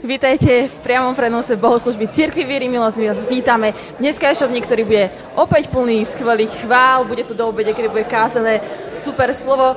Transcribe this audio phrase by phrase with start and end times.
[0.00, 2.96] Vítajte v priamom prenose bohoslužby Cirkvi Viery Milosť.
[2.96, 3.76] My vás vítame.
[4.00, 7.04] Dneska je šovník, ktorý bude opäť plný skvelých chvál.
[7.04, 8.64] Bude to do obede, kedy bude kázané
[8.96, 9.76] super slovo.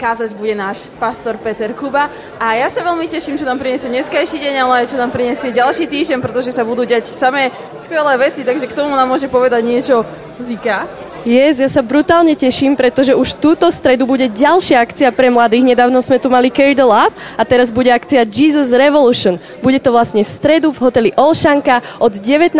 [0.00, 2.08] Kázať bude náš pastor Peter Kuba.
[2.40, 5.52] A ja sa veľmi teším, čo nám priniesie dneskajší deň, ale aj čo nám priniesie
[5.52, 9.68] ďalší týždeň, pretože sa budú diať samé skvelé veci, takže k tomu nám môže povedať
[9.68, 10.00] niečo
[10.40, 10.88] Zika.
[11.26, 15.74] Yes, ja sa brutálne teším, pretože už túto stredu bude ďalšia akcia pre mladých.
[15.74, 19.34] Nedávno sme tu mali Carry the Love a teraz bude akcia Jesus Revolution.
[19.58, 22.54] Bude to vlastne v stredu v hoteli Olšanka od 19.00,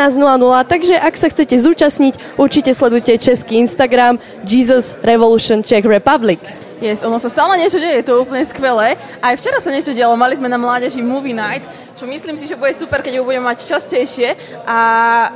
[0.67, 6.43] takže ak sa chcete zúčastniť, určite sledujte český Instagram Jesus Revolution Czech Republic.
[6.79, 8.95] Yes, ono sa stále niečo deje, je to úplne skvelé.
[9.19, 11.67] Aj včera sa niečo dialo, mali sme na mládeži Movie Night,
[11.99, 14.39] čo myslím si, že bude super, keď ju budeme mať častejšie.
[14.63, 14.79] A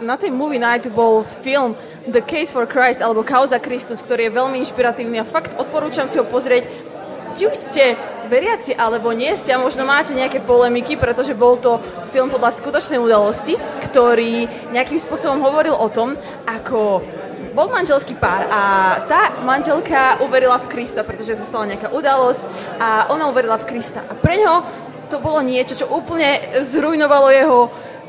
[0.07, 4.35] na tej Movie Night bol film The Case for Christ, alebo Kauza Kristus, ktorý je
[4.35, 6.67] veľmi inšpiratívny a fakt odporúčam si ho pozrieť.
[7.33, 7.97] Či už ste
[8.29, 11.81] veriaci alebo nie ste a možno máte nejaké polemiky, pretože bol to
[12.11, 13.57] film podľa skutočnej udalosti,
[13.89, 17.01] ktorý nejakým spôsobom hovoril o tom, ako
[17.53, 18.61] bol manželský pár a
[19.05, 22.43] tá manželka uverila v Krista, pretože sa stala nejaká udalosť
[22.81, 24.01] a ona uverila v Krista.
[24.09, 24.65] A pre ňo
[25.13, 27.59] to bolo niečo, čo úplne zrujnovalo jeho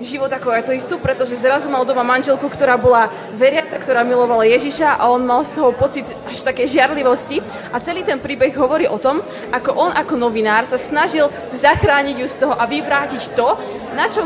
[0.02, 5.10] život ako ateistu, pretože zrazu mal doma manželku, ktorá bola veriaca, ktorá milovala Ježiša a
[5.12, 7.44] on mal z toho pocit až také žiarlivosti.
[7.70, 9.22] A celý ten príbeh hovorí o tom,
[9.54, 13.48] ako on ako novinár sa snažil zachrániť ju z toho a vyvrátiť to,
[13.94, 14.26] na čom,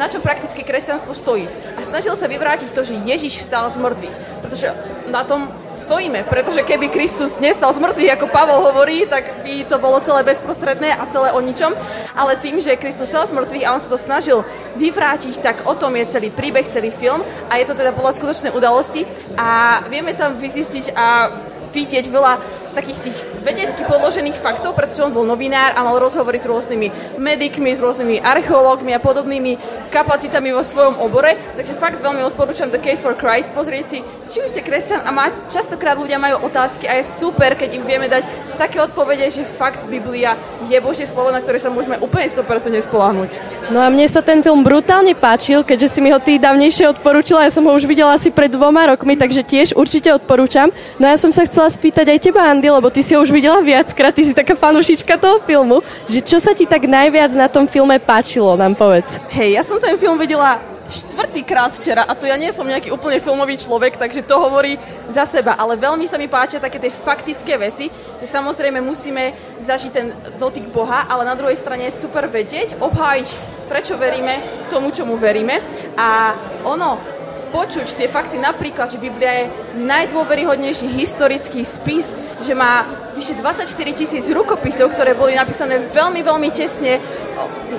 [0.00, 1.46] na čom prakticky kresťanstvo stojí.
[1.78, 4.16] A snažil sa vyvrátiť to, že Ježiš vstal z mŕtvych.
[4.42, 4.68] Pretože
[5.10, 5.46] na tom
[5.76, 10.24] stojíme, pretože keby Kristus nestal z mŕtvych, ako Pavol hovorí, tak by to bolo celé
[10.24, 11.76] bezprostredné a celé o ničom.
[12.16, 14.42] Ale tým, že Kristus stal z mŕtvych a on sa to snažil
[14.80, 17.20] vyvrátiť, tak o tom je celý príbeh, celý film
[17.52, 19.04] a je to teda podľa skutočnej udalosti
[19.36, 21.30] a vieme tam vyzistiť a
[21.76, 22.32] vidieť veľa
[22.76, 27.72] takých tých vedecky podložených faktov, pretože on bol novinár a mal rozhovory s rôznymi medikmi,
[27.72, 29.56] s rôznymi archeológmi a podobnými
[29.88, 31.40] kapacitami vo svojom obore.
[31.56, 33.56] Takže fakt veľmi odporúčam The Case for Christ.
[33.56, 37.56] Pozrieť si, či už ste kresťan a má, častokrát ľudia majú otázky a je super,
[37.56, 38.28] keď im vieme dať
[38.60, 40.36] také odpovede, že fakt Biblia
[40.68, 42.44] je Božie slovo, na ktoré sa môžeme úplne 100%
[42.84, 43.56] spolahnuť.
[43.72, 47.42] No a mne sa ten film brutálne páčil, keďže si mi ho ty dávnejšie odporúčila.
[47.42, 50.70] Ja som ho už videla asi pred dvoma rokmi, takže tiež určite odporúčam.
[51.02, 53.30] No a ja som sa chcela spýtať aj teba, Andy, lebo ty si ho už
[53.30, 57.46] videla viackrát, ty si taká fanúšička toho filmu, že čo sa ti tak najviac na
[57.46, 59.18] tom filme páčilo, nám povedz.
[59.32, 63.18] Hej, ja som ten film videla štvrtýkrát včera a to ja nie som nejaký úplne
[63.18, 64.78] filmový človek, takže to hovorí
[65.10, 67.90] za seba, ale veľmi sa mi páčia také tie faktické veci,
[68.22, 73.28] že samozrejme musíme zažiť ten dotyk Boha, ale na druhej strane je super vedieť, obhájiť,
[73.66, 74.38] prečo veríme
[74.70, 75.58] tomu, čomu veríme.
[75.98, 77.15] A ono,
[77.50, 79.50] počuť tie fakty, napríklad, že Biblia je
[79.82, 82.12] najdôveryhodnejší historický spis,
[82.42, 82.84] že má
[83.14, 87.00] vyše 24 tisíc rukopisov, ktoré boli napísané veľmi, veľmi tesne,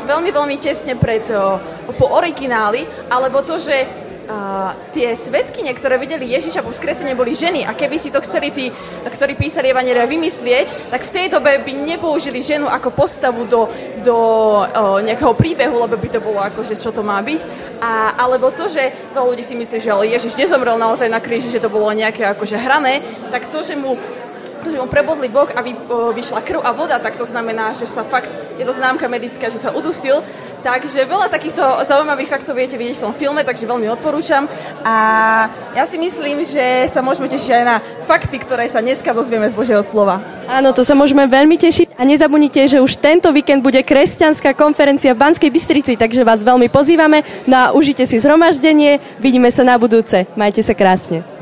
[0.08, 1.24] veľmi, veľmi tesne pred,
[1.98, 7.64] po origináli, alebo to, že uh, tie svetkyne, ktoré videli Ježiša po vzkresení, boli ženy
[7.64, 8.70] a keby si to chceli tí,
[9.08, 13.72] ktorí písali Evangelia vymyslieť, tak v tej dobe by nepoužili ženu ako postavu do,
[14.04, 14.18] do
[14.68, 17.42] uh, nejakého príbehu, lebo by to bolo ako, že čo to má byť.
[17.80, 21.50] A, alebo to, že veľa ľudí si myslí, že ale Ježiš nezomrel naozaj na kríži,
[21.50, 23.02] že to bolo nejaké akože hrané,
[23.32, 23.96] tak to, že mu
[24.64, 27.74] to, že mu prebodli bok a vy, o, vyšla krv a voda, tak to znamená,
[27.74, 30.22] že sa fakt, je to známka medická, že sa udusil.
[30.66, 34.50] Takže veľa takýchto zaujímavých faktov viete vidieť v tom filme, takže veľmi odporúčam.
[34.84, 34.96] A
[35.78, 37.78] ja si myslím, že sa môžeme tešiť aj na
[38.10, 40.20] fakty, ktoré sa dneska dozvieme z Božieho slova.
[40.50, 45.14] Áno, to sa môžeme veľmi tešiť a nezabudnite, že už tento víkend bude kresťanská konferencia
[45.14, 47.22] v Banskej Bystrici, takže vás veľmi pozývame.
[47.46, 50.26] No a užite si zhromaždenie, vidíme sa na budúce.
[50.34, 51.37] Majte sa krásne.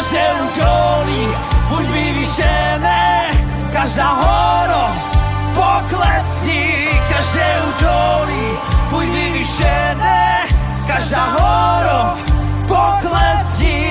[0.00, 1.28] Každé údolí,
[1.68, 3.30] buď vyvyšené,
[3.72, 4.84] každá horo,
[5.52, 8.46] poklesí, každé údolí,
[8.90, 10.48] buď vyvyšené,
[10.88, 12.16] každá horo,
[12.64, 13.89] poklesí,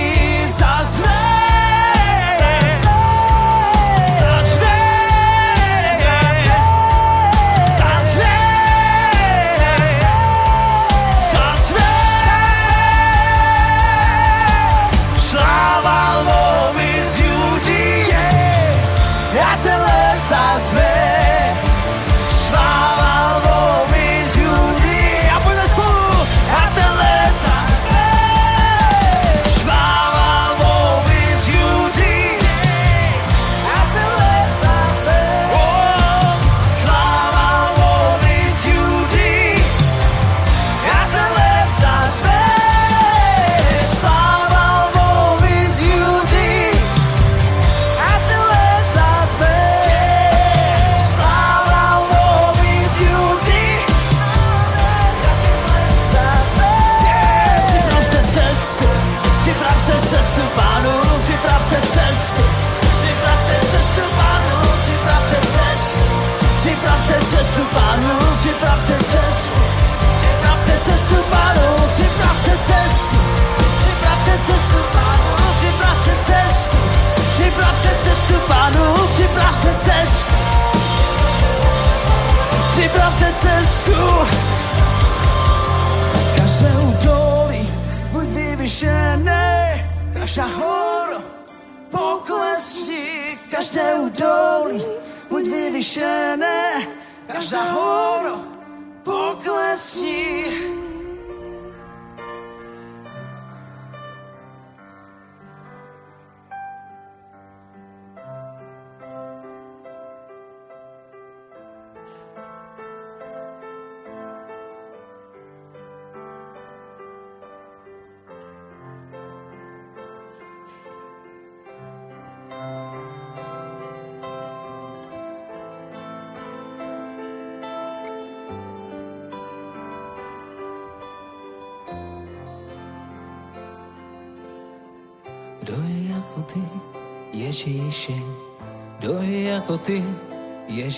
[83.20, 83.92] připravte cestu.
[86.36, 87.70] Každé údolí
[88.12, 91.22] buď vyvyšené, každá hora
[91.92, 93.38] poklesí.
[93.52, 94.84] Každé údolí
[95.30, 96.88] buď vyvyšené,
[97.28, 98.36] každá hora
[99.04, 100.46] poklesí.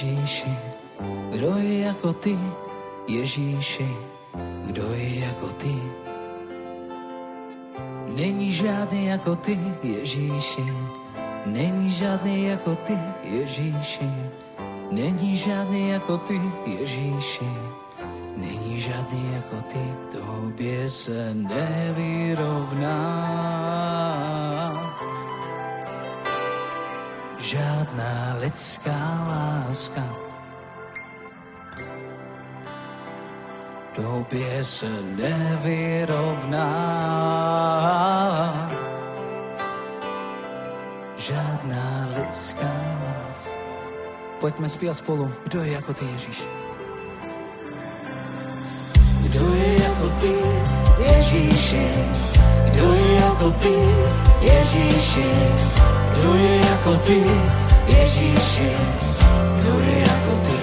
[0.02, 0.58] Ježíši?
[1.30, 2.38] Kdo je jako ty,
[3.08, 3.90] Ježíši?
[4.66, 5.76] Kdo je jako ty?
[8.16, 10.74] Není žádný jako ty, Ježíši.
[11.46, 14.10] Není žádný jako ty, Ježíši.
[14.92, 17.52] Není žádný jako ty, Ježíši.
[18.38, 22.92] Není žádný jako ty, tobě se nevyrovná.
[27.41, 30.32] Žádná lidská láska
[33.95, 36.62] tobě se nevyrovná.
[41.17, 42.71] Žádná lidská
[43.06, 43.60] láska.
[44.39, 45.34] Pojďme zpívat spolu.
[45.43, 46.45] Kdo je jako ty, Ježíš?
[49.23, 50.34] Kdo je jako ty,
[51.04, 51.88] Ježíši?
[52.66, 53.76] Kdo je jako ty,
[54.42, 55.26] Ježíši?
[56.16, 57.24] Kdo je jako ty,
[57.88, 58.72] Ježíši?
[59.60, 60.58] Kdo je jako ty?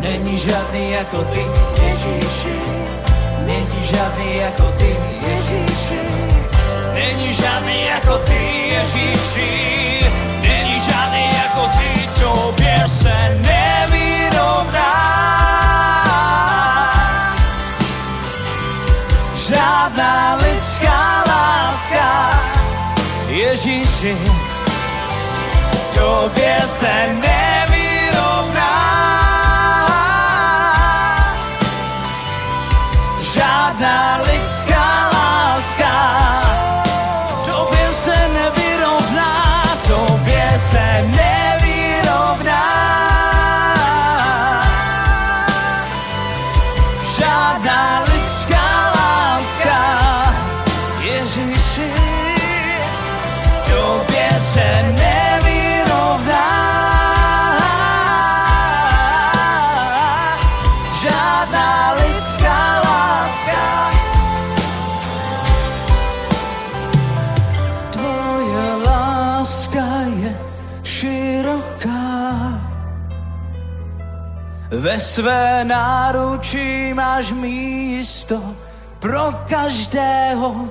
[0.00, 1.46] Není žádný jako ty,
[1.82, 2.58] Ježíši.
[3.46, 4.96] Není žádný jako ty,
[5.28, 6.00] Ježíši.
[6.94, 9.50] Není žádný jako ty, Ježíši.
[10.42, 14.89] Není žádný jako ty, tobě se nevyrovná.
[23.50, 24.14] Ježiši,
[25.94, 28.76] Tobie se nevyrovná.
[33.20, 34.22] Žádná
[74.80, 78.40] Ve své náručí máš místo
[78.98, 80.68] pro každého.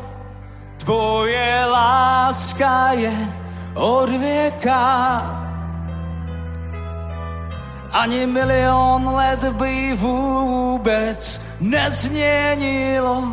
[0.77, 3.13] Tvoje láska je
[3.75, 5.21] od věka.
[7.91, 13.23] Ani milion let by vůbec nezměnilo.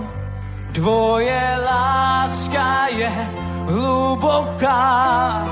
[0.73, 3.13] Tvoje láska je
[3.67, 5.45] hluboká.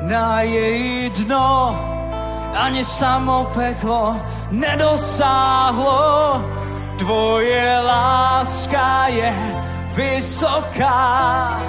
[0.00, 1.93] Na její dno
[2.54, 4.16] ani samo peklo
[4.50, 6.42] nedosáhlo.
[6.98, 9.34] Tvoje láska je
[9.94, 11.60] vysoká.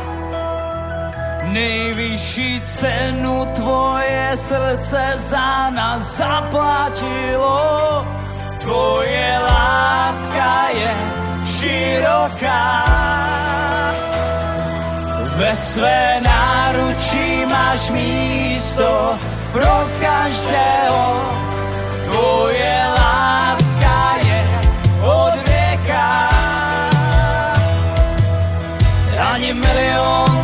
[1.43, 8.05] Nejvyšší cenu tvoje srdce za nás zaplatilo.
[8.59, 10.91] Tvoje láska je
[11.45, 12.85] široká.
[15.35, 19.19] Ve své náručí máš místo
[19.55, 21.03] pro každého.
[22.05, 24.41] Tvoje láska je
[24.99, 26.29] od věka.
[29.31, 30.34] Ani milion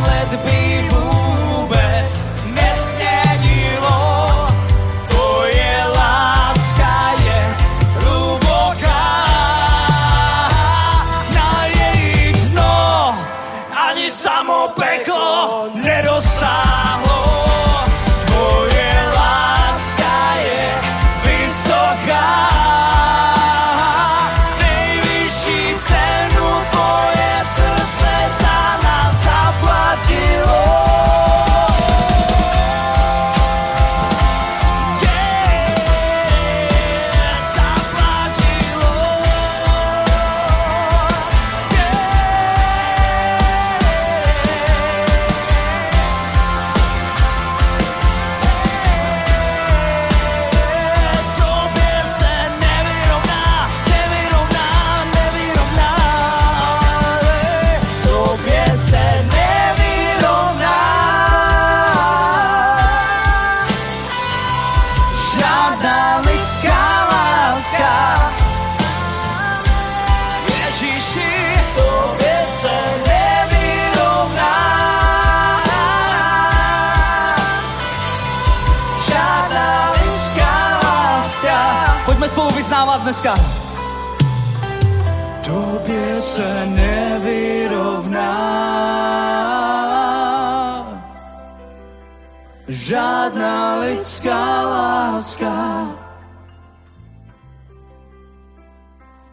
[92.82, 95.86] Žádná lidská láska.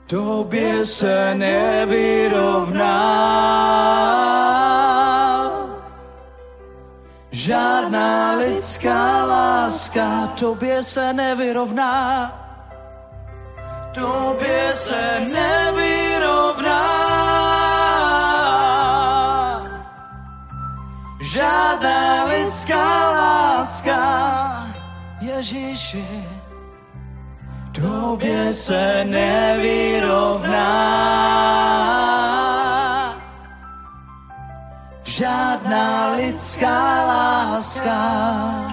[0.05, 2.99] Tobě se nevyrovná.
[7.31, 12.31] Žádná lidská láska tobě se nevyrovná.
[13.93, 17.28] Tobě se nevyrovná.
[21.29, 24.01] Žádná lidská láska
[25.21, 26.25] Ježíši
[27.71, 30.59] tobě se nevyrovná.
[35.03, 38.68] Žádná lidská láska.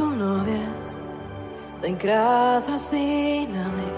[0.00, 1.00] Měsíc a plno hvězd,
[1.80, 3.92] tenkrát zasínali,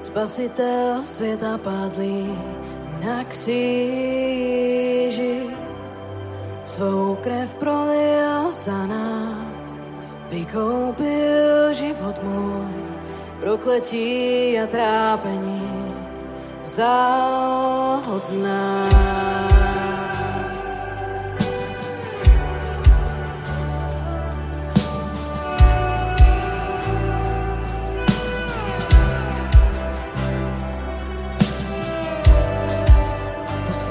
[0.00, 2.38] spasitel světa padlý
[3.04, 3.56] na kříži.
[6.64, 9.74] Svou krev prolil za nás,
[10.30, 12.72] vykoupil život můj,
[13.40, 15.94] prokletí a trápení
[16.62, 19.27] vzal od nás.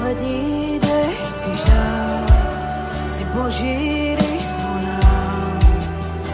[0.08, 2.26] poslední dech, když dám
[3.06, 5.58] si boží ryš skonám,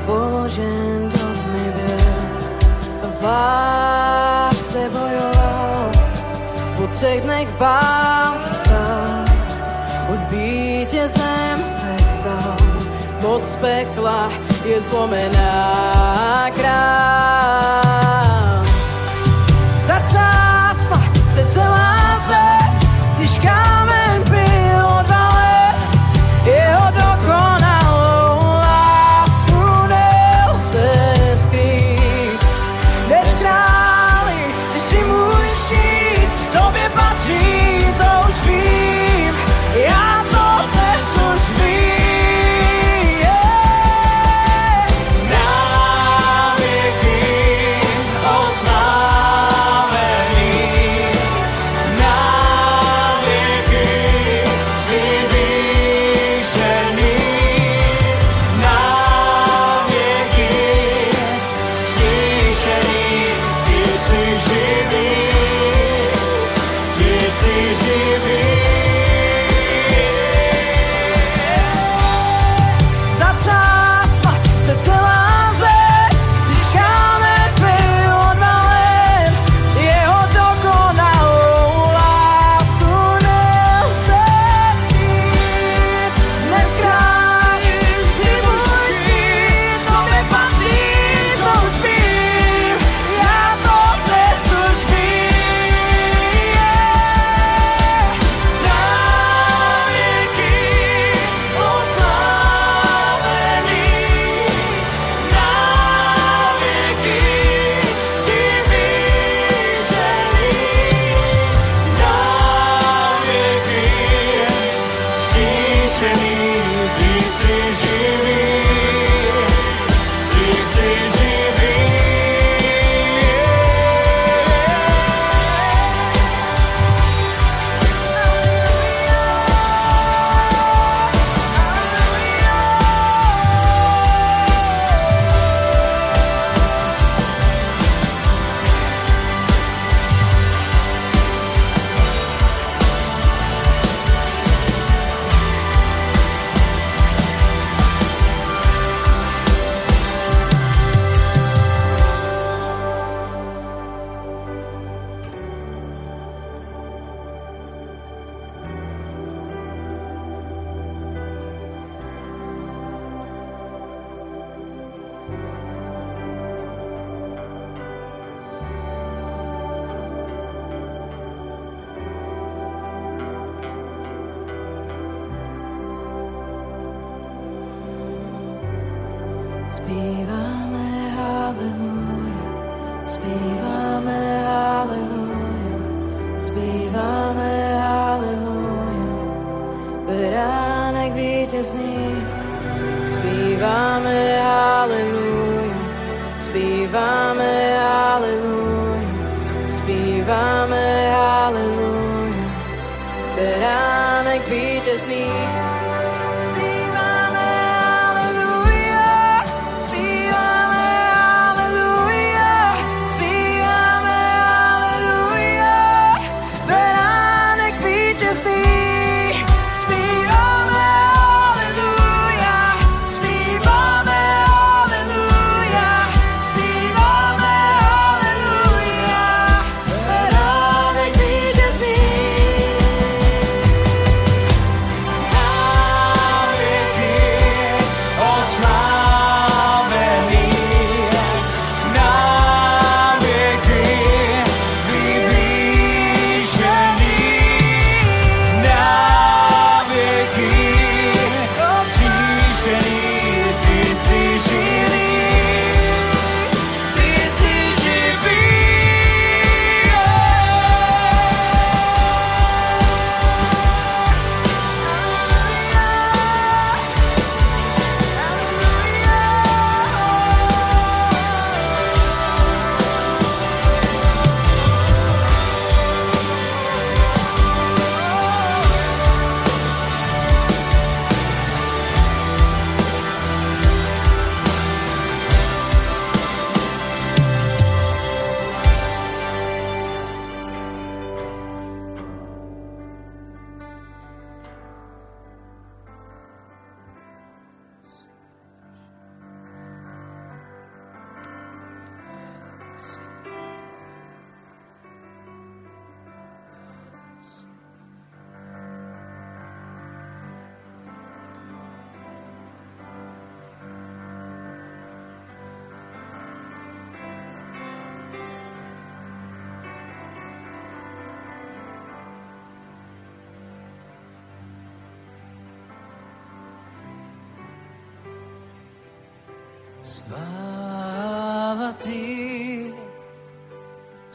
[0.07, 2.05] položen do tmy byl.
[3.21, 5.91] Vák se bojou,
[6.77, 9.25] po třech dnech války sám,
[10.09, 12.57] od vítězem se stal,
[13.23, 14.31] moc pekla
[14.65, 17.85] je zlomená král.
[19.75, 21.03] Zatřásla
[21.35, 22.74] se celá zem,
[23.45, 23.84] sky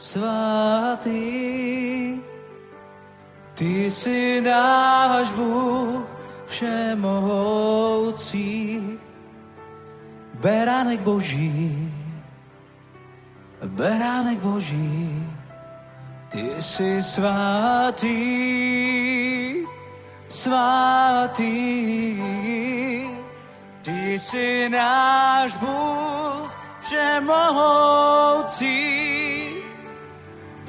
[0.00, 1.20] svatý,
[3.54, 6.08] Ty si náš Bůh
[6.46, 7.78] všemohoucí,
[10.40, 11.92] Beránek Boží,
[13.64, 15.28] Beránek Boží,
[16.28, 18.16] Ty si svatý,
[20.28, 22.16] svatý,
[23.82, 26.48] Ty si náš Bůh
[26.80, 28.70] všemohoucí,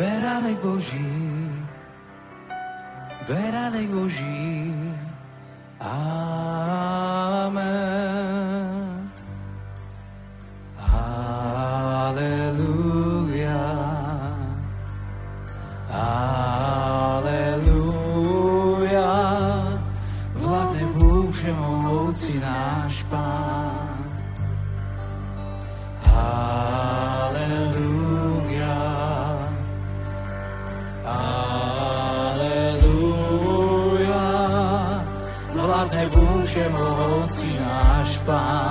[0.01, 1.53] Beránek Boží,
[3.29, 4.73] Beránek Boží.
[5.77, 7.61] Amen.
[10.81, 12.40] Aleluja.
[36.51, 38.70] Všemohoucí náš Pán.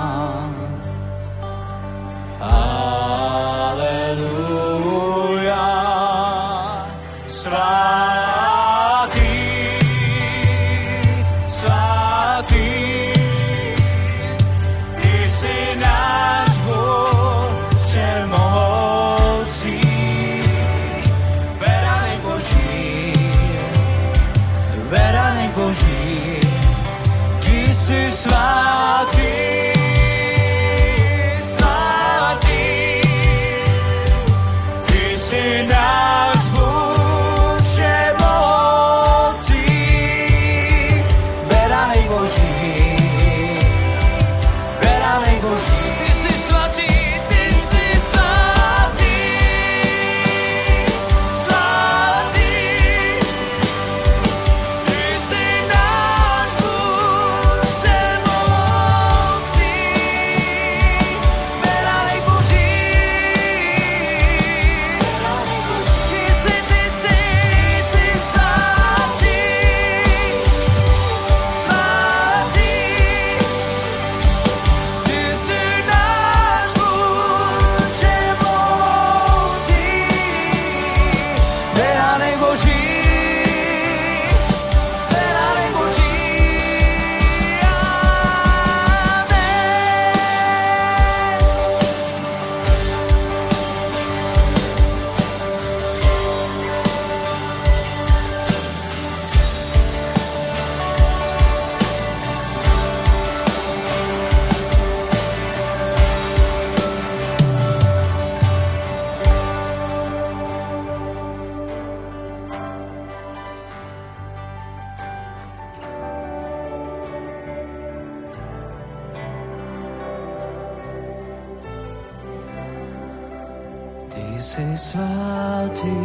[124.41, 126.01] Si svatý,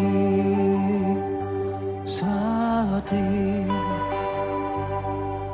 [2.05, 3.65] svatý.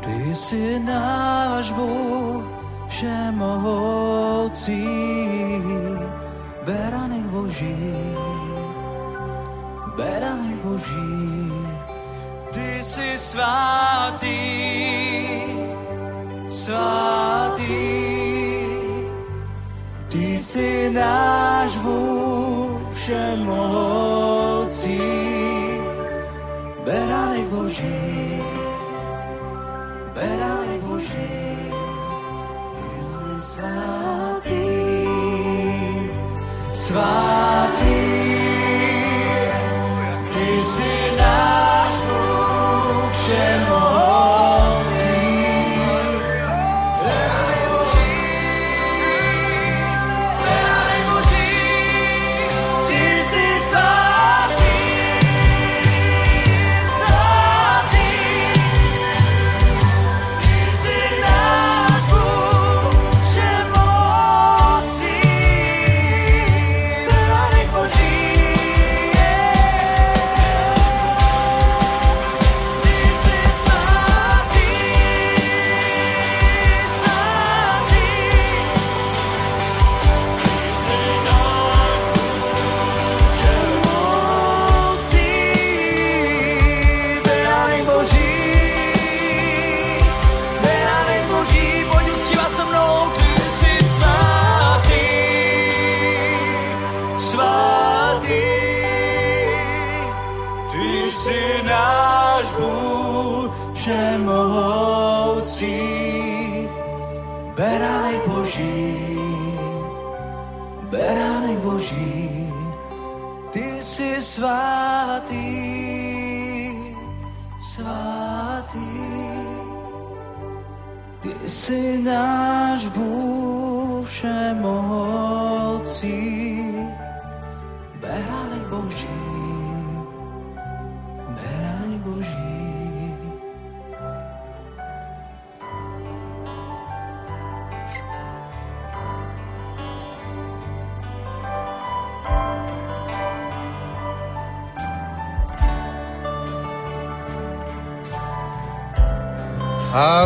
[0.03, 2.43] Ty si náš Bůh
[2.91, 4.83] všemohoucí,
[6.67, 7.95] Beránek Boží,
[9.95, 11.55] Beránek Boží.
[12.51, 14.43] Ty si svatý,
[16.51, 17.79] svatý.
[20.11, 22.32] Ty si náš Bůh
[23.03, 25.01] všemohoucí,
[26.85, 28.43] Beránek Boží,
[30.15, 31.35] Beránek Boží,
[32.79, 34.67] Ty si svatý,
[36.73, 38.12] svatý.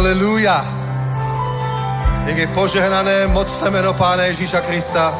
[0.07, 0.62] Halelúja.
[2.30, 5.11] Nech je požehnané mocné meno Pána Ježíša Krista.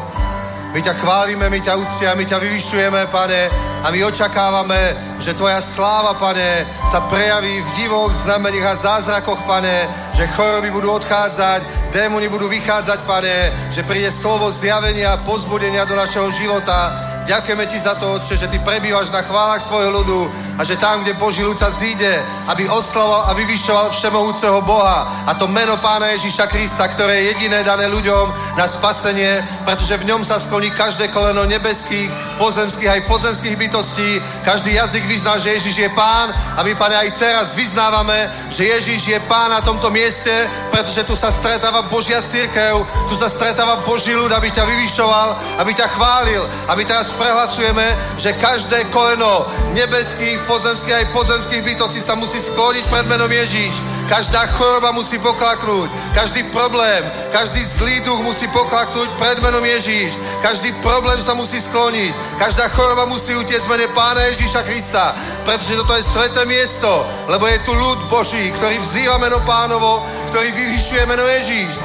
[0.71, 3.51] My ťa chválime, my ťa ucia, my ťa vyvyšujeme, Pane,
[3.83, 9.91] a my očakávame, že Tvoja sláva, Pane, sa prejaví v divoch, znameniach a zázrakoch, Pane,
[10.15, 13.35] že choroby budú odchádzať, démoni budú vychádzať, Pane,
[13.75, 16.95] že príde slovo zjavenia, pozbudenia do našeho života.
[17.27, 21.05] Ďakujeme Ti za to, Otče, že Ty prebývaš na chválach svojho ľudu a že tam,
[21.05, 26.17] kde Boží ľud sa zíde, aby oslavoval a vyvyšoval všemohúceho Boha a to meno Pána
[26.17, 31.13] Ježíša Krista, ktoré je jediné dané ľuďom na spasenie, pretože v ňom sa skloní každé
[31.13, 32.09] koleno nebeských,
[32.41, 34.21] pozemských aj pozemských bytostí.
[34.41, 39.07] Každý jazyk vyzná, že Ježíš je Pán a my, Pane, aj teraz vyznávame, že Ježíš
[39.07, 40.33] je Pán na tomto mieste,
[40.77, 45.73] pretože tu sa stretáva Božia církev, tu sa stretáva Boží ľud, aby ťa vyvyšoval, aby
[45.73, 52.37] ťa chválil, aby teraz prehlasujeme, že každé koleno nebeských, pozemských aj pozemských bytostí sa musí
[52.37, 53.81] skloniť pred menom Ježíš.
[54.07, 60.15] Každá choroba musí poklaknúť, každý problém, každý zlý duch musí poklaknúť pred menom Ježíš.
[60.39, 65.11] Každý problém sa musí skloniť, každá choroba musí utiecť v mene Pána Ježíša Krista,
[65.43, 66.87] pretože toto je sveté miesto,
[67.27, 71.75] lebo je tu ľud Boží, ktorý vzýva meno Pánovo, ktorý vyvyšuje meno Ježíš.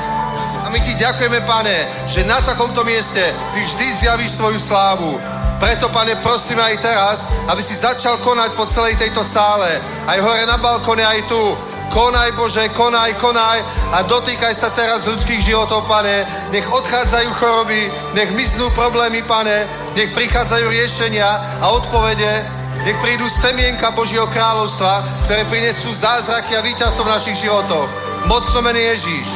[0.62, 5.18] A my ti ďakujeme, pane, že na takomto mieste ty vždy zjavíš svoju slávu.
[5.58, 7.18] Preto, pane, prosíme aj teraz,
[7.50, 9.78] aby si začal konať po celej tejto sále.
[10.06, 11.71] Aj hore na balkone, aj tu.
[11.93, 13.61] Konaj, Bože, konaj, konaj
[13.93, 16.24] a dotýkaj sa teraz ľudských životov, pane.
[16.49, 19.68] Nech odchádzajú choroby, nech miznú problémy, pane.
[19.93, 22.49] Nech prichádzajú riešenia a odpovede.
[22.88, 27.84] Nech prídu semienka Božieho kráľovstva, ktoré prinesú zázraky a víťazstvo v našich životoch.
[28.24, 29.28] Mocno mene Ježíš.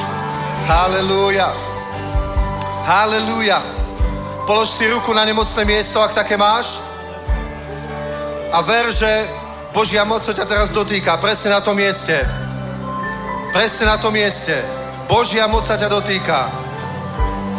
[0.65, 1.53] Halelúja.
[2.89, 3.61] Halelúja.
[4.49, 6.81] Polož si ruku na nemocné miesto, ak také máš.
[8.49, 9.29] A ver, že
[9.77, 11.21] Božia moc sa ťa teraz dotýka.
[11.21, 12.46] Presne na tom mieste.
[13.53, 14.55] Presne na tom mieste.
[15.07, 16.51] Božia moc sa ťa dotýka.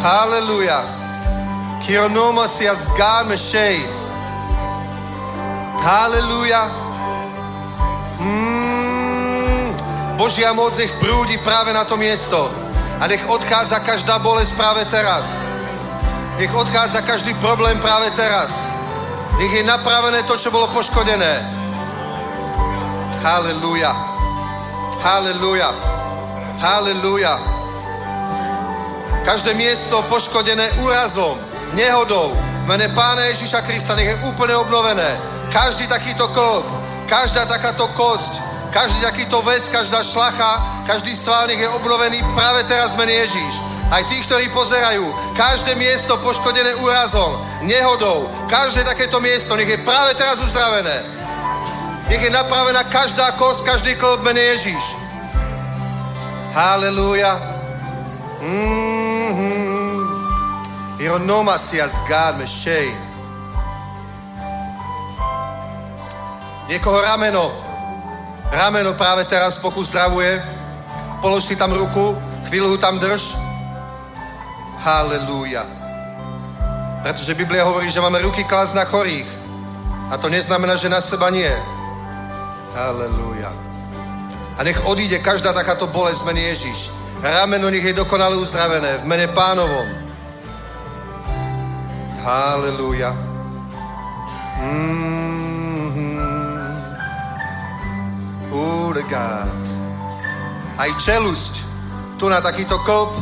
[0.04, 0.84] Halelúja.
[1.82, 3.82] Kionoma si azgar mešej.
[5.80, 6.68] Halelúja.
[8.20, 9.72] Mm,
[10.18, 12.50] Božia moc nech prúdi práve na to miesto.
[12.98, 15.38] A nech odchádza každá bolesť práve teraz.
[16.38, 18.66] Nech odchádza každý problém práve teraz.
[19.38, 21.46] Nech je napravené to, čo bolo poškodené.
[23.22, 24.17] Halelúja.
[24.98, 25.70] Halelúja.
[26.58, 27.38] Halelúja.
[29.22, 31.38] Každé miesto poškodené úrazom,
[31.76, 32.34] nehodou,
[32.66, 35.20] mene Pána Ježíša Krista nech je úplne obnovené.
[35.54, 36.64] Každý takýto klb,
[37.06, 38.42] každá takáto kosť,
[38.74, 43.54] každý takýto väz, každá šlacha, každý sval je obnovený práve teraz mene Ježíš.
[43.88, 50.12] Aj tí, ktorí pozerajú, každé miesto poškodené úrazom, nehodou, každé takéto miesto nech je práve
[50.18, 51.17] teraz uzdravené.
[52.08, 54.96] Nech je napravená každá kosť, každý klb mene Ježíš.
[56.56, 57.36] Halelúja.
[58.40, 59.98] Mm-hmm.
[61.04, 62.96] Ironomasias God Meshej.
[66.68, 67.52] Niekoho rameno,
[68.52, 70.40] rameno práve teraz Boh uzdravuje.
[71.20, 72.16] Polož si tam ruku,
[72.48, 73.36] chvíľu tam drž.
[74.80, 75.68] Halelúja.
[77.04, 79.28] Pretože Biblia hovorí, že máme ruky klásť na chorých.
[80.08, 81.52] A to neznamená, že na seba nie.
[82.74, 83.52] Halelúja.
[84.58, 86.90] A nech odíde každá takáto bolesť v mene Ježiš.
[87.22, 89.86] Rameno nech je dokonale uzdravené v mene pánovom.
[92.22, 93.14] Halelúja.
[98.50, 99.50] Oh, the God.
[100.78, 101.54] Aj čelusť.
[102.18, 103.14] Tu na takýto klb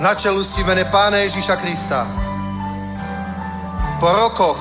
[0.00, 2.08] na čelusti mene Pána Ježíša Krista.
[4.00, 4.56] Po rokoch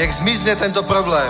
[0.00, 1.28] nech zmizne tento problém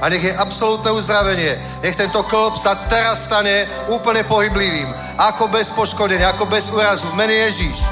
[0.00, 1.60] a nech je absolútne uzdravenie.
[1.84, 4.88] Nech tento klb sa teraz stane úplne pohyblivým,
[5.20, 7.06] ako bez poškodenia, ako bez úrazu.
[7.12, 7.84] V mene Ježíš.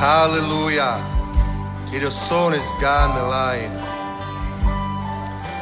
[0.00, 0.98] Halleluja.
[1.94, 3.70] I the son is gone line.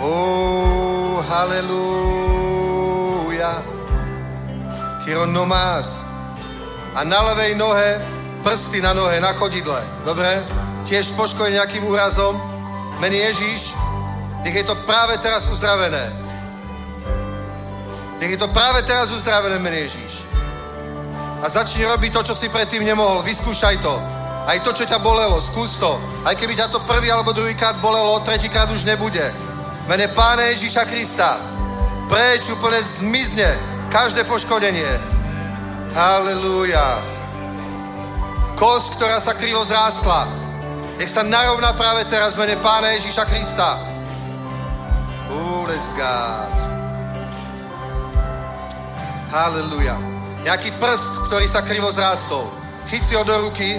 [0.00, 2.72] Oh, halleluja.
[5.04, 6.12] Chironomás.
[6.92, 7.96] a na ľavej nohe
[8.44, 9.80] prsty na nohe, na chodidle.
[10.04, 10.28] Dobre?
[10.84, 12.36] Tiež poškodený nejakým úrazom.
[13.00, 13.72] Mene Ježíš,
[14.42, 16.10] nech je to práve teraz uzdravené.
[18.22, 20.26] Nech je to práve teraz uzdravené, mene Ježíš.
[21.42, 23.26] A začni robiť to, čo si predtým nemohol.
[23.26, 23.94] Vyskúšaj to.
[24.46, 25.98] Aj to, čo ťa bolelo, skús to.
[26.22, 29.22] Aj keby ťa to prvý alebo druhýkrát bolelo, tretíkrát už nebude.
[29.90, 31.42] Mene Pána Ježíša Krista.
[32.06, 33.58] Preč úplne zmizne
[33.90, 34.86] každé poškodenie.
[35.94, 37.02] Halelúja.
[38.54, 40.30] Kosť, ktorá sa krivo zrástla.
[41.02, 43.91] Nech sa narovná práve teraz mene Pána Ježíša Krista.
[45.66, 46.52] Let's God.
[49.32, 49.96] Halelúja.
[50.42, 52.50] Nejaký prst, ktorý sa krivo zrástol.
[52.90, 53.78] Chyť si ho do ruky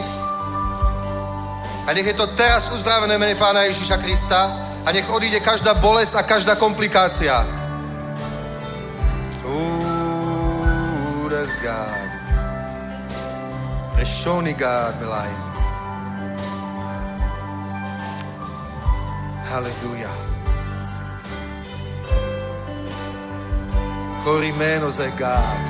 [1.84, 4.48] a nech je to teraz uzdravené mene Pána Ježíša Krista
[4.84, 7.44] a nech odíde každá bolesť a každá komplikácia.
[9.44, 11.28] Ooh,
[11.60, 12.08] God.
[14.00, 15.32] Prešony milaj.
[24.24, 24.26] Halleluja.
[24.26, 25.64] Korimeno ze God.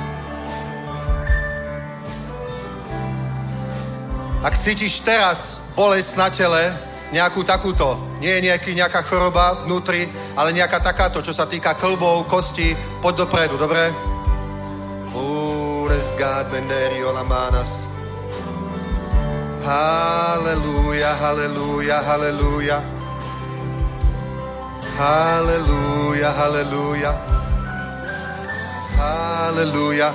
[4.44, 6.72] Ak cítiš teraz bolesť na tele,
[7.12, 12.28] nejakú takúto, nie je nejaký, nejaká choroba vnútri, ale nejaká takáto, čo sa týka klbov,
[12.28, 13.88] kosti, poď dopredu, dobre?
[15.14, 17.88] Ures God benderio la manas.
[19.64, 22.78] Halleluja, halleluja, halleluja.
[24.98, 27.12] Halleluja, halleluja.
[28.96, 30.14] Halleluja.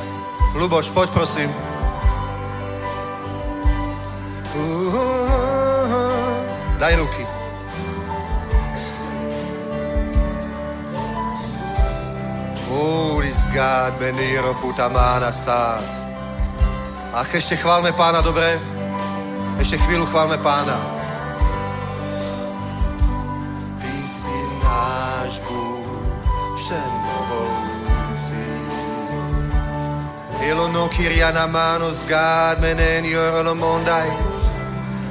[0.56, 1.50] Luboš, poď prosím.
[6.80, 7.28] Daj ruky.
[12.70, 15.84] Uris God, beniro putamana sát.
[17.14, 18.62] Ach, ešte chválme pána, dobre?
[19.60, 20.80] Ešte chvíľu chválme pána.
[23.82, 25.90] Ty si náš Bůh,
[26.56, 27.69] všemohoucí.
[30.40, 34.08] Ilono kiriana manos God, menen jorono mondaj.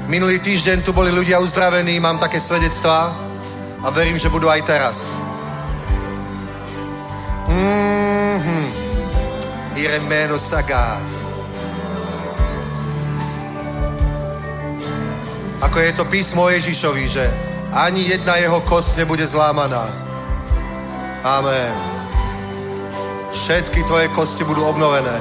[0.08, 3.12] Minulý týždeň tu boli ľudia uzdravení, mám také svedectvá
[3.84, 5.12] a verím, že budú aj teraz.
[7.44, 8.60] Mhm.
[9.76, 11.04] Iremeno sagát.
[15.60, 17.28] Ako je to písmo Ježišovi, že
[17.74, 19.92] ani jedna jeho kost nebude zlámaná.
[21.20, 21.97] Amen.
[23.28, 25.16] Všetky tvoje kosti budú obnovené.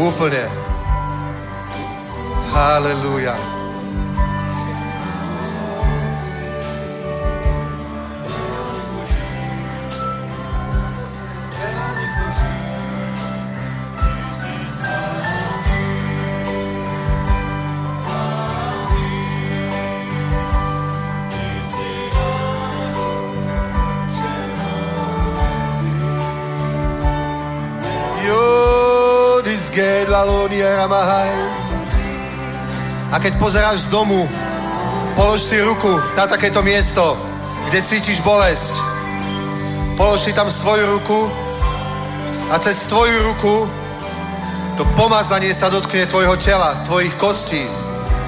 [0.00, 0.48] Úplne.
[2.50, 3.59] Halleluja.
[30.20, 31.32] Gedvalonia Ramahaj.
[33.08, 34.28] A keď pozeráš z domu,
[35.16, 37.16] polož si ruku na takéto miesto,
[37.64, 38.76] kde cítiš bolesť.
[39.96, 41.24] Polož si tam svoju ruku
[42.52, 43.64] a cez tvoju ruku
[44.76, 47.64] to pomazanie sa dotkne tvojho tela, tvojich kostí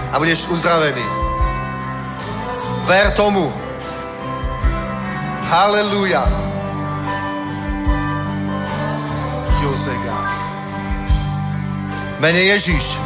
[0.08, 1.04] a budeš uzdravený.
[2.88, 3.52] Ver tomu.
[5.44, 6.24] Halleluja.
[12.22, 13.02] Mene Ježíš,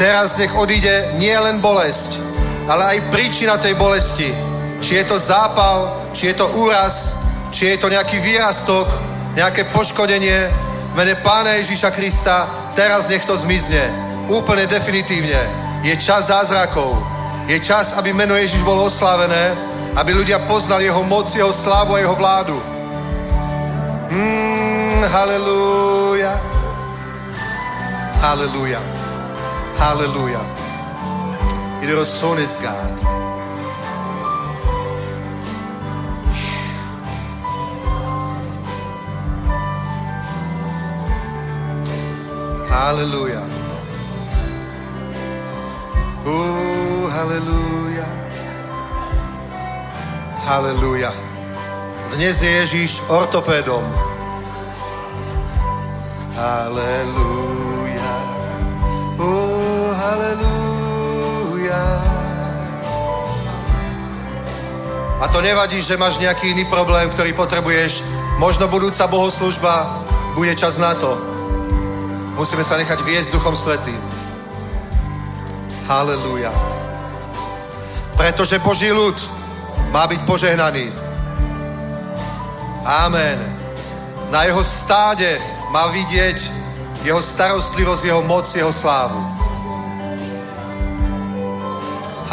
[0.00, 2.16] teraz nech odíde nie len bolesť,
[2.64, 4.32] ale aj príčina tej bolesti.
[4.80, 7.12] Či je to zápal, či je to úraz,
[7.52, 8.88] či je to nejaký výrastok,
[9.36, 10.48] nejaké poškodenie.
[10.96, 13.84] Mene Pána Ježíša Krista, teraz nech to zmizne.
[14.32, 15.44] Úplne definitívne.
[15.84, 16.96] Je čas zázrakov.
[17.44, 19.52] Je čas, aby meno Ježíš bolo oslávené,
[19.92, 22.56] aby ľudia poznali jeho moc, jeho slávu a jeho vládu.
[24.08, 25.04] Mm,
[28.24, 28.80] halleluja.
[29.78, 30.40] Halleluja.
[30.40, 30.40] Halleluja.
[31.82, 32.96] Iedere zoon is God.
[42.68, 43.42] Halleluja.
[46.26, 48.06] Ooh, halleluja.
[50.46, 51.12] Halleluja.
[52.12, 53.84] Dnes je Ježíš ortopédom.
[56.36, 57.43] Halleluja.
[65.20, 68.04] A to nevadí, že máš nejaký iný problém, ktorý potrebuješ.
[68.36, 70.04] Možno budúca bohoslužba
[70.36, 71.16] bude čas na to.
[72.34, 73.96] Musíme sa nechať viesť Duchom Svetým.
[75.88, 76.52] Halelúja.
[78.18, 79.14] Pretože Boží ľud
[79.94, 80.90] má byť požehnaný.
[82.84, 83.38] Amen.
[84.28, 85.40] Na jeho stáde
[85.72, 86.36] má vidieť
[87.00, 89.33] jeho starostlivosť, jeho moc, jeho slávu.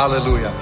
[0.01, 0.60] Halelúja.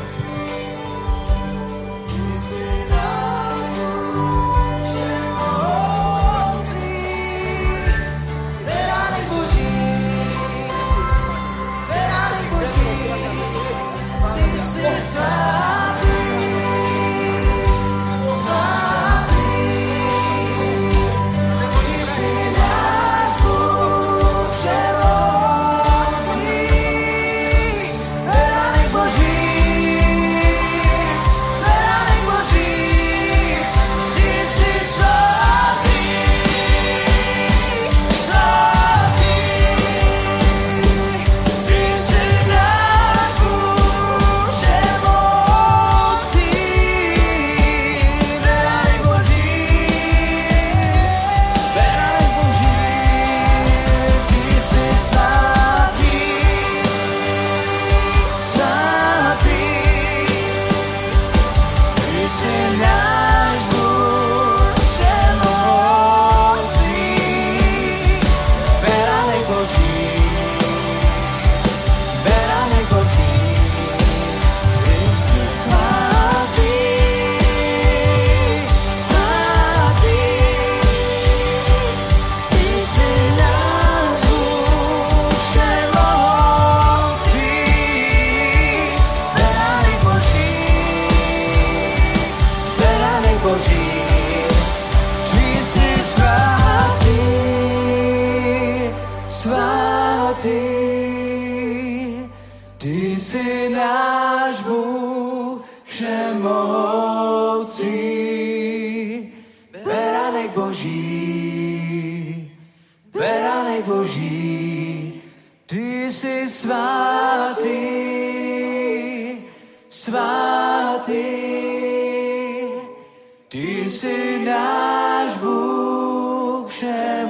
[124.00, 127.22] Jsi náš Bůh všemocí,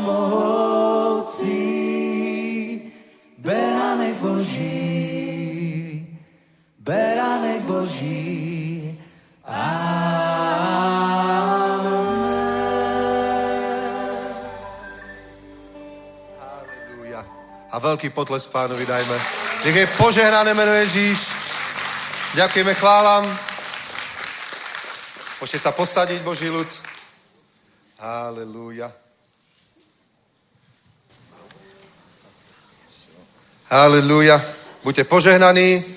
[3.37, 6.07] beranek Boží,
[6.79, 8.99] beranek Boží.
[17.69, 19.17] A veľký potles pánovi dajme.
[19.65, 21.31] Nech je požehnané meno Ježíš.
[22.35, 23.48] Ďakujeme, chválam.
[25.39, 26.67] Môžete sa posadiť, Boží ľud.
[27.95, 28.91] Halelúja.
[33.71, 34.35] Halelúja.
[34.83, 35.95] Buďte požehnaní.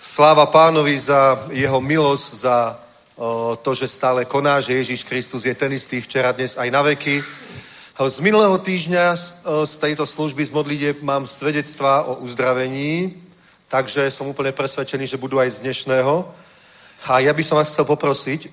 [0.00, 2.80] Sláva pánovi za jeho milosť, za
[3.60, 7.20] to, že stále koná, že Ježíš Kristus je ten istý včera, dnes aj na veky.
[8.00, 9.12] Z minulého týždňa
[9.68, 13.12] z tejto služby z modlitieb mám svedectvá o uzdravení,
[13.68, 16.39] takže som úplne presvedčený, že budú aj z dnešného.
[17.08, 18.52] A ja by som vás chcel poprosiť,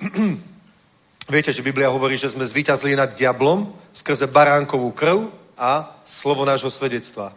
[1.36, 5.28] viete, že Biblia hovorí, že sme zvíťazili nad diablom skrze baránkovú krv
[5.60, 7.36] a slovo nášho svedectva.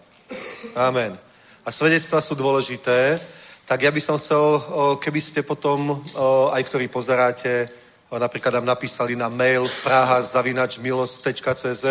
[0.78, 1.18] Amen.
[1.66, 3.18] A svedectvá sú dôležité,
[3.66, 4.62] tak ja by som chcel,
[5.02, 5.98] keby ste potom,
[6.54, 7.66] aj ktorí pozeráte,
[8.10, 11.84] napríklad nám napísali na mail praha.milost.cz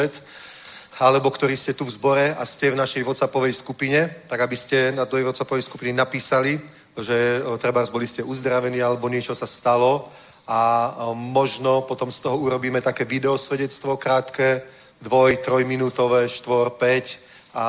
[1.00, 4.92] alebo ktorí ste tu v zbore a ste v našej WhatsAppovej skupine, tak aby ste
[4.92, 6.60] na do WhatsAppovej skupiny napísali,
[6.98, 10.10] že o, treba boli ste uzdravení alebo niečo sa stalo
[10.48, 10.60] a
[10.90, 14.62] o, možno potom z toho urobíme také videosvedectvo krátke,
[15.02, 17.20] dvoj, trojminútové, štvor, päť
[17.54, 17.68] a, a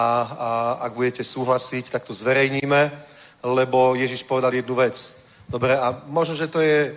[0.87, 2.91] ak budete súhlasiť, tak to zverejníme,
[3.43, 4.97] lebo Ježiš povedal jednu vec.
[5.49, 6.95] Dobre, a možno, že to je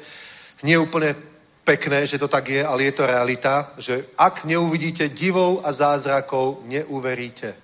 [0.64, 1.16] neúplne
[1.64, 6.60] pekné, že to tak je, ale je to realita, že ak neuvidíte divou a zázrakov,
[6.68, 7.56] neuveríte.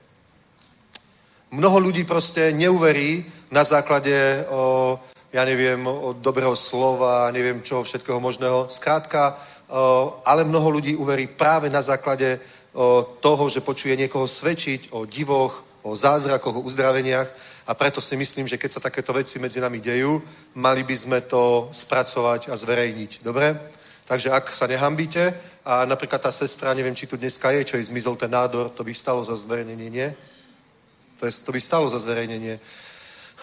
[1.51, 4.99] Mnoho ľudí proste neuverí na základe, o,
[5.33, 8.69] ja neviem, o dobrého slova, neviem čo, všetkého možného.
[8.69, 9.37] Skrátka,
[9.67, 12.39] o, ale mnoho ľudí uverí práve na základe
[12.73, 17.27] o, toho, že počuje niekoho svedčiť o divoch, o zázrakoch, o uzdraveniach.
[17.69, 20.21] A preto si myslím, že keď sa takéto veci medzi nami dejú,
[20.57, 23.21] mali by sme to spracovať a zverejniť.
[23.21, 23.53] Dobre?
[24.09, 27.85] Takže ak sa nehambíte a napríklad tá sestra, neviem, či tu dneska je, čo jej
[27.93, 30.09] zmizol ten nádor, to by stalo za zverejnenie, nie?
[31.21, 32.57] To, je, to by stalo za zverejnenie.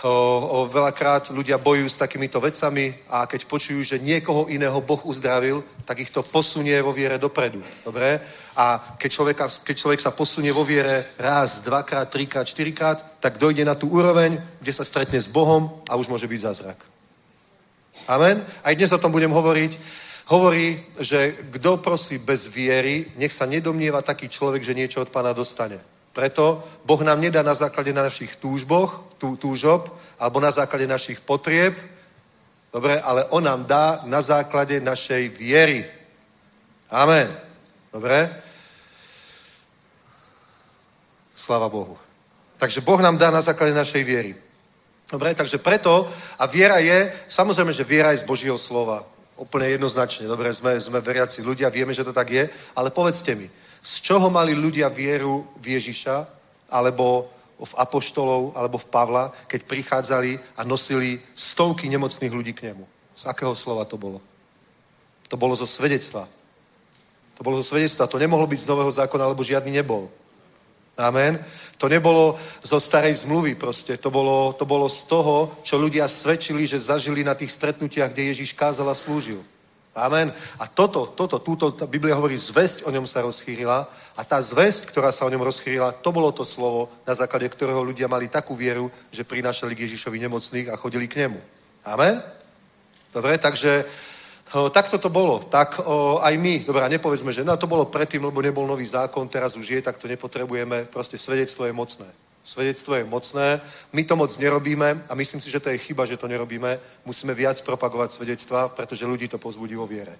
[0.04, 5.00] O, o, veľakrát ľudia bojujú s takýmito vecami a keď počujú, že niekoho iného Boh
[5.08, 7.64] uzdravil, tak ich to posunie vo viere dopredu.
[7.80, 8.20] Dobre?
[8.60, 13.64] A keď, človeka, keď človek sa posunie vo viere raz, dvakrát, trikrát, štyrikrát, tak dojde
[13.64, 16.78] na tú úroveň, kde sa stretne s Bohom a už môže byť zázrak.
[18.04, 18.44] Amen?
[18.60, 19.72] Aj dnes o tom budem hovoriť.
[20.28, 25.32] Hovorí, že kto prosí bez viery, nech sa nedomnieva taký človek, že niečo od pána
[25.32, 25.80] dostane.
[26.12, 29.88] Preto Boh nám nedá na základe našich túžboch, tú, túžob,
[30.18, 31.76] alebo na základe našich potrieb,
[32.72, 35.84] dobre, ale On nám dá na základe našej viery.
[36.90, 37.28] Amen.
[37.92, 38.30] Dobre?
[41.34, 41.98] Sláva Bohu.
[42.56, 44.32] Takže Boh nám dá na základe našej viery.
[45.06, 46.08] Dobre, takže preto,
[46.38, 49.06] a viera je, samozrejme, že viera je z Božího slova.
[49.36, 50.26] Úplne jednoznačne.
[50.26, 53.46] Dobre, sme, sme veriaci ľudia, vieme, že to tak je, ale povedzte mi,
[53.82, 56.26] z čoho mali ľudia vieru v Ježiša,
[56.72, 57.30] alebo
[57.64, 62.84] v apoštolov, alebo v Pavla, keď prichádzali a nosili stovky nemocných ľudí k nemu?
[63.16, 64.20] Z akého slova to bolo?
[65.28, 66.28] To bolo zo svedectva.
[67.36, 68.06] To bolo zo svedectva.
[68.06, 70.08] To nemohlo byť z Nového zákona, lebo žiadny nebol.
[70.96, 71.44] Amen.
[71.76, 73.96] To nebolo zo starej zmluvy proste.
[74.00, 78.32] To bolo, to bolo z toho, čo ľudia svedčili, že zažili na tých stretnutiach, kde
[78.32, 79.44] Ježíš kázal a slúžil.
[79.96, 80.28] Amen.
[80.60, 85.08] A toto, toto, túto, Biblia hovorí, zväzť o ňom sa rozchýrila a tá zväzť, ktorá
[85.08, 88.92] sa o ňom rozchýrila, to bolo to slovo, na základe ktorého ľudia mali takú vieru,
[89.08, 91.40] že prinášali k Ježišovi nemocných a chodili k nemu.
[91.88, 92.20] Amen.
[93.08, 93.88] Dobre, takže
[94.52, 95.48] o, takto to bolo.
[95.48, 98.84] Tak o, aj my, dobre, a nepovedzme, že no to bolo predtým, lebo nebol nový
[98.84, 100.92] zákon, teraz už je, tak to nepotrebujeme.
[100.92, 102.25] Proste svedectvo je mocné.
[102.46, 103.60] Svedectvo je mocné.
[103.92, 106.78] My to moc nerobíme a myslím si, že to je chyba, že to nerobíme.
[107.04, 110.14] Musíme viac propagovať svedectva, pretože ľudí to pozbudí vo viere.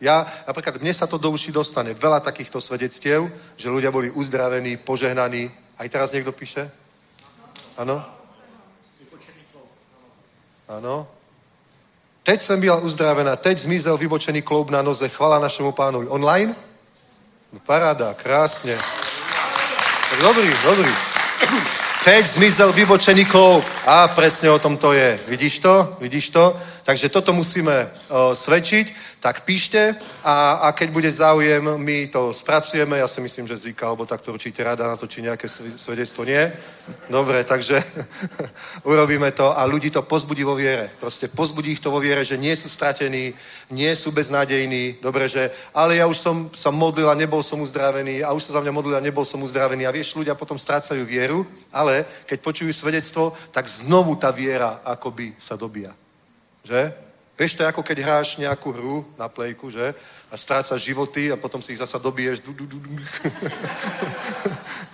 [0.00, 1.92] Ja, napríklad, mne sa to do uší dostane.
[1.92, 3.28] Veľa takýchto svedectiev,
[3.60, 5.52] že ľudia boli uzdravení, požehnaní.
[5.76, 6.64] Aj teraz niekto píše?
[7.76, 8.00] Áno?
[10.72, 11.04] Áno.
[12.22, 16.08] Teď jsem byla uzdravená, teď zmizel vybočený kloub na noze, chvala našemu pánovi.
[16.08, 16.54] Online?
[17.52, 18.78] No, paráda, krásne.
[20.22, 21.09] Dobrý, dobrý.
[22.04, 23.64] Teď zmizel vybočený kloub.
[23.86, 25.20] A presne o tom to je.
[25.28, 25.96] Vidíš to?
[26.00, 26.56] Vidíš to?
[26.84, 29.10] Takže toto musíme o, svedčiť.
[29.20, 32.98] Tak píšte a, a keď bude záujem, my to spracujeme.
[32.98, 36.24] Ja si myslím, že Zika, alebo tak to určite rada natočí nejaké sv- svedectvo.
[36.24, 36.52] Nie?
[37.12, 37.84] Dobre, takže
[38.90, 40.88] urobíme to a ľudí to pozbudí vo viere.
[41.00, 43.34] Proste pozbudí ich to vo viere, že nie sú stratení,
[43.70, 45.04] nie sú beznádejní.
[45.04, 48.52] Dobre, že ale ja už som sa modlil a nebol som uzdravený a už sa
[48.56, 49.86] za mňa modlil a nebol som uzdravený.
[49.86, 55.36] A vieš, ľudia potom strácajú vieru, ale keď počujú svedectvo, tak znovu tá viera akoby
[55.36, 55.92] sa dobíja.
[56.64, 56.92] Že?
[57.40, 59.96] Vieš, to je ako keď hráš nejakú hru na plejku, že?
[60.28, 62.44] A strácaš životy a potom si ich zasa dobiješ.
[62.44, 62.76] Du, du,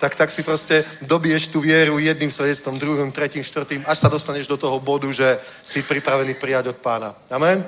[0.01, 4.47] tak, tak si proste dobiješ tú vieru jedným svedectvom, druhým, tretím, štvrtým, až sa dostaneš
[4.47, 7.11] do toho bodu, že si pripravený prijať od pána.
[7.27, 7.59] Amen?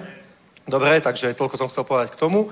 [0.63, 2.47] Dobre, takže toľko som chcel povedať k tomu.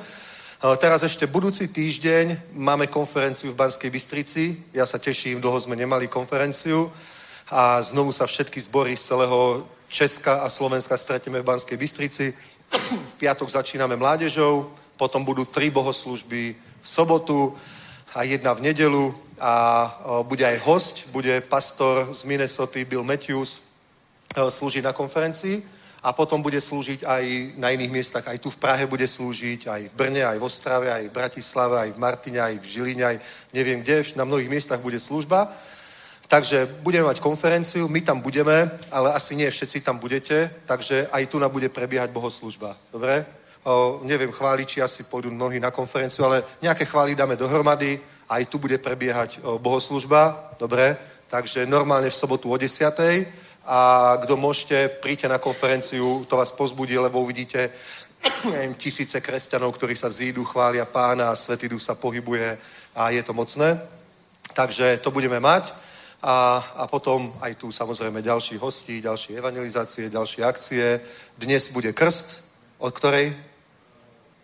[0.83, 4.67] Teraz ešte budúci týždeň máme konferenciu v Banskej Bystrici.
[4.75, 6.91] Ja sa teším, dlho sme nemali konferenciu
[7.47, 12.33] a znovu sa všetky zbory z celého Česka a Slovenska stretneme v Banskej Bystrici.
[12.91, 17.55] V piatok začíname mládežou, potom budú tri bohoslužby v sobotu
[18.11, 19.53] a jedna v nedelu a
[20.27, 23.63] bude aj host, bude pastor z Minnesota Bill Matthews
[24.35, 25.63] slúžiť na konferencii
[26.03, 27.23] a potom bude slúžiť aj
[27.55, 28.27] na iných miestach.
[28.27, 31.75] Aj tu v Prahe bude slúžiť, aj v Brne, aj v Ostrave, aj v Bratislave,
[31.79, 33.17] aj v Martine, aj v Žiline, aj
[33.55, 35.47] neviem kde, na mnohých miestach bude služba.
[36.27, 41.25] Takže budeme mať konferenciu, my tam budeme, ale asi nie všetci tam budete, takže aj
[41.25, 42.75] tu na bude prebiehať bohoslužba.
[42.91, 43.25] Dobre?
[43.63, 47.99] O, neviem, chváliči asi pôjdu mnohí na konferenciu, ale nejaké chvály dáme dohromady,
[48.29, 50.51] aj tu bude prebiehať o, bohoslužba.
[50.59, 50.97] Dobre?
[51.31, 52.91] Takže normálne v sobotu o 10.
[53.67, 53.79] A
[54.23, 57.71] kto môžete, príďte na konferenciu, to vás pozbudí, lebo uvidíte
[58.51, 62.57] neviem, tisíce kresťanov, ktorí sa zídu, chvália pána Svetý Duch sa pohybuje
[62.95, 63.79] a je to mocné.
[64.53, 65.86] Takže to budeme mať.
[66.21, 71.01] A, a potom aj tu samozrejme ďalší hostí, ďalšie evangelizácie, ďalšie akcie.
[71.37, 72.43] Dnes bude krst,
[72.81, 73.37] od ktorej?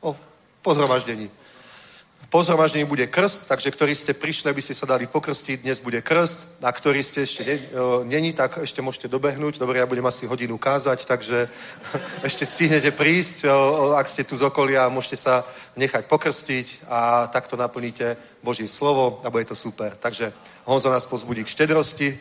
[0.01, 0.13] O,
[0.61, 0.71] po.
[2.33, 6.01] Po zhromaždení bude krst, takže ktorí ste prišli, aby ste sa dali pokrstiť, dnes bude
[6.01, 6.65] krst.
[6.65, 9.61] A ktorí ste ešte ne, o, není, tak ešte môžete dobehnúť.
[9.61, 11.45] Dobre, ja budem asi hodinu kázať, takže
[12.29, 13.45] ešte stihnete prísť.
[13.45, 15.45] O, o, ak ste tu z okolia, môžete sa
[15.77, 19.93] nechať pokrstiť a takto naplníte Boží slovo a bude to super.
[19.93, 20.33] Takže
[20.65, 22.17] Honzo nás pozbudí k štedrosti.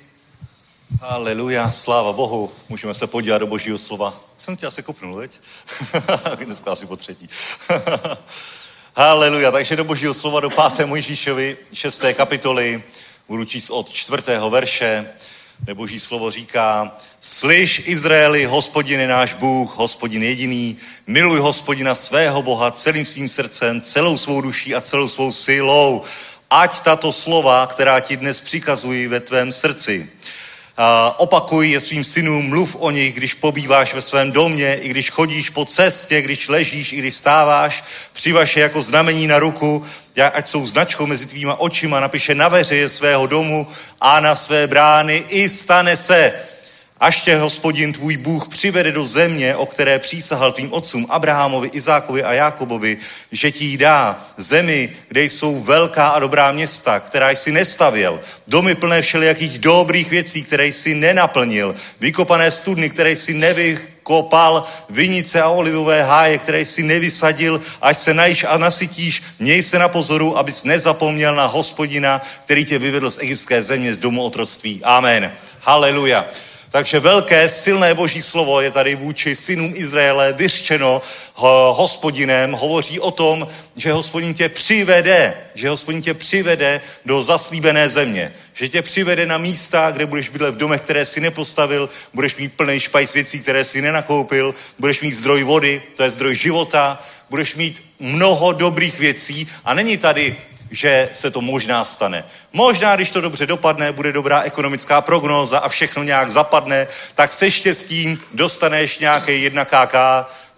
[1.01, 2.53] Haleluja, sláva Bohu.
[2.69, 4.21] Můžeme se podívat do božího slova.
[4.37, 5.41] Jsem tě asi kopnul, veď?
[6.45, 7.29] Dneska asi po třetí.
[8.95, 10.87] Haleluja, takže do božího slova do 5.
[10.87, 12.03] Mojžíšovi, 6.
[12.13, 12.83] kapitoly,
[13.29, 14.23] budu číst od 4.
[14.51, 15.07] verše.
[15.75, 20.77] boží slovo říká, slyš Izraeli, hospodin je náš Bůh, hospodin jediný,
[21.07, 26.03] miluj hospodina svého Boha celým svým srdcem, celou svou duší a celou svou silou.
[26.51, 30.11] Ať tato slova, která ti dnes přikazují ve tvém srdci,
[31.17, 35.51] opakuj je svým synům, mluv o nich, když pobýváš ve svém domě, i když chodíš
[35.51, 39.85] po cestě, když ležíš, i když stáváš, přivaš je jako znamení na ruku,
[40.33, 43.67] ať jsou značkou mezi tvýma očima, napiše na veřeje svého domu
[44.01, 46.35] a na své brány i stane se,
[47.03, 52.23] až tě hospodin tvůj Bůh přivede do země, o které přísahal tvým otcům Abrahamovi, Izákovi
[52.23, 52.97] a Jákobovi,
[53.33, 58.75] že ti ji dá zemi, kde jsou velká a dobrá města, která jsi nestavěl, domy
[58.75, 66.03] plné všelijakých dobrých věcí, které jsi nenaplnil, vykopané studny, které jsi nevykopal, vinice a olivové
[66.03, 71.35] háje, které jsi nevysadil, až se najíš a nasytíš, měj se na pozoru, abys nezapomněl
[71.35, 74.81] na hospodina, který tě vyvedl z egyptské země, z domu otroctví.
[74.85, 75.33] Amen.
[75.61, 76.31] Haleluja.
[76.73, 81.03] Takže velké, silné boží slovo je tady vůči synům Izraele vyřčeno
[81.35, 82.53] ho- hospodinem.
[82.53, 88.33] Hovoří o tom, že hospodin tě přivede, že hospodin tě přivede do zaslíbené země.
[88.55, 92.53] Že tě přivede na místa, kde budeš bydlet v domech, které si nepostavil, budeš mít
[92.53, 97.55] plný špajs věcí, které si nenakoupil, budeš mít zdroj vody, to je zdroj života, budeš
[97.55, 100.37] mít mnoho dobrých věcí a není tady
[100.73, 102.25] že se to možná stane.
[102.53, 107.51] Možná, když to dobře dopadne, bude dobrá ekonomická prognóza a všechno nějak zapadne, tak se
[107.51, 109.95] štěstím dostaneš nějaké 1 KK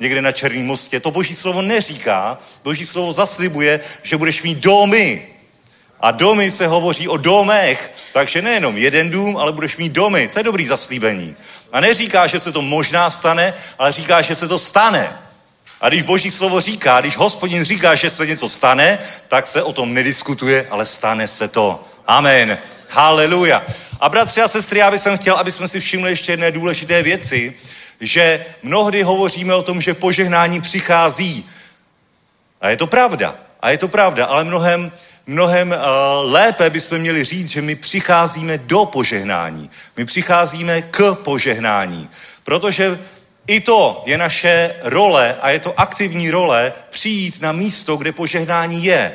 [0.00, 1.00] někde na Černém mostě.
[1.00, 2.38] To boží slovo neříká.
[2.64, 5.28] Boží slovo zaslibuje, že budeš mít domy.
[6.00, 10.28] A domy se hovoří o domech, takže nejenom jeden dům, ale budeš mít domy.
[10.28, 11.36] To je dobrý zaslíbení.
[11.72, 15.23] A neříká, že se to možná stane, ale říká, že se to stane.
[15.84, 19.72] A když Boží slovo říká, když hospodin říká, že se něco stane, tak se o
[19.72, 21.84] tom nediskutuje, ale stane se to.
[22.06, 22.58] Amen.
[22.88, 23.62] Haleluja.
[24.00, 27.54] A bratři a sestry, já bych chtěl, aby jsme si všimli ještě jedné důležité věci,
[28.00, 31.50] že mnohdy hovoříme o tom, že požehnání přichází.
[32.60, 33.34] A je to pravda.
[33.60, 34.92] A je to pravda, ale mnohem,
[35.26, 35.76] mnohem uh,
[36.32, 39.70] lépe bychom měli říct, že my přicházíme do požehnání.
[39.96, 42.08] My přicházíme k požehnání.
[42.44, 42.98] Protože
[43.46, 48.84] i to je naše role a je to aktivní role přijít na místo, kde požehnání
[48.84, 49.12] je.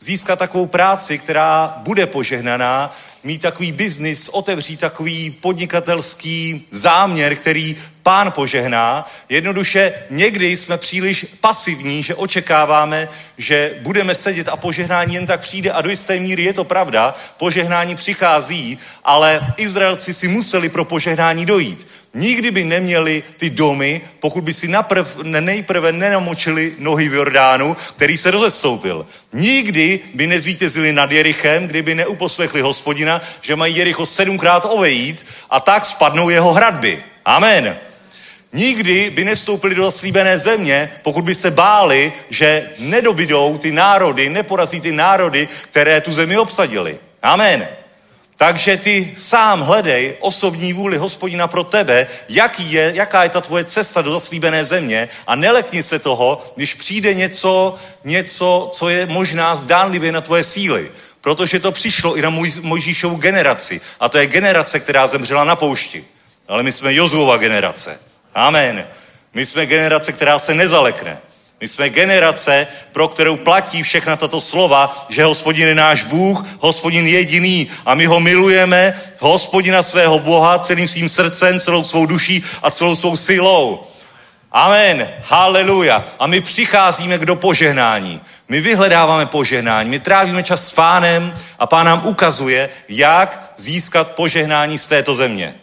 [0.00, 8.32] Získat takovou práci, která bude požehnaná, mít takový biznis, otevřít takový podnikatelský záměr, který pán
[8.32, 9.10] požehná.
[9.28, 13.08] Jednoduše někdy jsme příliš pasivní, že očekáváme,
[13.38, 17.14] že budeme sedět a požehnání jen tak přijde a do jisté míry je to pravda,
[17.36, 21.86] požehnání přichází, ale Izraelci si museli pro požehnání dojít.
[22.14, 27.76] Nikdy by neměli ty domy, pokud by si naprv, ne- nejprve nenamočili nohy v Jordánu,
[27.96, 29.06] který se rozestoupil.
[29.32, 35.84] Nikdy by nezvítězili nad Jerichem, kdyby neuposlechli hospodina, že mají Jericho sedmkrát ovejít a tak
[35.84, 37.02] spadnou jeho hradby.
[37.24, 37.76] Amen.
[38.52, 44.80] Nikdy by nevstoupili do zaslíbené země, pokud by se báli, že nedobydou ty národy, neporazí
[44.80, 46.98] ty národy, které tu zemi obsadili.
[47.22, 47.68] Amen.
[48.40, 53.64] Takže ty sám hledej osobní vůli hospodina pro tebe, jaký je, jaká je ta tvoje
[53.64, 57.74] cesta do zaslíbené země a nelekni se toho, když přijde něco,
[58.04, 60.90] něco, co je možná zdánlivě na tvoje síly.
[61.20, 62.30] Protože to přišlo i na
[62.60, 63.80] Mojžíšovu generaci.
[64.00, 66.04] A to je generace, která zemřela na poušti.
[66.48, 68.00] Ale my jsme Jozuova generace.
[68.34, 68.86] Amen.
[69.34, 71.18] My jsme generace, která se nezalekne.
[71.60, 77.06] My jsme generace, pro kterou platí všechna tato slova, že hospodin je náš Bůh, hospodin
[77.06, 82.70] jediný a my ho milujeme, hospodina svého Boha celým svým srdcem, celou svou duší a
[82.70, 83.86] celou svou silou.
[84.52, 85.08] Amen.
[85.24, 86.04] Haleluja.
[86.18, 88.20] A my přicházíme k do požehnání.
[88.48, 94.78] My vyhledáváme požehnání, my trávíme čas s pánem a pán nám ukazuje, jak získat požehnání
[94.78, 95.54] z této země.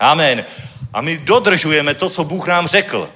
[0.00, 0.44] Amen.
[0.92, 3.08] A my dodržujeme to, co Bůh nám řekl.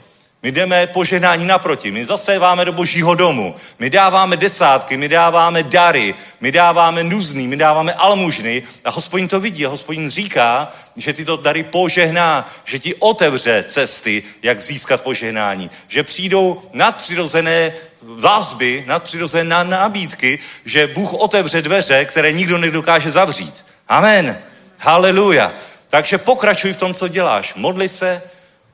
[0.44, 6.14] My jdeme požehnání naproti, my zaséváme do božího domu, my dáváme desátky, my dáváme dary,
[6.40, 11.36] my dáváme nuzný, my dáváme almužny a hospodin to vidí a hospodin říká, že tyto
[11.36, 17.72] dary požehná, že ti otevře cesty, jak získat požehnání, že přijdou nadpřirozené
[18.02, 23.64] vazby, nadpřirozené nabídky, že Bůh otevře dveře, které nikdo nedokáže zavřít.
[23.88, 24.38] Amen.
[24.78, 25.52] Haleluja.
[25.88, 27.54] Takže pokračuj v tom, co děláš.
[27.54, 28.22] Modli se,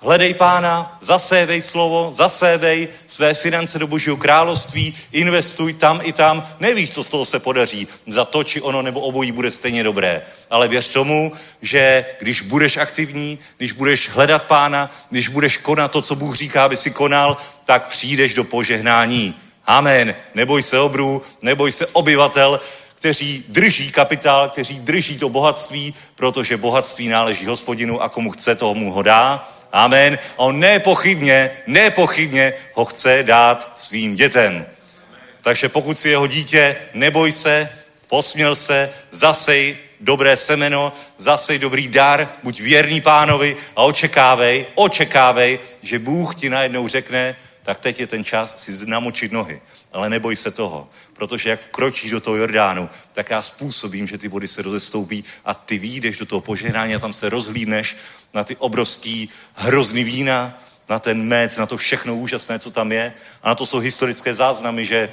[0.03, 6.49] Hledej pána, zasévej slovo, zasévej své finance do božího království, investuj tam i tam.
[6.61, 7.89] Nevíš, co z toho se podaří.
[8.07, 10.23] Za to, či ono, nebo obojí bude stejně dobré.
[10.51, 11.33] Ale věř tomu,
[11.63, 16.65] že když budeš aktivní, když budeš hledat pána, když budeš konat to, co Bůh říká,
[16.65, 19.35] aby si konal, tak přijdeš do požehnání.
[19.67, 20.15] Amen.
[20.35, 22.61] Neboj se obrů, neboj se obyvatel,
[22.95, 28.93] kteří drží kapitál, kteří drží to bohatství, protože bohatství náleží hospodinu a komu chce, tomu
[28.93, 29.49] ho dá.
[29.73, 30.18] Amen.
[30.37, 34.66] A on nepochybně, nepochybně ho chce dát svým dětem.
[35.43, 37.68] Takže pokud si jeho dítě, neboj se,
[38.09, 45.99] posměl se, zasej dobré semeno, zasej dobrý dar, buď věrný pánovi a očekávej, očekávej, že
[45.99, 49.61] Bůh ti najednou řekne, tak teď je ten čas si namočit nohy.
[49.93, 54.29] Ale neboj se toho, protože jak vkročíš do toho Jordánu, tak já způsobím, že ty
[54.29, 57.97] vody se rozestoupí a ty výjdeš do toho požehnání a tam se rozhlídneš
[58.35, 60.59] na ty obrovský hrozný vína,
[60.89, 63.12] na ten med, na to všechno úžasné, co tam je.
[63.43, 65.09] A na to jsou historické záznamy, že,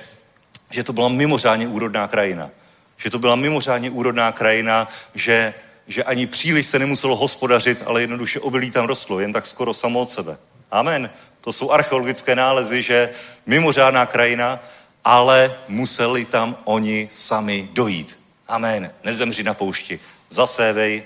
[0.71, 2.49] že to byla mimořádně úrodná krajina.
[2.97, 5.53] Že to byla mimořádně úrodná krajina, že,
[5.87, 9.99] že ani příliš se nemuselo hospodařit, ale jednoduše obilí tam rostlo, jen tak skoro samo
[9.99, 10.37] od sebe.
[10.71, 11.09] Amen.
[11.41, 13.09] To jsou archeologické nálezy, že
[13.45, 14.59] mimořádná krajina,
[15.05, 18.19] ale museli tam oni sami dojít.
[18.47, 18.91] Amen.
[19.03, 19.99] Nezemři na poušti.
[20.29, 21.03] Zasévej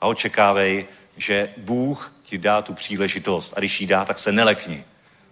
[0.00, 0.86] a očekávej,
[1.18, 3.54] že Bůh ti dá tu příležitost.
[3.56, 4.84] A když ji dá, tak se nelekni,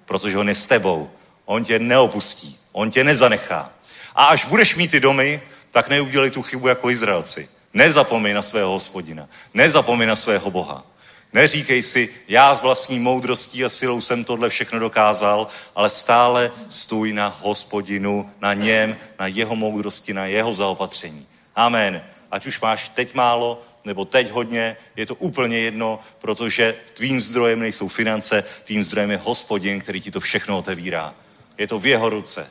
[0.04, 1.10] protože on je s tebou.
[1.44, 3.70] On tě neopustí, on tě nezanechá.
[4.14, 7.48] A až budeš mít ty domy, tak neudělej tu chybu jako Izraelci.
[7.74, 9.28] Nezapomeň na svého hospodina.
[9.54, 10.86] Nezapomeň na svého Boha.
[11.32, 17.12] Neříkej si, já s vlastní moudrostí a silou jsem tohle všechno dokázal, ale stále stůj
[17.12, 21.26] na hospodinu, na něm, na jeho moudrosti, na jeho zaopatření.
[21.56, 22.02] Amen.
[22.30, 27.60] Ať už máš teď málo, nebo teď hodně, je to úplně jedno, protože tvým zdrojem
[27.60, 31.14] nejsou finance, tvým zdrojem je hospodin, který ti to všechno otevírá.
[31.58, 32.50] Je to v jeho ruce.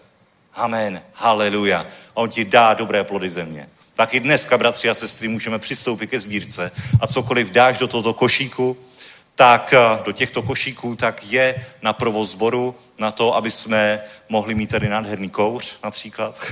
[0.53, 1.01] Amen.
[1.13, 1.87] Haleluja.
[2.13, 3.69] On ti dá dobré plody země.
[3.93, 8.13] Tak i dneska, bratři a sestry, můžeme přistoupit ke sbírce a cokoliv dáš do tohoto
[8.13, 8.77] košíku,
[9.35, 14.55] tak eh, do těchto košíků, tak je na provoz sboru, na to, aby jsme mohli
[14.55, 16.51] mít tady nádherný kouř například.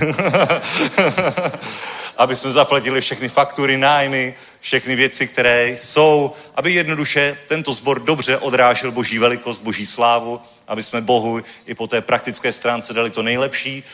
[2.16, 4.34] aby jsme zaplatili všechny faktury, nájmy,
[4.64, 10.82] všechny věci, které jsou, aby jednoduše tento sbor dobře odrážel boží velikost, boží slávu, aby
[10.82, 13.84] jsme Bohu i po té praktické stránce dali to nejlepší.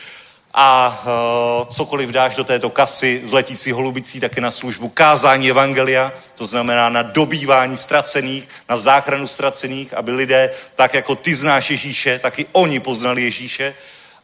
[0.53, 6.13] A uh, cokoliv dáš do této kasy z letící holubicí, také na službu kázání evangelia,
[6.35, 12.19] to znamená na dobývání ztracených, na záchranu ztracených, aby lidé, tak jako ty znáš Ježíše,
[12.19, 13.75] tak i oni poznali Ježíše.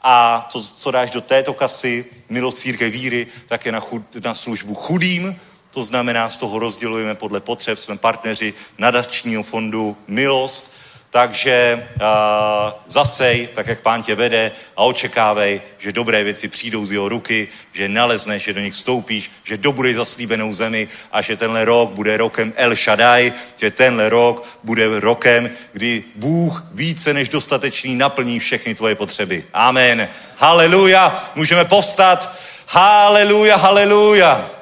[0.01, 4.33] A to, co dáš do této kasy, milost církev víry, tak je na, chud, na
[4.33, 5.39] službu chudým,
[5.71, 10.77] to znamená, z toho rozdělujeme podle potřeb, jsme partneři nadačního fondu Milost,
[11.09, 16.91] takže uh, zasej, tak jak pán tě vede a očekávej, že dobré věci přijdou z
[16.91, 21.65] jeho ruky, že nalezneš, že do nich vstoupíš, že dobudeš zaslíbenou zemi a že tenhle
[21.65, 27.95] rok bude rokem El Shaddai, že tenhle rok bude rokem, kdy Bůh více než dostatečný
[27.95, 29.45] naplní všechny tvoje potřeby.
[29.53, 30.07] Amen.
[30.35, 31.31] Haleluja.
[31.35, 32.37] Můžeme povstat.
[32.67, 34.56] Haleluja, haleluja.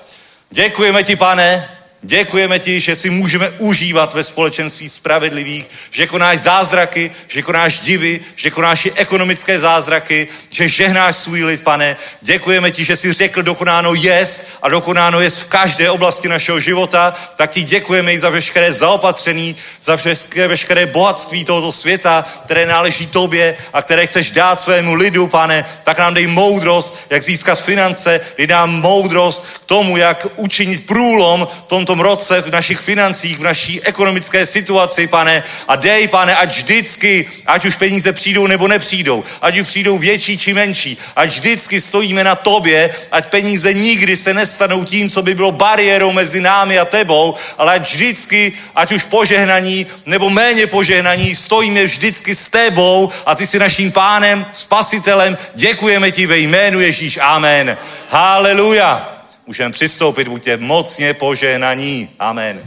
[0.55, 1.74] Děkujeme ti, pane,
[2.07, 8.19] Děkujeme ti, že si můžeme užívat ve společenství spravedlivých, že konáš zázraky, že konáš divy,
[8.35, 11.95] že konáš i ekonomické zázraky, že žehnáš svůj lid, pane.
[12.21, 17.15] Děkujeme ti, že jsi řekl, dokonáno jest a dokonáno jest v každé oblasti našeho života.
[17.35, 23.07] Tak ti děkujeme i za veškeré zaopatření, za veškeré, veškeré bohatství tohoto světa, které náleží
[23.07, 25.65] tobě a které chceš dát svému lidu, pane.
[25.83, 31.47] Tak nám dej moudrost, jak získat finance, dej nám moudrost k tomu, jak učinit průlom
[31.65, 35.43] v tomto roce v našich financích, v naší ekonomické situaci, pane.
[35.67, 40.37] A dej, pane, ať vždycky, ať už peníze přijdou nebo nepřijdou, ať už přijdou větší
[40.37, 45.35] či menší, ať vždycky stojíme na tobě, ať peníze nikdy se nestanou tím, co by
[45.35, 51.35] bylo bariérou mezi námi a tebou, ale ať vždycky, ať už požehnaní nebo méně požehnaní,
[51.35, 55.37] stojíme vždycky s tebou a ty jsi naším pánem, spasitelem.
[55.55, 57.19] Děkujeme ti ve jménu Ježíš.
[57.21, 57.77] Amen.
[58.09, 59.14] Haleluja.
[59.47, 62.09] Můžeme přistoupit, buďte mocně požehnaní.
[62.19, 62.63] Amen.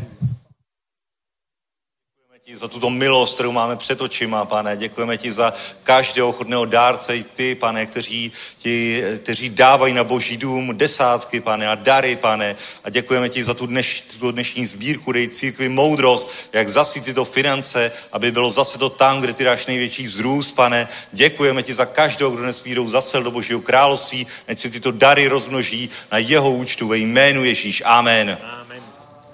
[2.58, 4.76] Za tuto milost, kterou máme před očima, pane.
[4.76, 5.52] Děkujeme ti za
[5.82, 11.68] každého chodného dárce, i ty, pane, kteří, ti, kteří dávají na boží dům desátky, pane,
[11.68, 12.56] a dary, pane.
[12.84, 17.24] A děkujeme ti za tu, dneš, tu dnešní sbírku, dej církvi moudrost, jak zasít tyto
[17.24, 20.88] finance, aby bylo zase to tam, kde ty dáš největší zrůst, pane.
[21.12, 25.28] Děkujeme ti za každého, kdo dnes vírou zasel do božího království, ať si tyto dary
[25.28, 27.82] rozmnoží na jeho účtu ve jménu Ježíš.
[27.86, 28.38] Amen.
[28.42, 28.82] Amen.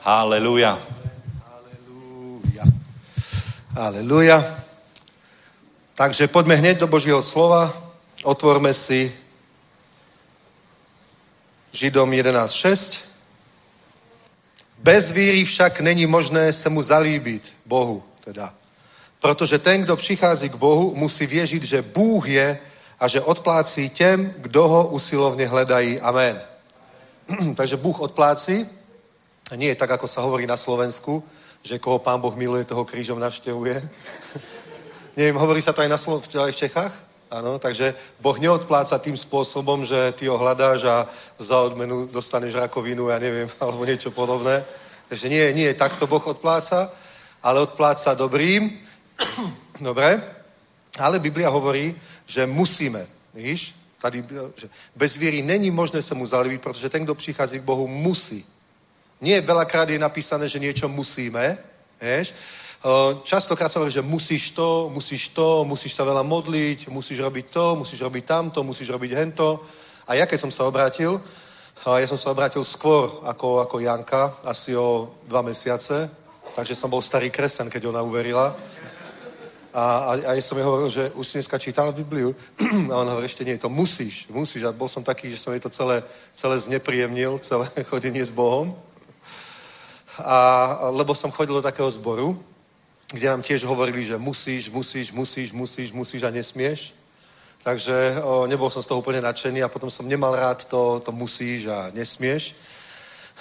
[0.00, 0.78] Haleluja.
[3.74, 4.38] Aleluja.
[5.98, 7.74] Takže poďme hneď do Božího slova.
[8.22, 9.10] Otvorme si
[11.74, 13.02] Židom 11.6.
[14.78, 18.02] Bez víry však není možné se mu zalíbit Bohu.
[18.24, 18.54] Teda.
[19.20, 22.58] Protože ten, kdo přichází k Bohu, musí věřit, že Bůh je
[23.00, 26.00] a že odplácí těm, kdo ho usilovně hledají.
[26.00, 26.40] Amen.
[27.56, 28.68] Takže Bůh odpláci.
[29.50, 31.20] A nie je tak, ako sa hovorí na Slovensku,
[31.64, 33.80] že koho pán Boh miluje, toho krížom navštevuje.
[35.16, 36.92] Neviem, hovorí sa to aj, na Slo- aj v Čechách?
[37.32, 41.08] Áno, takže Boh neodpláca tým spôsobom, že ty ho hľadáš a
[41.40, 44.60] za odmenu dostaneš rakovinu, ja neviem, alebo niečo podobné.
[45.08, 46.92] Takže nie, nie, takto Boh odpláca,
[47.40, 48.68] ale odpláca dobrým.
[49.80, 50.20] Dobre?
[51.00, 51.96] Ale Biblia hovorí,
[52.26, 54.24] že musíme, víš, tady,
[54.54, 58.44] že bez víry není možné sa mu zalíbiť, protože ten, kdo přichází k Bohu, musí.
[59.20, 61.58] Nie veľakrát je napísané, že niečo musíme,
[62.00, 62.34] vieš.
[63.24, 67.76] Častokrát sa hovorí, že musíš to, musíš to, musíš sa veľa modliť, musíš robiť to,
[67.80, 69.64] musíš robiť tamto, musíš robiť hento.
[70.04, 71.16] A ja keď som sa obrátil,
[71.84, 76.12] ja som sa obrátil skôr ako, ako Janka, asi o dva mesiace,
[76.52, 78.52] takže som bol starý kresťan, keď ona uverila.
[79.74, 82.30] A, a, a ja som jej hovoril, že už si dneska čítal Bibliu.
[82.94, 84.62] A on hovorí, ešte nie, to musíš, musíš.
[84.62, 85.98] A bol som taký, že som jej to celé,
[86.30, 88.70] celé znepríjemnil, celé chodenie s Bohom.
[90.18, 92.38] A, lebo som chodil do takého zboru,
[93.10, 96.94] kde nám tiež hovorili, že musíš, musíš, musíš, musíš, musíš a nesmieš.
[97.64, 101.12] Takže o, nebol som z toho úplne nadšený a potom som nemal rád to, to
[101.12, 102.54] musíš a nesmieš.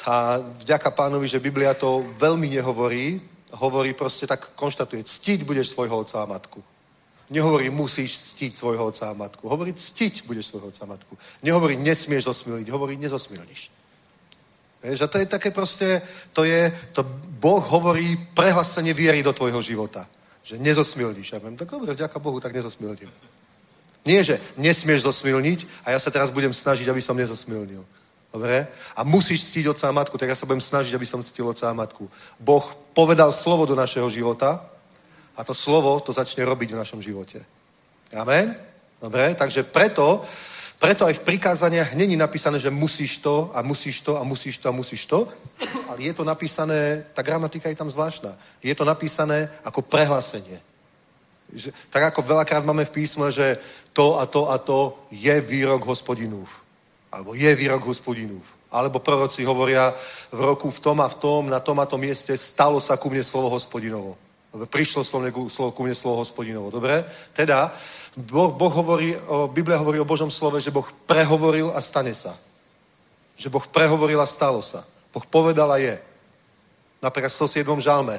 [0.08, 3.22] A vďaka pánovi, že Biblia to veľmi nehovorí,
[3.52, 6.64] hovorí proste tak, konštatuje, ctiť budeš svojho otca a matku.
[7.30, 9.50] Nehovorí, musíš ctiť svojho otca a matku.
[9.50, 11.18] Hovorí, ctiť budeš svojho otca a matku.
[11.44, 12.68] Nehovorí, nesmieš zosmiliť.
[12.70, 13.72] Hovorí, nezosmilníš.
[14.84, 16.04] Vieš, a to je také proste,
[16.36, 17.08] to je, to
[17.40, 20.08] Boh hovorí prehlasenie viery do tvojho života.
[20.44, 21.32] Že nezosmilníš.
[21.32, 23.08] Ja poviem, tak dobre, vďaka Bohu, tak nezosmilním.
[24.04, 27.88] Nie, že nesmieš zosmilniť a ja sa teraz budem snažiť, aby som nezosmilnil.
[28.34, 28.68] Dobre?
[29.00, 31.72] A musíš ctiť otca a matku, tak ja sa budem snažiť, aby som ctil otca
[31.72, 32.12] a matku.
[32.36, 34.60] Boh povedal slovo do našeho života
[35.38, 37.40] a to slovo to začne robiť v našom živote.
[38.12, 38.58] Amen?
[39.00, 39.32] Dobre?
[39.36, 40.26] Takže preto,
[40.84, 44.68] preto aj v prikázaniach není napísané, že musíš to a musíš to a musíš to
[44.68, 45.28] a musíš to,
[45.88, 50.60] ale je to napísané, tá gramatika je tam zvláštna, je to napísané ako prehlásenie.
[51.56, 53.56] Že, tak ako veľakrát máme v písme, že
[53.96, 56.52] to a to a to je výrok hospodinův.
[57.16, 58.44] Alebo je výrok hospodinův.
[58.68, 59.96] Alebo proroci hovoria
[60.36, 63.08] v roku v tom a v tom, na tom a tom mieste stalo sa ku
[63.08, 64.20] mne slovo hospodinovo.
[64.52, 65.08] Prišlo
[65.48, 66.68] slovo ku mne slovo hospodinovo.
[66.74, 67.06] Dobre?
[67.32, 67.72] Teda,
[68.18, 72.38] boh, boh hovorí, o, Biblia hovorí o Božom slove, že Boh prehovoril a stane sa.
[73.34, 74.86] Že Boh prehovoril a stalo sa.
[75.10, 75.98] Boh povedal a je.
[77.02, 77.66] Napríklad v 107.
[77.82, 78.16] žalme.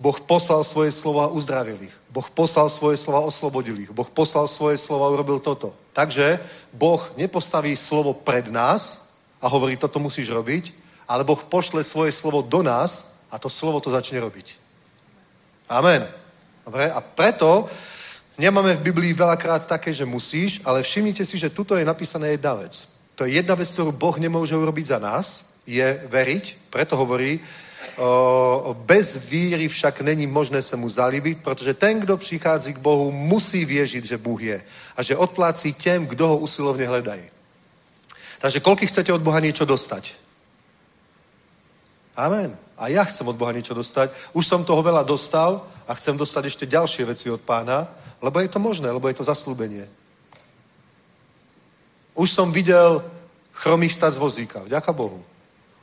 [0.00, 1.94] Boh poslal svoje slova a uzdravil ich.
[2.10, 3.90] Boh poslal svoje slova a oslobodil ich.
[3.94, 5.70] Boh poslal svoje slova a urobil toto.
[5.94, 6.42] Takže
[6.74, 10.74] Boh nepostaví slovo pred nás a hovorí, toto musíš robiť,
[11.06, 14.58] ale Boh pošle svoje slovo do nás a to slovo to začne robiť.
[15.70, 16.02] Amen.
[16.64, 16.90] Dobre?
[16.90, 17.70] A preto
[18.38, 22.54] nemáme v Biblii veľakrát také, že musíš, ale všimnite si, že tuto je napísaná jedna
[22.54, 22.88] vec.
[23.14, 27.40] To je jedna vec, ktorú Boh nemôže urobiť za nás, je veriť, preto hovorí,
[27.96, 33.12] o, bez víry však není možné se mu zalíbit, protože ten, kdo přichází k Bohu,
[33.12, 34.64] musí věřit, že Bůh je
[34.96, 37.22] a že odplácí těm, kdo ho usilovně hledají.
[38.44, 40.20] Takže koľko chcete od Boha niečo dostať?
[42.12, 42.52] Amen.
[42.78, 44.34] A ja chcem od Boha niečo dostať.
[44.34, 47.86] Už som toho veľa dostal a chcem dostať ešte ďalšie veci od pána,
[48.18, 49.86] lebo je to možné, lebo je to zaslúbenie.
[52.14, 53.02] Už som videl
[53.52, 55.22] chromých stať z vozíka, vďaka Bohu.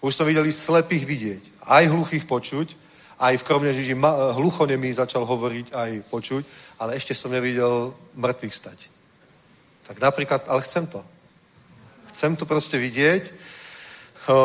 [0.01, 2.75] Už som videl i slepých vidieť, aj hluchých počuť,
[3.21, 3.93] aj v Kromnežiži
[4.33, 6.43] hluchonemý začal hovoriť, aj počuť,
[6.81, 8.89] ale ešte som nevidel mŕtvych stať.
[9.85, 11.05] Tak napríklad, ale chcem to.
[12.09, 13.29] Chcem to proste vidieť,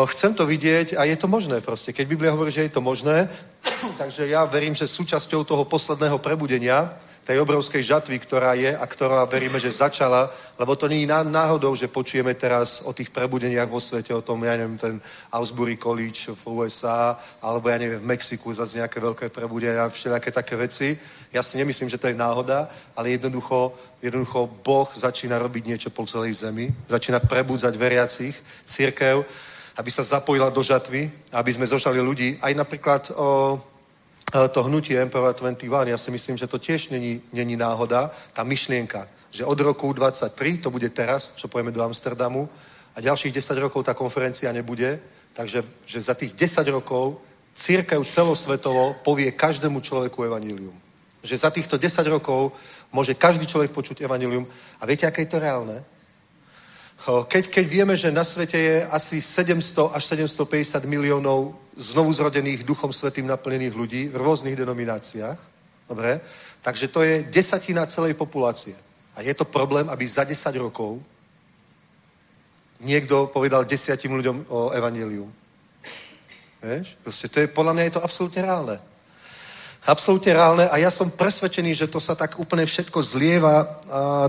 [0.07, 1.93] chcem to vidieť a je to možné proste.
[1.93, 3.28] Keď Biblia hovorí, že je to možné,
[4.01, 6.97] takže ja verím, že súčasťou toho posledného prebudenia,
[7.27, 11.74] tej obrovskej žatvy, ktorá je a ktorá veríme, že začala, lebo to nie je náhodou,
[11.74, 15.03] že počujeme teraz o tých prebudeniach vo svete, o tom, ja neviem, ten
[15.35, 20.55] Ausbury College v USA, alebo ja neviem, v Mexiku zase nejaké veľké prebudenia, všelijaké také
[20.55, 20.94] veci.
[21.35, 26.07] Ja si nemyslím, že to je náhoda, ale jednoducho, jednoducho Boh začína robiť niečo po
[26.07, 29.27] celej zemi, začína prebudzať veriacich, církev,
[29.77, 32.40] aby sa zapojila do žatvy, aby sme zožali ľudí.
[32.40, 33.61] Aj napríklad o,
[34.32, 39.09] to hnutie Emperor 21, ja si myslím, že to tiež není, není náhoda, tá myšlienka,
[39.31, 42.48] že od roku 23, to bude teraz, čo pojeme do Amsterdamu,
[42.97, 44.97] a ďalších 10 rokov tá konferencia nebude,
[45.36, 47.20] takže že za tých 10 rokov
[47.53, 50.73] církev celosvetovo povie každému človeku evanílium.
[51.20, 52.57] Že za týchto 10 rokov
[52.89, 54.48] môže každý človek počuť evanílium.
[54.81, 55.85] A viete, aké je to reálne?
[57.07, 62.91] Keď, keď vieme, že na svete je asi 700 až 750 miliónov znovu zrodených Duchom
[62.91, 65.39] Svetým naplnených ľudí v rôznych denomináciách,
[65.87, 66.19] dobre,
[66.66, 68.74] takže to je desatina celej populácie.
[69.15, 70.99] A je to problém, aby za 10 rokov
[72.83, 75.31] niekto povedal desiatim ľuďom o evanelium.
[76.59, 76.99] Vieš?
[77.07, 78.77] Proste to je, podľa mňa je to absolútne reálne.
[79.87, 83.79] Absolútne reálne a ja som presvedčený, že to sa tak úplne všetko zlieva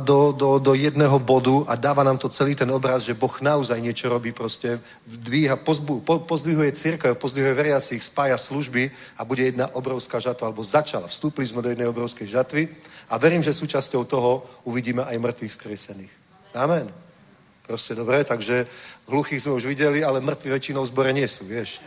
[0.05, 3.81] do, do, do jedného bodu a dáva nám to celý ten obraz, že Boh naozaj
[3.81, 4.77] niečo robí, proste
[5.09, 10.61] dvíha, pozbu, po, pozdvihuje církev, pozdvihuje veriacich, spája služby a bude jedna obrovská žatva, alebo
[10.61, 11.09] začala.
[11.09, 12.69] Vstúpili sme do jednej obrovskej žatvy
[13.09, 16.13] a verím, že súčasťou toho uvidíme aj mŕtvych vzkriesených.
[16.53, 16.85] Amen.
[17.65, 18.69] Proste dobre, takže
[19.09, 21.81] hluchých sme už videli, ale mŕtvi väčšinou v zbore nie sú, vieš.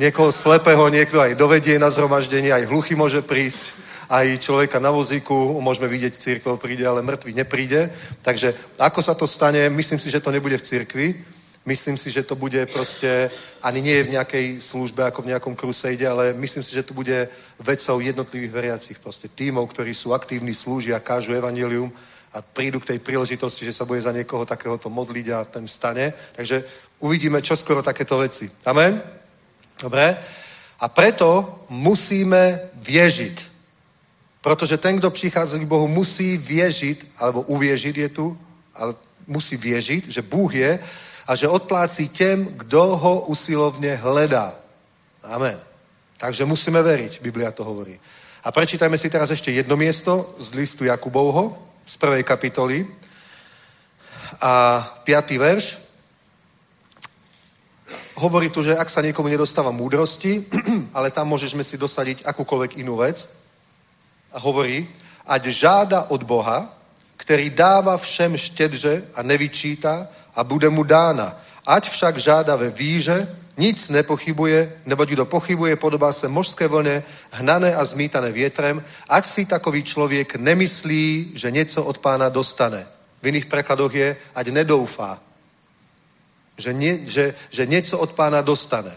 [0.00, 3.76] Niekoho slepého niekto aj dovedie na zhromaždenie, aj hluchý môže prísť,
[4.08, 7.92] aj človeka na vozíku môžeme vidieť, církev príde, ale mŕtvy nepríde.
[8.24, 11.06] Takže ako sa to stane, myslím si, že to nebude v církvi,
[11.64, 13.28] myslím si, že to bude proste,
[13.62, 17.28] ani nie v nejakej službe, ako v nejakom krusejde, ale myslím si, že to bude
[17.60, 21.92] vecou jednotlivých veriacich, proste tímov, ktorí sú aktívni, slúžia, kážu evanilium
[22.32, 26.16] a prídu k tej príležitosti, že sa bude za niekoho takéhoto modliť a ten stane.
[26.32, 26.64] Takže
[27.04, 28.48] uvidíme čoskoro takéto veci.
[28.64, 29.21] Amen?
[29.82, 30.16] Dobre?
[30.78, 33.50] A preto musíme viežiť.
[34.40, 38.38] Protože ten, kdo přichází k Bohu, musí věřit, alebo uvěřit je tu,
[38.74, 38.94] ale
[39.26, 40.78] musí věřit, že Bůh je
[41.26, 44.54] a že odplácí těm, kdo ho usilovně hledá.
[45.22, 45.60] Amen.
[46.18, 48.00] Takže musíme veriť, Biblia to hovorí.
[48.42, 51.54] A prečítajme si teraz ešte jedno miesto z listu Jakubovho,
[51.86, 52.86] z prvej kapitoly.
[54.42, 55.78] A piatý verš.
[58.14, 60.44] Hovorí tu, že ak sa niekomu nedostáva múdrosti,
[60.96, 63.28] ale tam môžeme si dosadiť akúkoľvek inú vec.
[64.32, 64.88] A hovorí,
[65.26, 66.68] ať žáda od Boha,
[67.16, 71.40] který dává všem štědře a nevyčítá a bude mu dána.
[71.66, 77.74] Ať však žáda ve víře, nic nepochybuje, neboť kdo pochybuje, podobá se mořské vlně, hnané
[77.76, 82.86] a zmítané větrem, ať si takový člověk nemyslí, že něco od pána dostane.
[83.22, 85.20] V iných prekladoch je, ať nedoufá,
[86.62, 88.94] že, nie, že, že něco od pána dostane.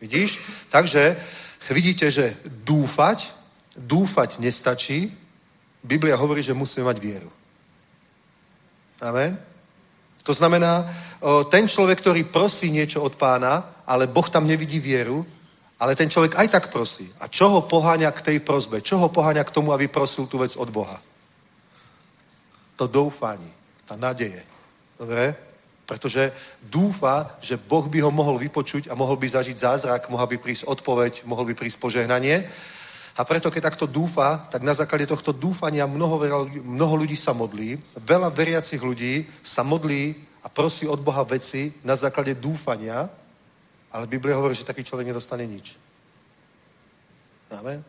[0.00, 0.38] Vidíš?
[0.70, 1.18] Takže
[1.70, 3.34] vidíte, že dúfať,
[3.74, 5.10] dúfať nestačí.
[5.82, 7.30] Biblia hovorí, že musíme mať vieru.
[9.02, 9.34] Amen?
[10.22, 10.86] To znamená,
[11.50, 15.26] ten človek, ktorý prosí niečo od pána, ale Boh tam nevidí vieru,
[15.80, 17.08] ale ten človek aj tak prosí.
[17.18, 18.84] A čo ho poháňa k tej prozbe?
[18.84, 21.00] Čo ho poháňa k tomu, aby prosil tú vec od Boha?
[22.76, 23.50] To doufání,
[23.86, 24.44] tá nadeje.
[24.98, 25.47] Dobre?
[25.88, 30.36] Pretože dúfa, že Boh by ho mohol vypočuť a mohol by zažiť zázrak, mohla by
[30.36, 32.44] prísť odpoveď, mohol by prísť požehnanie.
[33.16, 36.20] A preto, keď takto dúfa, tak na základe tohto dúfania mnoho,
[36.60, 40.12] mnoho ľudí sa modlí, veľa veriacich ľudí sa modlí
[40.44, 43.08] a prosí od Boha veci na základe dúfania,
[43.88, 45.80] ale Biblia hovorí, že taký človek nedostane nič.
[47.48, 47.80] Amen?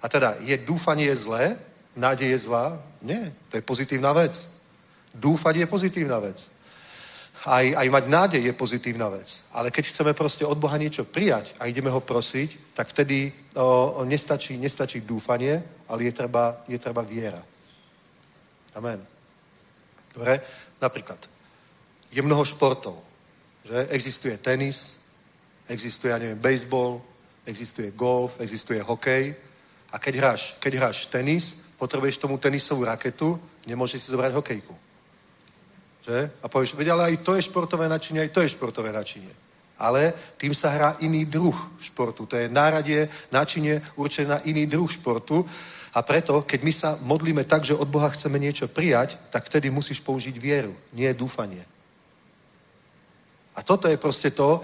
[0.00, 1.60] A teda, je dúfanie zlé?
[1.92, 2.80] Nádej je zlá?
[3.04, 4.48] Nie, to je pozitívna vec.
[5.12, 6.53] Dúfať je pozitívna vec.
[7.44, 9.44] Aj, aj mať nádej je pozitívna vec.
[9.52, 14.00] Ale keď chceme proste od Boha niečo prijať a ideme ho prosiť, tak vtedy o,
[14.00, 17.44] o, nestačí, nestačí dúfanie, ale je treba, je treba viera.
[18.72, 18.96] Amen.
[20.16, 20.40] Dobre?
[20.80, 21.20] Napríklad,
[22.08, 22.96] je mnoho športov.
[23.64, 23.92] Že?
[23.92, 24.96] Existuje tenis,
[25.68, 27.04] existuje, ja neviem, baseball,
[27.44, 29.36] existuje golf, existuje hokej.
[29.92, 33.36] A keď hráš, keď hráš tenis, potrebuješ tomu tenisovú raketu,
[33.68, 34.83] nemôžeš si zobrať hokejku.
[36.04, 36.30] Že?
[36.42, 39.32] A povieš, veď ale aj to je športové načenie, aj to je športové načenie.
[39.78, 42.26] Ale tým sa hrá iný druh športu.
[42.26, 45.42] To je náradie, náčinie určené na iný druh športu.
[45.94, 49.70] A preto, keď my sa modlíme tak, že od Boha chceme niečo prijať, tak vtedy
[49.70, 51.64] musíš použiť vieru, nie dúfanie.
[53.54, 54.62] A toto je proste to,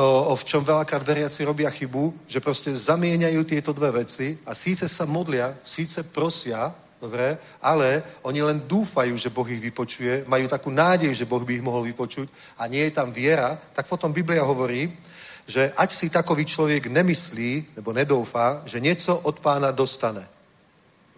[0.00, 4.56] o, o v čom veľakrát veriaci robia chybu, že proste zamieňajú tieto dve veci a
[4.56, 6.72] síce sa modlia, síce prosia,
[7.06, 11.54] dobre, ale oni len dúfajú, že Boh ich vypočuje, majú takú nádej, že Boh by
[11.54, 12.28] ich mohol vypočuť
[12.58, 14.90] a nie je tam viera, tak potom Biblia hovorí,
[15.46, 20.26] že ať si takový človek nemyslí, nebo nedoufá, že něco od pána dostane.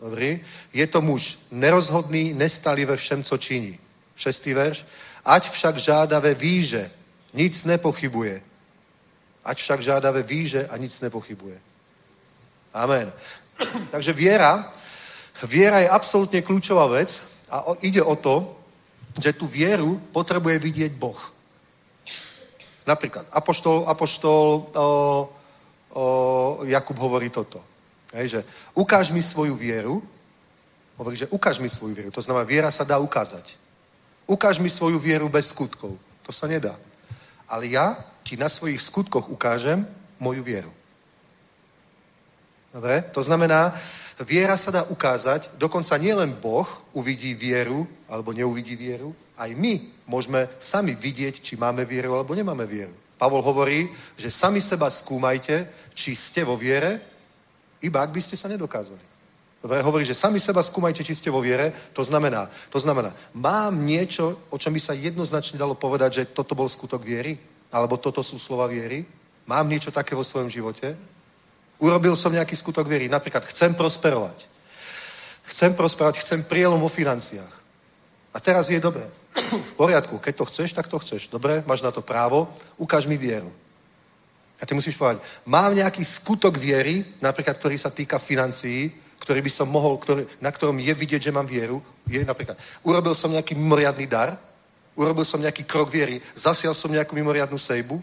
[0.00, 0.40] Dobrý?
[0.72, 3.78] Je to muž nerozhodný, nestalý ve všem, co činí.
[4.16, 4.86] Šestý verš.
[5.24, 6.90] Ať však žáda ve víže,
[7.34, 8.42] nic nepochybuje.
[9.44, 11.60] Ať však žáda ve víže a nic nepochybuje.
[12.74, 13.12] Amen.
[13.90, 14.70] Takže viera,
[15.46, 18.58] viera je absolútne kľúčová vec a ide o to,
[19.18, 21.18] že tú vieru potrebuje vidieť Boh.
[22.88, 24.86] Napríklad, apoštol, apoštol o,
[25.92, 26.04] o,
[26.64, 27.60] Jakub hovorí toto.
[28.16, 28.40] Hej, že
[28.72, 30.00] ukáž mi svoju vieru,
[30.96, 32.10] hovorí, že ukáž mi svoju vieru.
[32.10, 33.60] To znamená, viera sa dá ukázať.
[34.24, 36.00] Ukáž mi svoju vieru bez skutkov.
[36.24, 36.80] To sa nedá.
[37.44, 39.84] Ale ja ti na svojich skutkoch ukážem
[40.16, 40.72] moju vieru.
[42.68, 43.00] Dobre?
[43.16, 43.72] To znamená,
[44.28, 50.48] viera sa dá ukázať, dokonca nielen Boh uvidí vieru, alebo neuvidí vieru, aj my môžeme
[50.60, 52.92] sami vidieť, či máme vieru, alebo nemáme vieru.
[53.18, 57.00] Pavol hovorí, že sami seba skúmajte, či ste vo viere,
[57.82, 59.02] iba ak by ste sa nedokázali.
[59.58, 63.74] Dobre, hovorí, že sami seba skúmajte, či ste vo viere, to znamená, to znamená, mám
[63.74, 67.34] niečo, o čom by sa jednoznačne dalo povedať, že toto bol skutok viery,
[67.74, 69.02] alebo toto sú slova viery,
[69.50, 70.94] mám niečo také vo svojom živote,
[71.78, 74.46] urobil som nejaký skutok viery, napríklad chcem prosperovať,
[75.48, 77.54] chcem prosperovať, chcem prielom vo financiách.
[78.34, 79.06] A teraz je dobre,
[79.70, 83.16] v poriadku, keď to chceš, tak to chceš, dobre, máš na to právo, ukáž mi
[83.16, 83.50] vieru.
[84.58, 89.50] A ty musíš povedať, mám nejaký skutok viery, napríklad, ktorý sa týka financií, ktorý by
[89.50, 93.54] som mohol, ktorý, na ktorom je vidieť, že mám vieru, je napríklad, urobil som nejaký
[93.54, 94.34] mimoriadný dar,
[94.98, 98.02] urobil som nejaký krok viery, zasial som nejakú mimoriadnú sejbu,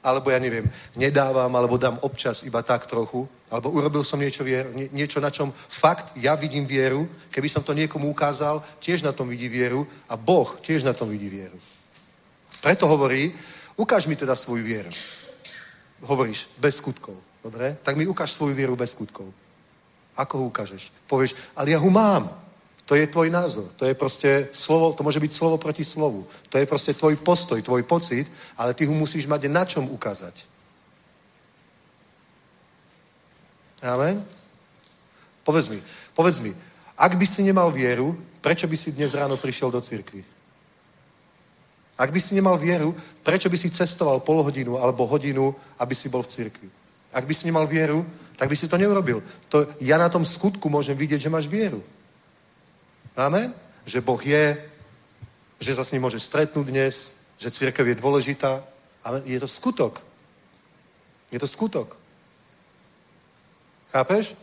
[0.00, 0.64] alebo ja neviem,
[0.96, 5.28] nedávam, alebo dám občas iba tak trochu, alebo urobil som niečo, vier, nie, niečo, na
[5.28, 9.84] čom fakt ja vidím vieru, keby som to niekomu ukázal, tiež na tom vidí vieru
[10.08, 11.56] a Boh tiež na tom vidí vieru.
[12.60, 13.32] Preto hovorí,
[13.76, 14.92] ukáž mi teda svoju vieru.
[16.00, 17.16] Hovoríš, bez skutkov.
[17.44, 17.76] Dobre?
[17.82, 19.28] Tak mi ukáž svoju vieru bez skutkov.
[20.16, 20.92] Ako ho ukážeš?
[21.08, 22.28] Povieš, ale ja ho mám.
[22.90, 23.70] To je tvoj názor.
[23.78, 26.26] To je proste slovo, to môže byť slovo proti slovu.
[26.50, 28.26] To je proste tvoj postoj, tvoj pocit,
[28.58, 30.42] ale ty ho musíš mať na čom ukázať.
[33.86, 34.26] Amen?
[35.46, 35.78] Povedz mi,
[36.18, 36.50] povedz mi,
[36.98, 40.26] ak by si nemal vieru, prečo by si dnes ráno prišiel do cirkvi?
[41.94, 42.90] Ak by si nemal vieru,
[43.22, 46.68] prečo by si cestoval pol hodinu alebo hodinu, aby si bol v cirkvi?
[47.14, 48.02] Ak by si nemal vieru,
[48.34, 49.22] tak by si to neurobil.
[49.46, 51.78] To ja na tom skutku môžem vidieť, že máš vieru.
[53.16, 53.54] Amen?
[53.84, 54.58] Že Boh je,
[55.60, 58.62] že sa s ním môžeš stretnúť dnes, že církev je dôležitá.
[59.04, 59.22] Amen?
[59.26, 60.00] Je to skutok.
[61.30, 61.96] Je to skutok.
[63.92, 64.34] Chápeš?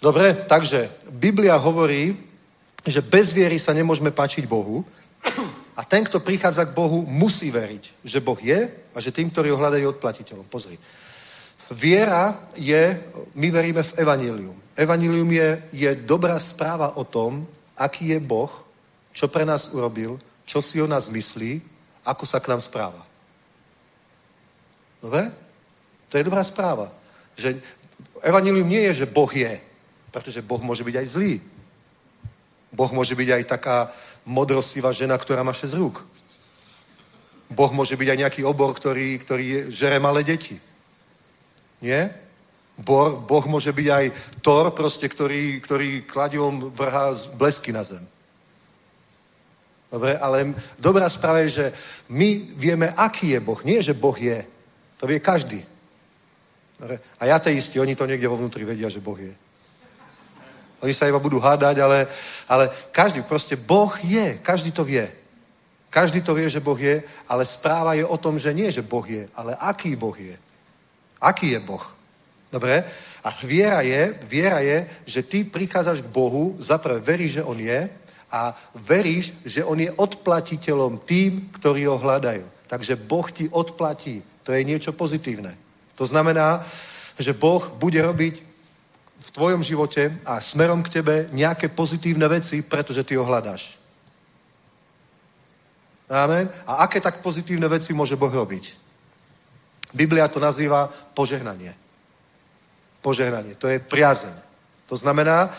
[0.00, 2.16] Dobre, takže Biblia hovorí,
[2.84, 4.84] že bez viery sa nemôžeme páčiť Bohu
[5.72, 9.48] a ten, kto prichádza k Bohu, musí veriť, že Boh je a že tým, ktorí
[9.48, 10.44] ho hľadajú odplatiteľom.
[10.44, 10.76] Pozri.
[11.72, 13.00] Viera je,
[13.34, 14.56] my veríme v evanílium.
[14.76, 18.50] Evanílium je, je dobrá správa o tom, aký je Boh,
[19.14, 21.62] čo pre nás urobil, čo si o nás myslí,
[22.04, 23.06] ako sa k nám správa.
[25.02, 25.30] Dobre?
[26.08, 26.92] To je dobrá správa.
[27.36, 27.58] Že
[28.22, 29.60] evanílium nie je, že Boh je,
[30.10, 31.42] pretože Boh môže byť aj zlý.
[32.74, 33.76] Boh môže byť aj taká
[34.26, 36.02] modrosivá žena, ktorá má 6 rúk.
[37.50, 40.58] Boh môže byť aj nejaký obor, ktorý, ktorý žere malé deti.
[41.78, 42.10] Nie?
[42.74, 44.04] Boh, boh môže byť aj
[44.42, 48.02] Thor, proste, ktorý, ktorý kladivom vrhá blesky na zem.
[49.94, 51.66] Dobre, ale dobrá správa je, že
[52.10, 53.62] my vieme, aký je Boh.
[53.62, 54.42] Nie, že Boh je.
[54.98, 55.62] To vie každý.
[56.74, 56.98] Dobre?
[57.22, 59.30] A ja istí, oni to niekde vo vnútri vedia, že Boh je.
[60.82, 62.10] Oni sa iba budú hádať, ale,
[62.50, 65.06] ale každý, proste Boh je, každý to vie.
[65.94, 66.98] Každý to vie, že Boh je,
[67.30, 70.34] ale správa je o tom, že nie, že Boh je, ale aký Boh je.
[71.22, 71.93] Aký je Boh?
[72.54, 72.86] Dobre?
[73.26, 77.90] A viera je, viera je, že ty prichádzaš k Bohu, zaprvé veríš, že On je
[78.30, 82.46] a veríš, že On je odplatiteľom tým, ktorí ho hľadajú.
[82.70, 84.22] Takže Boh ti odplatí.
[84.46, 85.50] To je niečo pozitívne.
[85.98, 86.62] To znamená,
[87.18, 88.34] že Boh bude robiť
[89.18, 93.82] v tvojom živote a smerom k tebe nejaké pozitívne veci, pretože ty ho hľadáš.
[96.06, 96.46] Amen.
[96.70, 98.78] A aké tak pozitívne veci môže Boh robiť?
[99.90, 100.86] Biblia to nazýva
[101.18, 101.83] požehnanie.
[103.04, 103.52] Požehnanie.
[103.60, 104.32] To je priazeň.
[104.88, 105.52] To znamená,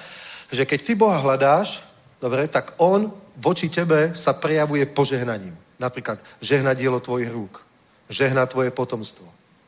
[0.50, 1.86] že keď ty Boha hľadáš,
[2.18, 5.54] dobre, tak On voči tebe sa prejavuje požehnaním.
[5.78, 7.62] Napríklad žehna dielo tvojich rúk,
[8.10, 9.28] žehna tvoje potomstvo,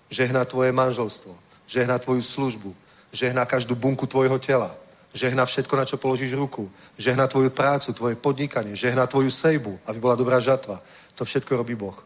[0.09, 1.35] žehna tvoje manželstvo,
[1.67, 2.71] žehna tvoju službu,
[3.11, 4.71] žehna každú bunku tvojho tela,
[5.13, 9.97] žehna všetko, na čo položíš ruku, žehna tvoju prácu, tvoje podnikanie, žehna tvoju sejbu, aby
[9.99, 10.79] bola dobrá žatva.
[11.15, 11.97] To všetko robí Boh.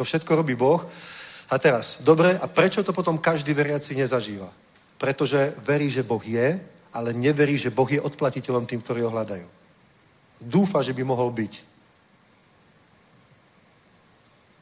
[0.00, 0.86] To všetko robí Boh.
[1.46, 4.50] A teraz, dobre, a prečo to potom každý veriaci nezažíva?
[4.98, 6.58] Pretože verí, že Boh je,
[6.90, 9.46] ale neverí, že Boh je odplatiteľom tým, ktorí ho hľadajú.
[10.40, 11.54] Dúfa, že by mohol byť.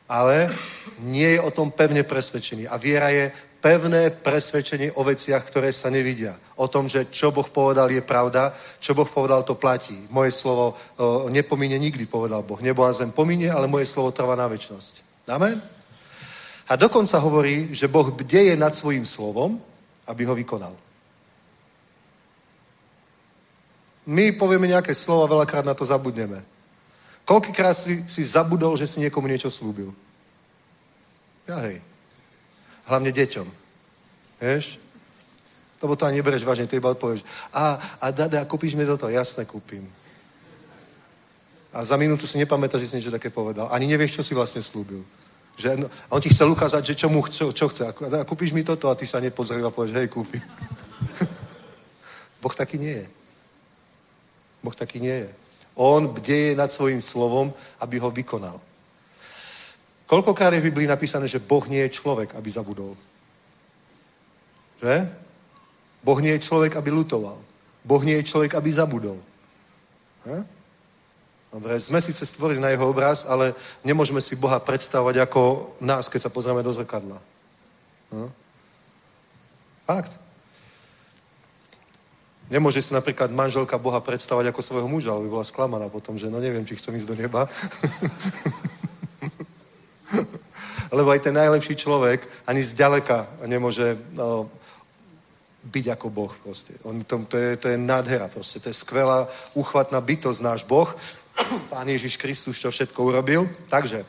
[0.05, 0.53] Ale
[1.01, 2.69] nie je o tom pevne presvedčený.
[2.69, 3.33] A viera je
[3.65, 6.37] pevné presvedčenie o veciach, ktoré sa nevidia.
[6.61, 9.97] O tom, že čo Boh povedal je pravda, čo Boh povedal to platí.
[10.13, 10.77] Moje slovo
[11.33, 12.61] nepomíne nikdy, povedal Boh.
[12.61, 15.25] Nebo a zem pomíne, ale moje slovo trvá na väčnosť.
[15.33, 15.74] Amen?
[16.69, 19.61] A dokonca hovorí, že Boh bdeje nad svojím slovom,
[20.07, 20.73] aby ho vykonal.
[24.07, 26.45] My povieme nejaké slovo a veľakrát na to zabudneme.
[27.25, 29.93] Koľkýkrát si, si zabudol, že si niekomu niečo slúbil?
[31.49, 31.81] Ja hej.
[32.85, 33.49] Hlavne deťom.
[34.41, 34.77] Vieš?
[35.81, 37.25] Lebo to ani nebereš vážne, ty iba odpovieš.
[37.53, 39.09] A, a Dada, kúpiš mi toto?
[39.09, 39.89] Jasne, kúpim.
[41.73, 43.69] A za minútu si nepamätáš, že si niečo také povedal.
[43.73, 45.05] Ani nevieš, čo si vlastne slúbil.
[45.55, 47.87] Že, no, a on ti chcel ukázať, že čo mu chce, čo chce.
[47.87, 50.43] A, a kúpiš mi toto a ty sa nepozrieš a povieš, hej, kúpi.
[52.43, 53.07] boh taký nie je.
[54.63, 55.31] Boh taký nie je.
[55.75, 58.59] On bdeje nad svojim slovom, aby ho vykonal.
[60.07, 62.93] Koľkokrát je v Biblii napísané, že Boh nie je človek, aby zabudol?
[64.83, 65.09] Že?
[66.05, 67.41] Boh nie je človek, aby lutoval.
[67.85, 69.17] Boh nie je človek, aby zabudol.
[70.29, 70.45] He?
[71.55, 73.55] Dobre, sme síce stvorili na jeho obraz, ale
[73.87, 77.23] nemôžeme si Boha predstavovať ako nás, keď sa pozrieme do zrkadla.
[78.11, 78.31] Hm?
[79.87, 80.19] Fakt.
[82.51, 86.27] Nemôže si napríklad manželka Boha predstavať ako svojho muža, ale by bola sklamaná potom, že
[86.27, 87.47] no neviem, či chcem ísť do neba.
[90.99, 94.51] Lebo aj ten najlepší človek ani zďaleka nemôže no,
[95.71, 96.75] byť ako Boh proste.
[96.83, 98.59] On, to, to, je, to je nádhera proste.
[98.59, 100.91] To je skvelá, uchvatná bytosť náš Boh.
[101.71, 103.49] Pán Ježiš Kristus čo všetko urobil.
[103.69, 104.05] Takže,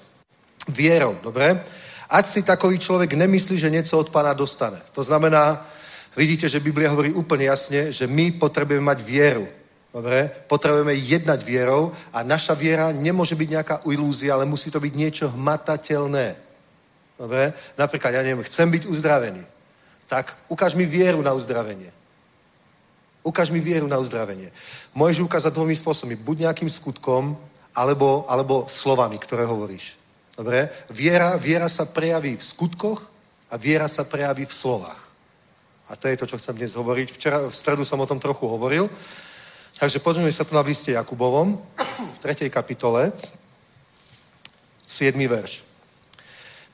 [0.69, 1.61] vierou, dobre?
[2.09, 4.77] Ať si takový človek nemyslí, že niečo od pána dostane.
[4.93, 5.65] To znamená,
[6.13, 9.47] vidíte, že Biblia hovorí úplne jasne, že my potrebujeme mať vieru.
[9.95, 10.27] Dobre?
[10.27, 15.25] Potrebujeme jednať vierou a naša viera nemôže byť nejaká ilúzia, ale musí to byť niečo
[15.31, 16.35] hmatateľné.
[17.15, 17.55] Dobre?
[17.79, 19.39] Napríklad, ja neviem, chcem byť uzdravený.
[20.05, 21.89] Tak ukáž mi vieru na uzdravenie.
[23.25, 24.53] Ukáž mi vieru na uzdravenie.
[24.93, 26.13] Môžeš ukázať dvomi spôsobmi.
[26.13, 27.33] Buď nejakým skutkom,
[27.73, 29.97] alebo, alebo slovami, ktoré hovoríš.
[30.37, 30.69] Dobre?
[30.93, 33.01] Viera, viera sa prejaví v skutkoch
[33.49, 35.01] a viera sa prejaví v slovách.
[35.89, 37.07] A to je to, čo chcem dnes hovoriť.
[37.11, 38.89] Včera, v stredu som o tom trochu hovoril.
[39.79, 41.57] Takže poďme sa tu na liste Jakubovom,
[42.15, 42.49] v 3.
[42.49, 43.11] kapitole,
[44.87, 45.17] 7.
[45.27, 45.65] verš.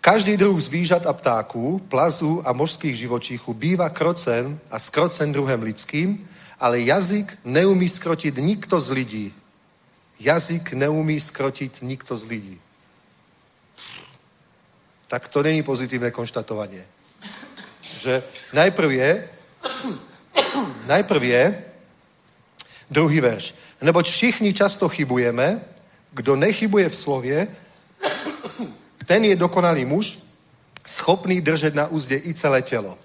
[0.01, 6.29] Každý druh zvířat a ptáků, plazů a mořských živočíchů býva krocen a skrocen druhem lidským,
[6.61, 9.33] ale jazyk neumí skrotit nikto z lidí.
[10.19, 12.61] Jazyk neumí skrotit nikto z lidí.
[15.07, 16.85] Tak to není pozitívne konštatovanie.
[17.97, 18.23] Že
[18.53, 19.29] najprv je,
[20.93, 21.43] najprv je
[22.89, 23.57] druhý verš.
[23.81, 25.65] Neboť všichni často chybujeme,
[26.13, 27.37] kdo nechybuje v slově,
[29.05, 30.19] ten je dokonalý muž,
[30.85, 32.97] schopný držet na úzde i celé tělo.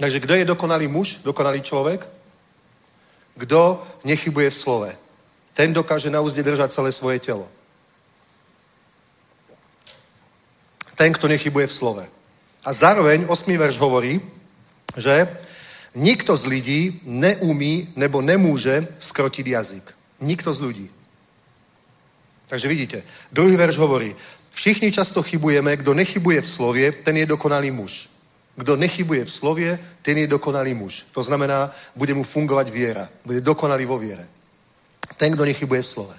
[0.00, 2.08] Takže kdo je dokonalý muž, dokonalý človek?
[3.36, 4.90] Kdo nechybuje v slove?
[5.52, 7.44] Ten dokáže na úzde držať celé svoje telo.
[10.96, 12.04] Ten, kto nechybuje v slove.
[12.64, 13.56] A zároveň 8.
[13.56, 14.20] verš hovorí,
[14.96, 15.28] že
[15.94, 19.84] nikto z lidí neumí nebo nemôže skrotiť jazyk.
[20.20, 20.86] Nikto z ľudí.
[22.48, 23.02] Takže vidíte,
[23.32, 24.16] druhý verš hovorí,
[24.52, 28.09] všichni často chybujeme, kdo nechybuje v slově, ten je dokonalý muž.
[28.60, 31.06] Kdo nechybuje v slově, ten je dokonalý muž.
[31.12, 33.08] To znamená, bude mu fungovať viera.
[33.24, 34.28] Bude dokonalý vo viere.
[35.16, 36.16] Ten, kdo nechybuje v slove.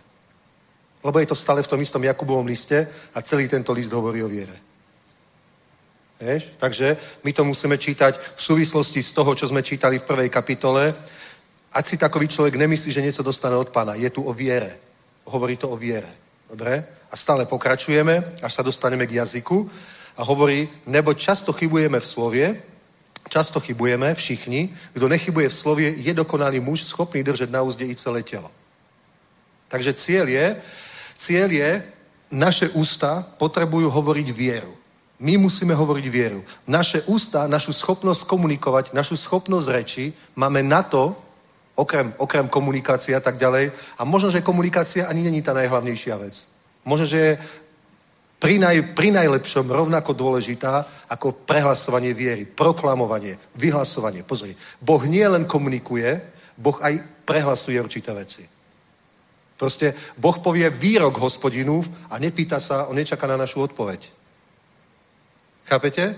[1.04, 4.28] Lebo je to stále v tom istom Jakubovom liste a celý tento list hovorí o
[4.28, 4.58] viere.
[6.18, 6.58] Vieš?
[6.58, 10.98] Takže my to musíme čítať v súvislosti z toho, čo sme čítali v prvej kapitole.
[11.74, 13.94] Ať si takový človek nemyslí, že niečo dostane od pána.
[13.94, 14.82] Je tu o viere.
[15.30, 16.10] Hovorí to o viere.
[16.50, 16.86] Dobre?
[17.06, 19.70] A stále pokračujeme, až sa dostaneme k jazyku.
[20.18, 22.48] A hovorí, nebo často chybujeme v slovie,
[23.30, 27.96] často chybujeme všichni, kdo nechybuje v slovie, je dokonalý muž, schopný držet na úzde i
[27.96, 28.52] celé telo.
[29.72, 30.46] Takže cieľ je,
[31.16, 31.72] cieľ je,
[32.32, 34.72] naše ústa potrebujú hovoriť vieru.
[35.22, 36.42] My musíme hovoriť vieru.
[36.66, 41.14] Naše ústa, našu schopnosť komunikovať, našu schopnosť reči máme na to,
[41.76, 43.70] okrem, okrem komunikácie a tak ďalej.
[44.00, 46.48] A možno, že komunikácia ani není tá najhlavnejšia vec.
[46.82, 47.32] Možno, že je
[48.42, 54.26] pri, naj, pri najlepšom rovnako dôležitá ako prehlasovanie viery, proklamovanie, vyhlasovanie.
[54.26, 56.18] Pozri, Boh nie len komunikuje,
[56.58, 58.42] Boh aj prehlasuje určité veci.
[59.62, 64.10] Proste Boh povie výrok hospodinúv a nepýta sa, on nečaká na našu odpoveď.
[65.70, 66.18] Chápete?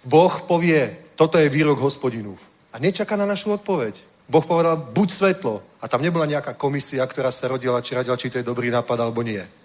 [0.00, 2.40] Boh povie, toto je výrok hospodinúv
[2.72, 4.00] a nečaká na našu odpoveď.
[4.32, 5.60] Boh povedal, buď svetlo.
[5.82, 8.96] A tam nebola nejaká komisia, ktorá sa rodila, či radila, či to je dobrý nápad,
[8.96, 9.59] alebo nie.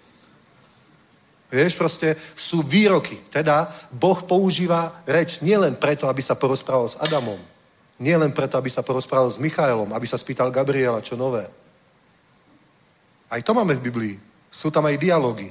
[1.56, 3.16] Vieš, proste sú výroky.
[3.32, 7.40] Teda Boh používa reč nielen preto, aby sa porozprával s Adamom.
[7.96, 11.48] Nielen preto, aby sa porozprával s Michaelom, aby sa spýtal Gabriela, čo nové.
[13.32, 14.14] Aj to máme v Biblii.
[14.52, 15.48] Sú tam aj dialógy.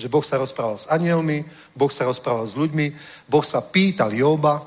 [0.00, 1.44] Že Boh sa rozprával s anielmi,
[1.76, 2.96] Boh sa rozprával s ľuďmi,
[3.28, 4.64] Boh sa pýtal Joba,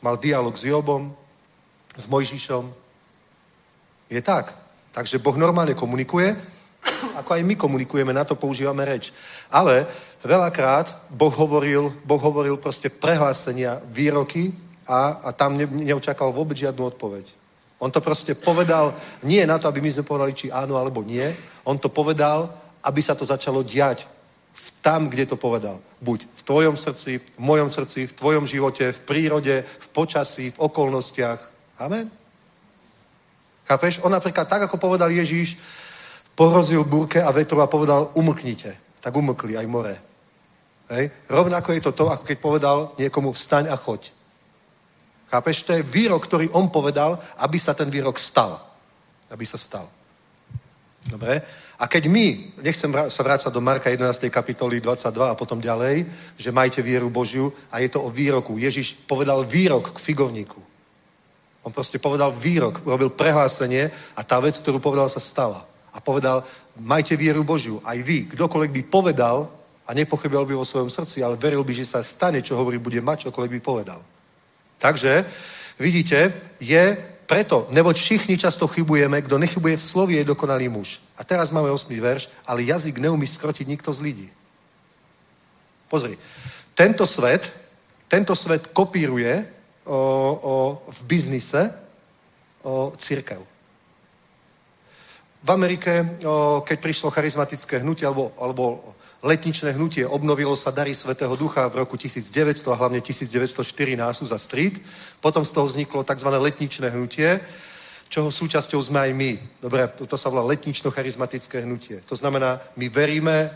[0.00, 1.12] mal dialog s Jobom,
[1.92, 2.64] s Mojžišom.
[4.08, 4.56] Je tak.
[4.96, 6.55] Takže Boh normálne komunikuje,
[7.16, 9.12] ako aj my komunikujeme, na to používame reč.
[9.50, 9.86] Ale
[10.24, 14.52] veľakrát Boh hovoril, boh hovoril proste prehlásenia, výroky
[14.86, 17.26] a, a tam ne, neočakal vôbec žiadnu odpoveď.
[17.78, 21.28] On to proste povedal nie na to, aby my sme povedali, či áno alebo nie.
[21.68, 22.48] On to povedal,
[22.80, 24.08] aby sa to začalo diať
[24.56, 25.76] v tam, kde to povedal.
[26.00, 30.60] Buď v tvojom srdci, v mojom srdci, v tvojom živote, v prírode, v počasí, v
[30.64, 31.40] okolnostiach.
[31.84, 32.08] Amen?
[33.68, 34.00] Chápeš?
[34.00, 35.60] On napríklad tak, ako povedal Ježíš,
[36.36, 39.00] pohrozil búrke a vetru a povedal, umlknite.
[39.00, 39.96] Tak umlkli aj more.
[40.92, 41.10] Hej?
[41.26, 44.12] Rovnako je to to, ako keď povedal niekomu vstaň a choď.
[45.32, 45.66] Chápeš?
[45.66, 48.62] To je výrok, ktorý on povedal, aby sa ten výrok stal.
[49.32, 49.88] Aby sa stal.
[51.08, 51.42] Dobre?
[51.78, 54.30] A keď my, nechcem sa vrácať do Marka 11.
[54.30, 56.06] kapitoly 22 a potom ďalej,
[56.36, 58.56] že majte vieru Božiu a je to o výroku.
[58.56, 60.60] Ježiš povedal výrok k figovníku.
[61.66, 65.66] On proste povedal výrok, urobil prehlásenie a tá vec, ktorú povedal, sa stala.
[65.96, 66.44] A povedal,
[66.76, 67.80] majte vieru Božiu.
[67.80, 69.48] Aj vy, kdokoľvek by povedal
[69.88, 73.00] a nepochybil by vo svojom srdci, ale veril by, že sa stane, čo hovorí, bude
[73.00, 74.00] mať, čokoľvek by povedal.
[74.76, 75.24] Takže,
[75.80, 76.84] vidíte, je
[77.26, 81.02] preto, neboť všichni často chybujeme, kto nechybuje v slově je dokonalý muž.
[81.18, 82.00] A teraz máme 8.
[82.00, 84.28] verš, ale jazyk neumí skrotiť nikto z lidí.
[85.88, 86.18] Pozri,
[86.74, 87.52] tento svet,
[88.08, 89.46] tento svet kopíruje
[89.84, 91.74] o, o, v biznise
[92.62, 93.55] o, církev.
[95.46, 96.18] V Amerike,
[96.66, 98.82] keď prišlo charizmatické hnutie alebo, alebo
[99.22, 102.34] letničné hnutie, obnovilo sa dary Svetého Ducha v roku 1900
[102.66, 104.82] a hlavne 1904 na Azusa Street.
[105.22, 106.34] Potom z toho vzniklo tzv.
[106.34, 107.38] letničné hnutie,
[108.10, 109.32] čoho súčasťou sme aj my.
[109.62, 112.02] Dobre, to, to sa volá letnično-charizmatické hnutie.
[112.10, 113.46] To znamená, my veríme,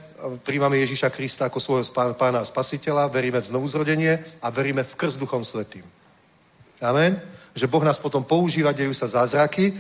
[0.47, 5.19] príjmame Ježíša Krista ako svojho pána a spasiteľa, veríme v znovuzrodenie a veríme v krst
[5.19, 5.83] Duchom Svetým.
[6.79, 7.19] Amen?
[7.51, 9.75] Že Boh nás potom používa, dejú sa zázraky.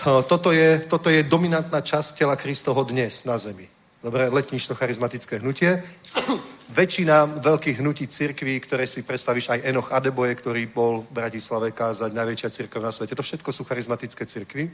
[0.00, 3.68] Toto je, toto je dominantná časť tela Kristoho dnes na zemi.
[4.00, 5.82] Dobre, letnično charizmatické hnutie.
[6.80, 12.14] Väčšina veľkých hnutí cirkví, ktoré si predstavíš, aj Enoch Adeboje, ktorý bol v Bratislave kázať,
[12.14, 14.70] najväčšia cirkev na svete, to všetko sú charizmatické cirkvy.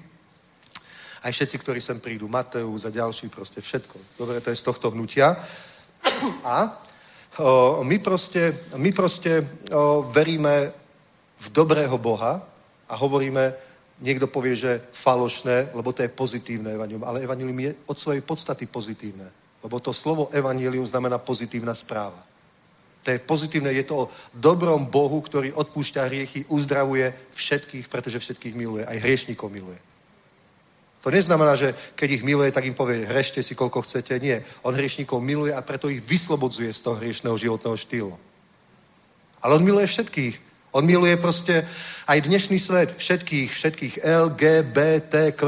[1.26, 3.98] Aj všetci, ktorí sem prídu, Mateus a ďalší, proste všetko.
[4.14, 5.34] Dobre, to je z tohto hnutia.
[6.46, 6.70] A
[7.42, 10.70] o, my proste, my proste o, veríme
[11.40, 12.46] v dobrého Boha
[12.86, 13.65] a hovoríme,
[14.00, 18.66] niekto povie, že falošné, lebo to je pozitívne evanilium, ale evanilium je od svojej podstaty
[18.66, 19.28] pozitívne.
[19.64, 22.22] Lebo to slovo evanilium znamená pozitívna správa.
[23.02, 28.54] To je pozitívne, je to o dobrom Bohu, ktorý odpúšťa hriechy, uzdravuje všetkých, pretože všetkých
[28.58, 29.78] miluje, aj hriešníkov miluje.
[31.06, 34.18] To neznamená, že keď ich miluje, tak im povie, hrešte si koľko chcete.
[34.18, 34.42] Nie.
[34.66, 38.14] On hriešníkov miluje a preto ich vyslobodzuje z toho hriešného životného štýlu.
[39.38, 40.45] Ale on miluje všetkých.
[40.76, 41.64] On miluje proste
[42.04, 42.92] aj dnešný svet.
[43.00, 45.40] Všetkých, všetkých LGBTQ+,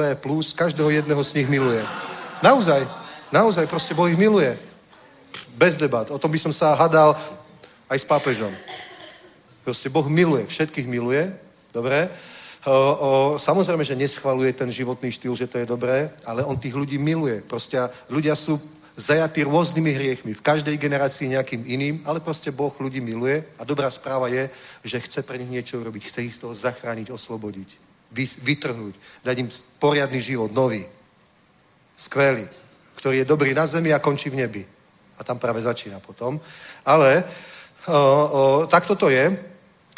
[0.57, 1.85] každého jedného z nich miluje.
[2.41, 2.89] Naozaj.
[3.29, 4.57] Naozaj proste Boh ich miluje.
[5.53, 6.09] Bez debat.
[6.09, 7.13] O tom by som sa hadal
[7.93, 8.49] aj s pápežom.
[9.69, 11.29] Proste Boh miluje, všetkých miluje,
[11.77, 12.09] dobre?
[12.65, 16.73] O, o, samozrejme, že neschvaluje ten životný štýl, že to je dobré, ale on tých
[16.73, 17.45] ľudí miluje.
[17.45, 17.77] Proste
[18.09, 18.57] ľudia sú
[18.99, 20.35] zajatí rôznymi hriechmi.
[20.35, 24.51] V každej generácii nejakým iným, ale proste Boh ľudí miluje a dobrá správa je,
[24.83, 26.03] že chce pre nich niečo urobiť.
[26.03, 27.79] Chce ich z toho zachrániť, oslobodiť,
[28.43, 29.49] vytrhnúť, dať im
[29.79, 30.83] poriadny život, nový,
[31.95, 32.51] skvelý,
[32.99, 34.67] ktorý je dobrý na zemi a končí v nebi.
[35.19, 36.43] A tam práve začína potom.
[36.83, 37.23] Ale
[37.87, 39.31] o, o, tak toto je.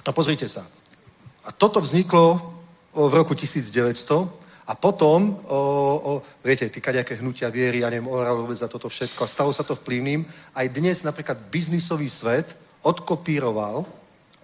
[0.04, 0.64] A pozrite sa.
[1.44, 2.36] A toto vzniklo
[2.92, 5.58] v roku 1900 a potom, o,
[5.98, 6.12] o,
[6.46, 9.26] viete, tí kaďaké hnutia viery, ja neviem, oral vôbec za toto všetko.
[9.26, 10.22] A stalo sa to vplyvným.
[10.54, 12.54] Aj dnes napríklad biznisový svet
[12.86, 13.82] odkopíroval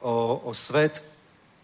[0.02, 0.12] o,
[0.42, 0.98] o svet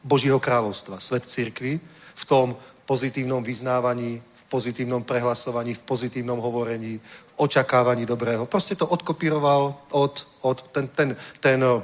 [0.06, 1.82] Božího kráľovstva, svet cirkvi
[2.14, 2.54] v tom
[2.86, 8.46] pozitívnom vyznávaní, v pozitívnom prehlasovaní, v pozitívnom hovorení, v očakávaní dobrého.
[8.46, 10.14] Proste to odkopíroval od,
[10.46, 11.10] od ten, ten,
[11.42, 11.82] ten, o,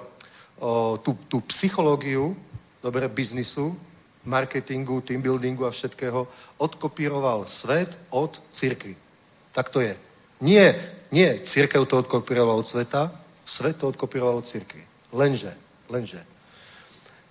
[1.02, 2.38] tú, tú psychológiu,
[2.78, 3.74] dobre, biznisu,
[4.28, 6.28] marketingu, team buildingu a všetkého,
[6.60, 8.96] odkopíroval svet od cirkvi.
[9.52, 9.96] Tak to je.
[10.44, 10.76] Nie,
[11.10, 13.10] nie církev to odkopírovala od sveta,
[13.44, 14.84] svet to odkopíroval od cirkvi.
[15.12, 15.56] Lenže,
[15.88, 16.20] lenže,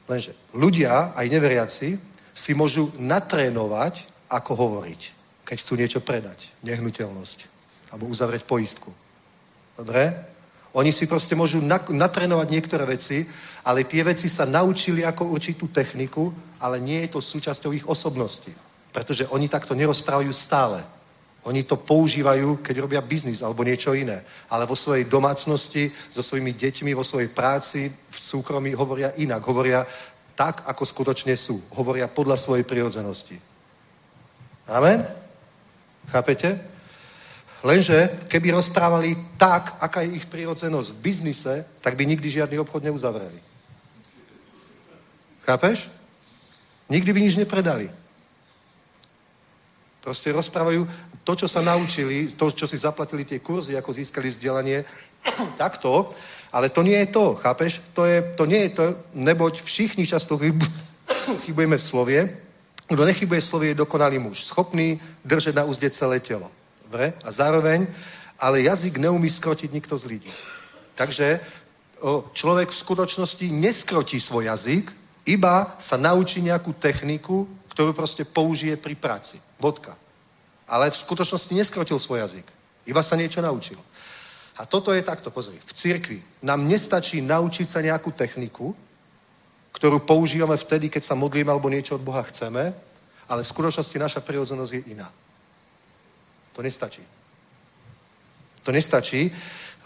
[0.10, 1.90] lenže ľudia, aj neveriaci,
[2.34, 5.02] si môžu natrénovať, ako hovoriť,
[5.48, 7.38] keď chcú niečo predať, nehnuteľnosť,
[7.94, 8.92] alebo uzavrieť poistku.
[9.78, 10.37] Dobre?
[10.78, 13.26] Oni si proste môžu na- natrénovať niektoré veci,
[13.66, 16.30] ale tie veci sa naučili ako určitú techniku,
[16.62, 18.54] ale nie je to súčasťou ich osobnosti.
[18.94, 20.86] Pretože oni takto nerozprávajú stále.
[21.50, 24.22] Oni to používajú, keď robia biznis alebo niečo iné.
[24.54, 29.42] Ale vo svojej domácnosti, so svojimi deťmi, vo svojej práci, v súkromí hovoria inak.
[29.50, 29.82] Hovoria
[30.38, 31.58] tak, ako skutočne sú.
[31.74, 33.42] Hovoria podľa svojej prirodzenosti.
[34.70, 35.02] Amen?
[36.14, 36.77] Chápete?
[37.66, 42.86] Lenže keby rozprávali tak, aká je ich prírodzenosť v biznise, tak by nikdy žiadny obchod
[42.86, 43.42] neuzavreli.
[45.42, 45.90] Chápeš?
[46.90, 47.90] Nikdy by nič nepredali.
[50.04, 50.88] Proste rozprávajú
[51.24, 54.86] to, čo sa naučili, to, čo si zaplatili tie kurzy, ako získali vzdelanie,
[55.62, 56.14] takto,
[56.52, 57.82] ale to nie je to, chápeš?
[57.92, 60.64] To, je, to nie je to, neboť všichni často chyb,
[61.44, 62.20] chybujeme v slovie,
[62.88, 64.96] kto nechybuje v slovie je dokonalý muž, schopný
[65.28, 66.48] držať na úzde celé telo.
[66.88, 67.12] Dobre?
[67.20, 67.84] A zároveň,
[68.40, 70.32] ale jazyk neumí skrotiť nikto z lidí.
[70.96, 71.44] Takže
[72.00, 74.88] o, človek v skutočnosti neskrotí svoj jazyk,
[75.28, 77.44] iba sa naučí nejakú techniku,
[77.76, 79.36] ktorú proste použije pri práci.
[79.60, 80.00] Bodka.
[80.64, 82.48] Ale v skutočnosti neskrotil svoj jazyk.
[82.88, 83.76] Iba sa niečo naučil.
[84.58, 85.60] A toto je takto, pozri.
[85.60, 88.72] V cirkvi nám nestačí naučiť sa nejakú techniku,
[89.76, 92.72] ktorú používame vtedy, keď sa modlíme alebo niečo od Boha chceme,
[93.28, 95.12] ale v skutočnosti naša prirodzenosť je iná.
[96.58, 97.06] To nestačí.
[98.66, 99.30] To nestačí.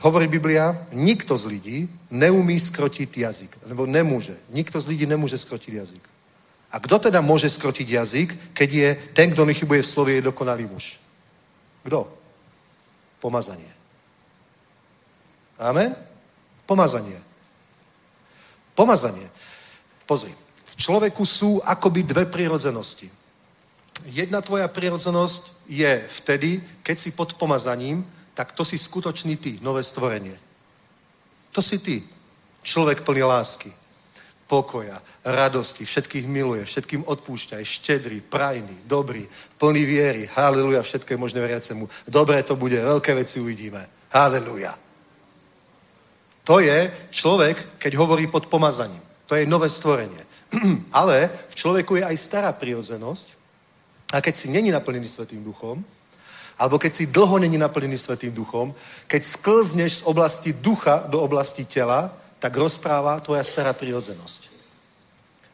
[0.02, 1.78] Hovorí Biblia, nikto z lidí
[2.10, 3.52] neumí skrotiť jazyk.
[3.68, 4.40] Nebo nemôže.
[4.50, 6.04] Nikto z lidí nemôže skrotiť jazyk.
[6.72, 10.66] A kto teda môže skrotiť jazyk, keď je ten, kto nechybuje v slovie, je dokonalý
[10.72, 10.96] muž?
[11.84, 12.08] Kto?
[13.20, 13.68] Pomazanie.
[15.60, 15.92] Amen?
[16.64, 17.20] Pomazanie.
[18.72, 19.28] Pomazanie.
[20.08, 20.32] Pozri.
[20.66, 23.12] V človeku sú akoby dve prirodzenosti.
[24.08, 29.84] Jedna tvoja prirodzenosť je vtedy, keď si pod pomazaním, tak to si skutočný ty, nové
[29.84, 30.40] stvorenie.
[31.52, 32.04] To si ty.
[32.64, 33.74] Človek plný lásky,
[34.48, 39.26] pokoja, radosti, všetkých miluje, všetkým odpúšťa, je štedrý, prajný, dobrý,
[39.58, 41.90] plný viery, haleluja, všetko je možné veriacemu.
[42.08, 43.82] Dobre to bude, veľké veci uvidíme.
[44.12, 44.78] Haleluja.
[46.44, 49.02] To je človek, keď hovorí pod pomazaním.
[49.32, 50.20] To je nové stvorenie.
[50.92, 53.41] Ale v človeku je aj stará prirodzenosť.
[54.12, 55.84] A keď si není naplnený Svetým duchom,
[56.60, 58.76] alebo keď si dlho není naplnený Svetým duchom,
[59.08, 64.52] keď sklzneš z oblasti ducha do oblasti tela, tak rozpráva tvoja stará prirodzenosť.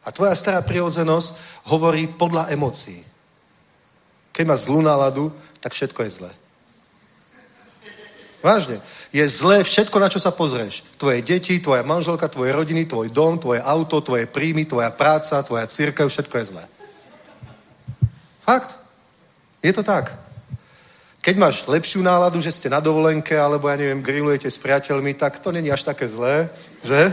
[0.08, 1.36] A tvoja stará prirodzenosť
[1.68, 3.04] hovorí podľa emócií.
[4.32, 6.32] Keď má zlú náladu, tak všetko je zlé.
[8.40, 8.80] Vážne.
[9.12, 10.86] Je zlé všetko, na čo sa pozrieš.
[10.96, 15.68] Tvoje deti, tvoja manželka, tvoje rodiny, tvoj dom, tvoje auto, tvoje príjmy, tvoja práca, tvoja
[15.68, 16.64] církev, všetko je zlé.
[18.48, 18.80] Fakt.
[19.60, 20.16] Je to tak.
[21.20, 25.44] Keď máš lepšiu náladu, že ste na dovolenke, alebo ja neviem, grillujete s priateľmi, tak
[25.44, 26.48] to není až také zlé,
[26.80, 27.12] že?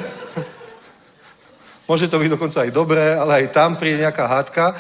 [1.91, 4.79] Môže to byť dokonca aj dobré, ale aj tam príde nejaká hádka.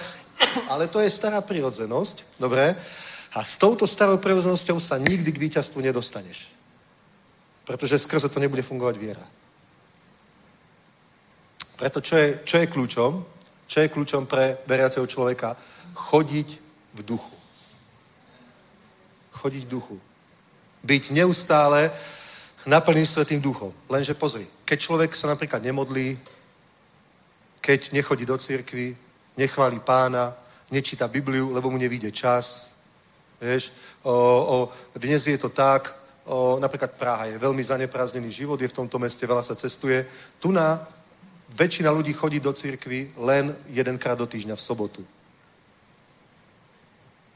[0.71, 2.79] Ale to je stará prirodzenosť, dobre?
[3.35, 6.55] A s touto starou prirodzenosťou sa nikdy k víťazstvu nedostaneš.
[7.67, 9.27] Pretože skrze to nebude fungovať viera.
[11.75, 13.13] Preto čo je, čo je kľúčom?
[13.67, 15.59] Čo je kľúčom pre veriaceho človeka?
[15.95, 16.59] Chodiť
[16.95, 17.37] v duchu.
[19.33, 19.97] Chodiť v duchu.
[20.85, 21.91] Byť neustále
[22.67, 23.73] naplnený Svetým duchom.
[23.89, 26.19] Lenže pozri, keď človek sa napríklad nemodlí,
[27.61, 28.97] keď nechodí do cirkvy,
[29.37, 30.37] nechváli pána,
[30.71, 32.73] nečíta Bibliu, lebo mu nevíde čas.
[33.41, 33.73] Vieš,
[34.03, 34.57] o, o,
[34.99, 39.27] dnes je to tak, o, napríklad Praha je veľmi zaneprázdnený život, je v tomto meste,
[39.27, 40.07] veľa sa cestuje.
[40.41, 40.81] Tu na
[41.57, 45.05] väčšina ľudí chodí do cirkvy len jedenkrát do týždňa v sobotu.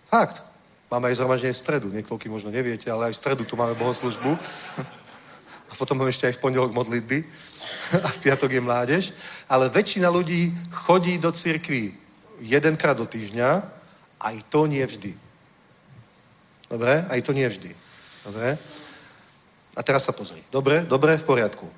[0.08, 0.42] Fakt.
[0.88, 1.86] Máme aj zhromaždenie v stredu.
[1.92, 4.40] Niekoľký možno neviete, ale aj v stredu tu máme bohoslužbu.
[5.68, 7.28] A potom máme ešte aj v pondelok modlitby.
[8.00, 9.04] A v piatok je mládež.
[9.52, 11.92] Ale väčšina ľudí chodí do cirkví
[12.40, 13.48] jedenkrát do týždňa.
[14.16, 15.12] Aj to nie vždy.
[16.72, 17.04] Dobre?
[17.04, 17.70] Aj to nie vždy.
[18.24, 18.56] Dobre?
[19.76, 20.40] A teraz sa pozri.
[20.48, 20.88] Dobre?
[20.88, 21.20] Dobre?
[21.20, 21.68] V poriadku.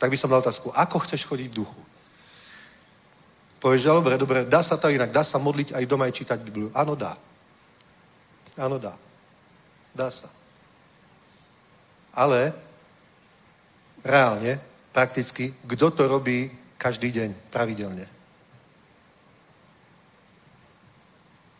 [0.00, 0.72] Tak by som dal otázku.
[0.72, 1.80] Ako chceš chodiť v duchu?
[3.60, 6.40] Povieš, že dobre, dobre, dá sa to inak, dá sa modliť aj doma aj čítať
[6.40, 6.72] Bibliu.
[6.72, 7.20] Áno, dá.
[8.60, 8.92] Áno, dá.
[9.96, 10.28] Dá sa.
[12.12, 12.52] Ale
[14.04, 14.60] reálne,
[14.92, 18.04] prakticky, kto to robí každý deň, pravidelne?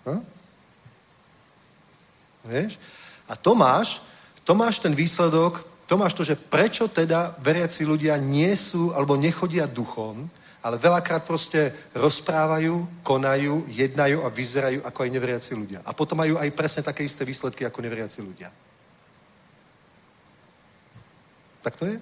[0.05, 0.21] Hm?
[2.45, 2.77] Vieš?
[3.29, 4.05] A to máš,
[4.45, 9.17] to máš ten výsledok, to máš to, že prečo teda veriaci ľudia nie sú alebo
[9.17, 10.29] nechodia duchom,
[10.61, 15.81] ale veľakrát proste rozprávajú, konajú, jednajú a vyzerajú ako aj neveriaci ľudia.
[15.89, 18.53] A potom majú aj presne také isté výsledky ako neveriaci ľudia.
[21.65, 21.97] Tak to je?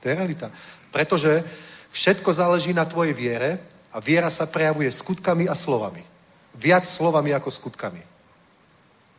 [0.00, 0.50] To je realita.
[0.90, 1.42] Pretože
[1.90, 3.58] všetko záleží na tvojej viere
[3.90, 6.06] a viera sa prejavuje skutkami a slovami.
[6.54, 8.02] Viac slovami ako skutkami.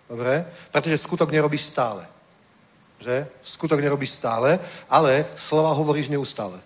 [0.08, 0.48] Dobre?
[0.72, 2.08] Pretože skutok nerobíš stále.
[3.00, 3.28] Že?
[3.44, 6.60] Skutok nerobíš stále, ale slova hovoríš neustále.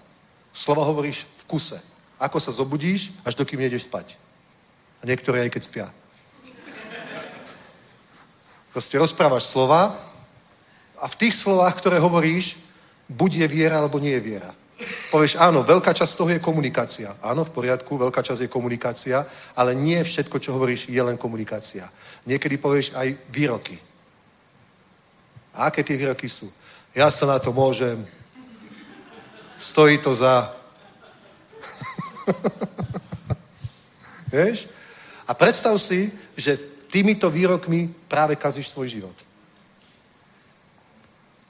[0.57, 1.77] Slova hovoríš v kuse.
[2.17, 4.17] Ako sa zobudíš, až dokým nejdeš spať.
[4.97, 5.87] A niektoré aj keď spia.
[8.73, 9.93] Proste rozprávaš slova
[10.97, 12.65] a v tých slovách, ktoré hovoríš,
[13.05, 14.49] buď je viera, alebo nie je viera.
[15.13, 17.13] Povieš, áno, veľká časť toho je komunikácia.
[17.21, 21.89] Áno, v poriadku, veľká časť je komunikácia, ale nie všetko, čo hovoríš, je len komunikácia.
[22.25, 23.77] Niekedy povieš aj výroky.
[25.53, 26.49] A aké tie výroky sú?
[26.93, 28.05] Ja sa na to môžem.
[29.57, 30.53] Stojí to za...
[34.31, 34.69] Vieš?
[35.27, 36.57] A predstav si, že
[36.87, 39.17] týmito výrokmi práve kazíš svoj život.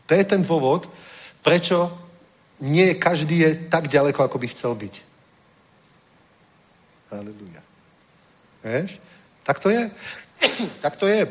[0.07, 0.87] To je ten dôvod,
[1.43, 1.91] prečo
[2.63, 4.95] nie každý je tak ďaleko, ako by chcel byť.
[7.11, 7.61] Halleluja.
[8.63, 8.89] Vieš?
[9.43, 9.91] Tak to je.
[10.83, 11.27] tak to je.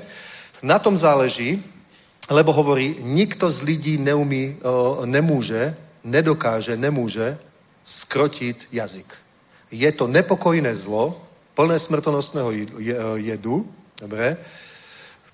[0.62, 1.62] Na tom záleží,
[2.31, 4.57] lebo hovorí, nikto z lidí neumí,
[5.05, 5.77] nemôže,
[6.07, 7.35] nedokáže, nemôže
[7.83, 9.11] skrotiť jazyk.
[9.74, 11.19] Je to nepokojné zlo,
[11.59, 12.70] plné smrtonosného
[13.19, 13.66] jedu,
[13.99, 14.39] dobre,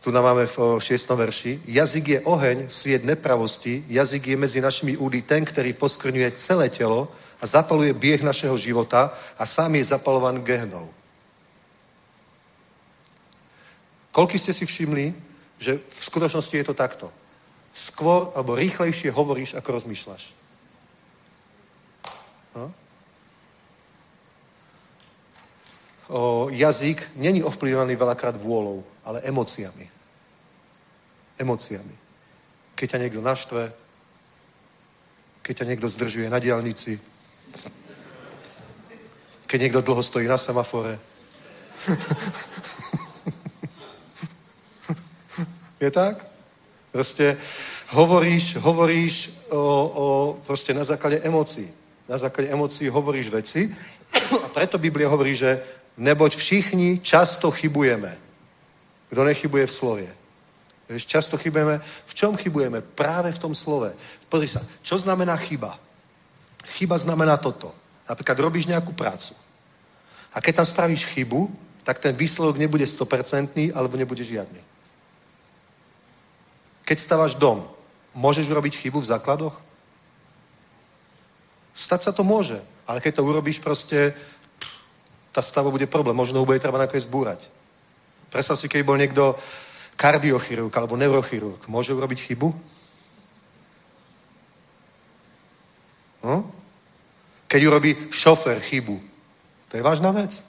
[0.02, 0.98] tu nám máme v 6.
[1.14, 1.62] verši.
[1.62, 3.86] Jazyk je oheň, sviet nepravosti.
[3.86, 7.06] Jazyk je mezi našimi údy ten, ktorý poskrňuje celé telo
[7.38, 10.90] a zapaluje bieh našeho života a sám je zapalovan gehnou.
[14.10, 15.14] Koľko ste si všimli,
[15.62, 17.06] že v skutočnosti je to takto?
[17.70, 20.41] Skôr alebo rýchlejšie hovoríš, ako rozmýšľaš.
[26.08, 29.90] O, jazyk není ovplyvňovaný veľakrát vôľou, ale emóciami.
[31.38, 31.94] Emóciami.
[32.74, 33.72] Keď ťa niekto naštve,
[35.42, 36.98] keď ťa niekto zdržuje na diálnici,
[39.46, 40.98] keď niekto dlho stojí na semafore.
[45.82, 46.24] Je tak?
[46.92, 47.36] Proste
[47.90, 50.04] hovoríš, hovoríš o, o,
[50.46, 51.68] proste na základe emócií.
[52.08, 53.68] Na základe emócií hovoríš veci
[54.44, 55.58] a preto Biblia hovorí, že
[55.96, 58.18] neboť všichni často chybujeme.
[59.12, 60.10] Kto nechybuje v slově?
[60.88, 61.80] Vieš, často chybujeme.
[62.06, 62.80] V čom chybujeme?
[62.80, 63.92] Práve v tom slove.
[64.28, 65.78] Pozri sa, čo znamená chyba?
[66.76, 67.74] Chyba znamená toto.
[68.08, 69.34] Napríklad robíš nejakú prácu.
[70.32, 71.48] A keď tam spravíš chybu,
[71.84, 74.60] tak ten výsledok nebude 100% alebo nebude žiadny.
[76.84, 77.64] Keď staváš dom,
[78.14, 79.56] môžeš urobiť chybu v základoch?
[81.72, 84.12] Stať sa to môže, ale keď to urobíš proste,
[85.32, 87.48] tá stava bude problém, možno ho bude treba nakoniec zbúrať.
[88.28, 89.36] Predstav si, keď bol niekto
[89.96, 92.48] kardiochirurg alebo neurochirurg, môže urobiť chybu?
[96.22, 96.42] Hm?
[97.48, 98.96] Keď urobí šofer chybu,
[99.68, 100.44] to je vážna vec.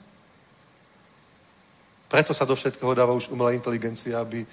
[2.08, 4.46] Preto sa do všetkého dáva už umelá inteligencia, aby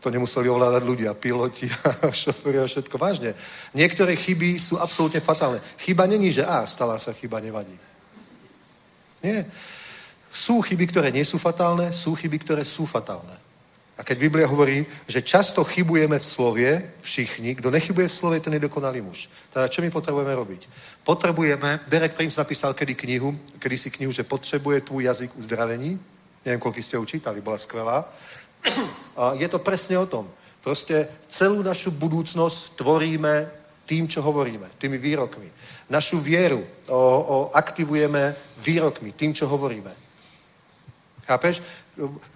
[0.00, 1.70] to nemuseli ovládať ľudia, piloti
[2.04, 2.98] a šoféry a všetko.
[2.98, 3.34] Vážne.
[3.74, 5.60] Niektoré chyby sú absolútne fatálne.
[5.78, 7.74] Chyba není, že a, stala sa chyba, nevadí.
[9.22, 9.46] Nie.
[10.30, 13.34] Sú chyby, ktoré nie sú fatálne, sú chyby, ktoré sú fatálne.
[13.98, 16.70] A keď Biblia hovorí, že často chybujeme v slovie,
[17.02, 19.26] všichni, kto nechybuje v slovie, ten je dokonalý muž.
[19.50, 20.70] Teda čo my potrebujeme robiť?
[21.02, 25.98] Potrebujeme, Derek Prince napísal kedy knihu, kedy si knihu, že potrebuje tvůj jazyk uzdravení.
[26.46, 28.06] Neviem, koľko ste ju čítali, bola skvelá.
[29.18, 30.30] A je to presne o tom.
[30.62, 33.50] Proste celú našu budúcnosť tvoríme
[33.88, 35.48] tým, čo hovoríme, tými výrokmi.
[35.88, 39.88] Našu vieru o, o, aktivujeme výrokmi, tým, čo hovoríme.
[41.24, 41.64] Chápeš?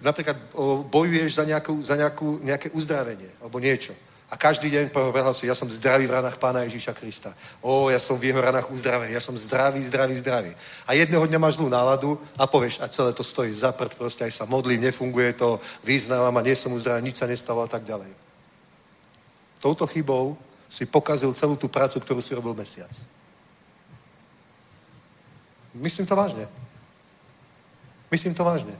[0.01, 3.93] Napríklad o, bojuješ za, nejakú, za nejakú, nejaké uzdravenie alebo niečo.
[4.33, 7.37] A každý deň prehlasuje, ja som zdravý v ranách Pána Ježíša Krista.
[7.61, 10.51] O, ja som v jeho ranách uzdravený, ja som zdravý, zdravý, zdravý.
[10.89, 14.25] A jedného dňa máš zlú náladu a povieš, a celé to stojí za prd, proste
[14.25, 17.85] aj sa modlím, nefunguje to, vyznávam a nie som uzdravený, nič sa nestalo a tak
[17.85, 18.09] ďalej.
[19.61, 20.33] Touto chybou
[20.73, 22.89] si pokazil celú tú prácu, ktorú si robil mesiac.
[25.77, 26.49] Myslím to vážne.
[28.09, 28.73] Myslím to vážne.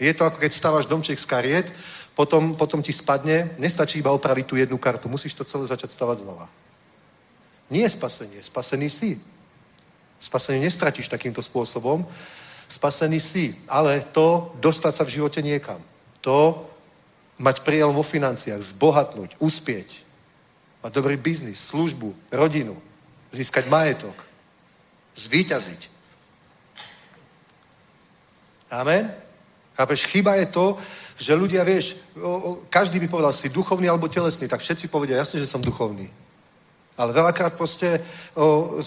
[0.00, 1.68] Je to ako keď stávaš domček z kariet,
[2.16, 6.24] potom, potom ti spadne, nestačí iba opraviť tú jednu kartu, musíš to celé začať stavať
[6.24, 6.48] znova.
[7.68, 9.20] Nie je spasenie, spasený si.
[10.16, 12.08] Spasenie nestratíš takýmto spôsobom,
[12.68, 15.80] spasený si, ale to dostať sa v živote niekam.
[16.24, 16.64] To
[17.36, 20.09] mať priel vo financiách, zbohatnúť, uspieť,
[20.82, 22.76] mať dobrý biznis, službu, rodinu,
[23.32, 24.16] získať majetok,
[25.14, 25.90] zvíťaziť.
[28.70, 29.12] Amen?
[29.76, 30.66] Chápeš, chyba je to,
[31.20, 31.96] že ľudia, vieš,
[32.72, 36.08] každý by povedal, si duchovný alebo telesný, tak všetci povedia, jasne, že som duchovný.
[36.98, 38.02] Ale veľakrát proste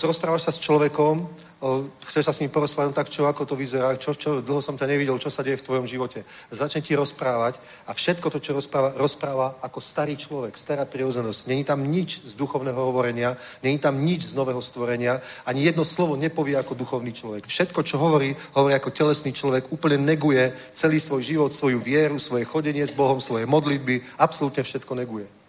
[0.03, 1.25] rozprávaš sa s človekom,
[1.63, 4.61] o, chceš sa s ním porozprávať, no tak čo, ako to vyzerá, čo, čo, dlho
[4.61, 6.21] som ťa nevidel, čo sa deje v tvojom živote.
[6.51, 7.57] Začne ti rozprávať
[7.87, 11.47] a všetko to, čo rozpráva, rozpráva ako starý človek, stará prirodzenosť.
[11.47, 15.17] Není tam nič z duchovného hovorenia, není tam nič z nového stvorenia,
[15.47, 17.47] ani jedno slovo nepovie ako duchovný človek.
[17.47, 22.45] Všetko, čo hovorí, hovorí ako telesný človek, úplne neguje celý svoj život, svoju vieru, svoje
[22.45, 25.42] chodenie s Bohom, svoje modlitby, absolútne všetko neguje.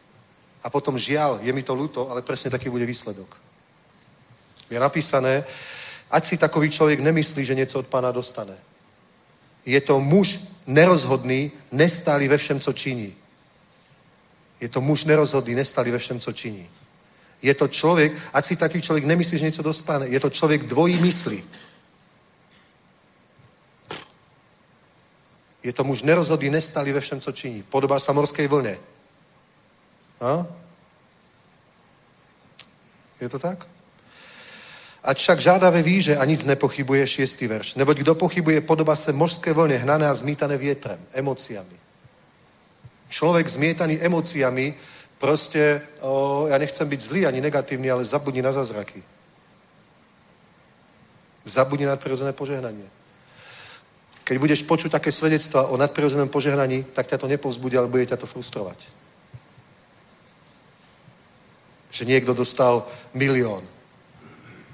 [0.64, 3.36] A potom žiaľ, je mi to ľúto, ale presne taký bude výsledok.
[4.70, 5.44] Je napísané,
[6.10, 8.56] ať si takový člověk nemyslí, že něco od pána dostane.
[9.66, 13.14] Je to muž nerozhodný, nestálý ve všem, co činí.
[14.60, 16.68] Je to muž nerozhodný, nestálý ve všem, co činí.
[17.42, 20.08] Je to člověk, ať si taký člověk nemyslí, že něco dostane.
[20.08, 21.44] Je to člověk dvojí mysli.
[25.62, 27.62] Je to muž nerozhodný, nestálý ve všem, co činí.
[27.62, 28.76] Podobá sa morskej vlne.
[30.20, 30.46] A?
[33.20, 33.66] Je to tak?
[35.04, 37.74] Ať však žádá ve víře a nic nepochybuje, šiestý verš.
[37.74, 41.76] Neboť kdo pochybuje, podoba se mořské vlně, hnané a zmítané větrem, emociami.
[43.08, 44.74] Človek zmietaný emociami,
[45.18, 49.02] proste, o, ja nechcem byť zlý ani negatívny, ale zabudni na zázraky.
[51.44, 52.88] Zabudni na nadprirodzené požehnanie.
[54.24, 58.16] Keď budeš počuť také svedectva o nadprirodzenom požehnaní, tak ťa to nepovzbudí, ale bude ťa
[58.16, 59.03] to frustrovať.
[61.94, 62.82] Že niekto dostal
[63.14, 63.62] milión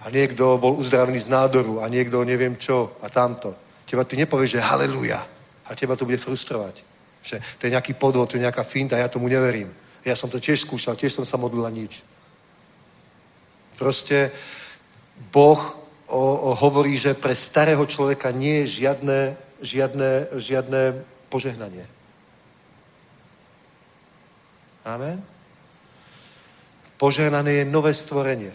[0.01, 3.53] a niekto bol uzdravený z nádoru a niekto neviem čo a tamto.
[3.85, 5.21] Teba ty nepovieš, že haleluja
[5.69, 6.81] a teba to bude frustrovať.
[7.21, 9.69] Že to je nejaký podvod, to je nejaká finta, ja tomu neverím.
[10.01, 12.01] Ja som to tiež skúšal, tiež som sa modlil a nič.
[13.77, 14.33] Proste
[15.29, 15.61] Boh
[16.09, 20.11] o, o, hovorí, že pre starého človeka nie je žiadne, žiadne,
[20.41, 20.81] žiadne
[21.29, 21.85] požehnanie.
[24.81, 25.21] Amen?
[27.01, 28.53] Požehnané je nové stvorenie.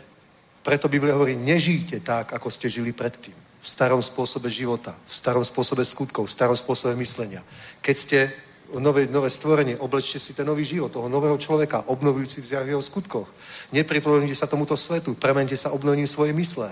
[0.61, 3.33] Preto Biblia hovorí, nežijte tak, ako ste žili predtým.
[3.33, 7.41] V starom spôsobe života, v starom spôsobe skutkov, v starom spôsobe myslenia.
[7.81, 8.29] Keď ste
[8.77, 13.25] nové, nové stvorenie, oblečte si ten nový život, toho nového človeka, obnovujúci v jeho skutkoch.
[13.73, 16.69] Nepripodobnite sa tomuto svetu, premente sa obnovením svojej mysle.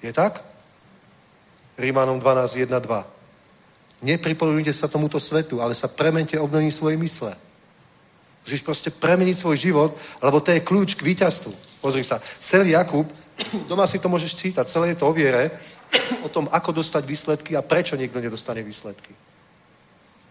[0.00, 0.40] Je tak?
[1.76, 4.08] Rímanom 12, 1, 2.
[4.08, 7.36] Nepripodobnite sa tomuto svetu, ale sa premente obnovením svojej mysle.
[8.48, 9.92] Musíš proste premeniť svoj život,
[10.24, 11.84] lebo to je kľúč k víťazstvu.
[11.84, 13.04] Pozri sa, celý Jakub,
[13.68, 15.52] doma si to môžeš čítať, celé je to o viere,
[16.26, 19.12] o tom, ako dostať výsledky a prečo niekto nedostane výsledky.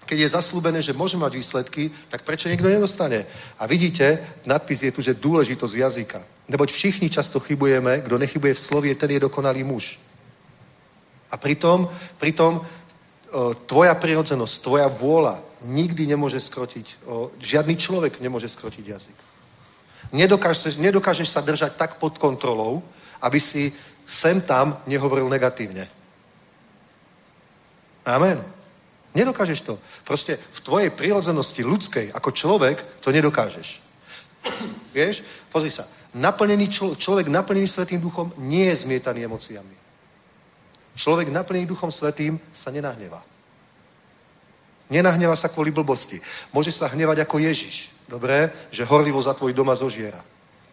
[0.09, 3.29] Keď je zaslúbené, že môže mať výsledky, tak prečo niekto nedostane?
[3.61, 4.17] A vidíte,
[4.49, 6.19] nadpis je tu, že dôležitosť jazyka.
[6.49, 10.01] Neboť všichni často chybujeme, kto nechybuje v slovie, ten je dokonalý muž.
[11.29, 12.65] A pritom, pritom
[13.67, 17.05] tvoja prirodzenosť, tvoja vôľa nikdy nemôže skrotiť,
[17.37, 19.17] žiadny človek nemôže skrotiť jazyk.
[20.13, 22.81] Nedokážeš, nedokážeš sa držať tak pod kontrolou,
[23.21, 23.73] aby si
[24.07, 25.89] sem tam nehovoril negatívne.
[28.07, 28.39] Amen.
[29.11, 29.75] Nedokážeš to.
[30.07, 33.83] Proste v tvojej prirodzenosti ľudskej, ako človek, to nedokážeš.
[34.95, 35.25] Vieš?
[35.51, 35.89] Pozri sa.
[36.15, 39.86] Naplnený člo, človek naplnený Svetým duchom nie je zmietaný emóciami.
[40.97, 43.21] Človek naplnený duchom Svetým sa nenahnevá.
[44.89, 46.17] Nenahneva sa kvôli blbosti.
[46.49, 47.93] Môže sa hnevať ako Ježiš.
[48.09, 48.49] Dobre?
[48.73, 50.17] Že horlivo za tvoj doma zožiera.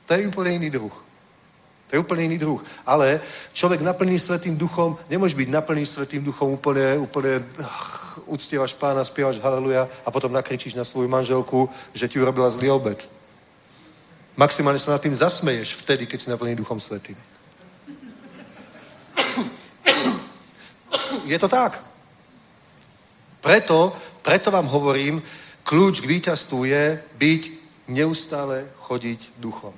[0.09, 0.95] To je úplne iný druh.
[1.91, 2.63] To je úplne iný druh.
[2.87, 3.21] Ale
[3.53, 9.43] človek naplnený Svetým duchom, nemôže byť naplnený Svetým duchom úplne, úplne ach, uctievaš pána, spievaš
[9.43, 13.05] haleluja a potom nakričíš na svoju manželku, že ti urobila zlý obed.
[14.41, 17.19] Maximálne sa nad tým zasmeješ vtedy, keď si naplnený duchom Svetým.
[21.25, 21.83] Je to tak.
[23.41, 23.93] Preto,
[24.23, 25.23] preto vám hovorím,
[25.65, 26.85] kľúč k víťazstvu je
[27.17, 27.43] byť
[27.89, 29.73] neustále chodiť duchom.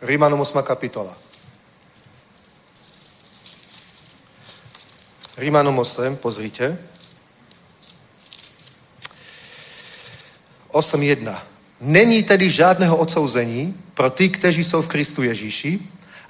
[0.00, 0.64] Rímanom 8.
[0.64, 1.12] kapitola.
[5.36, 6.76] Rímanom 8, pozrite.
[10.72, 11.40] 8.1.
[11.80, 15.80] Není tedy žádného odsouzení pro ty, kteří jsou v Kristu Ježíši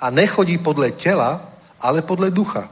[0.00, 2.70] a nechodí podle těla, ale podle ducha.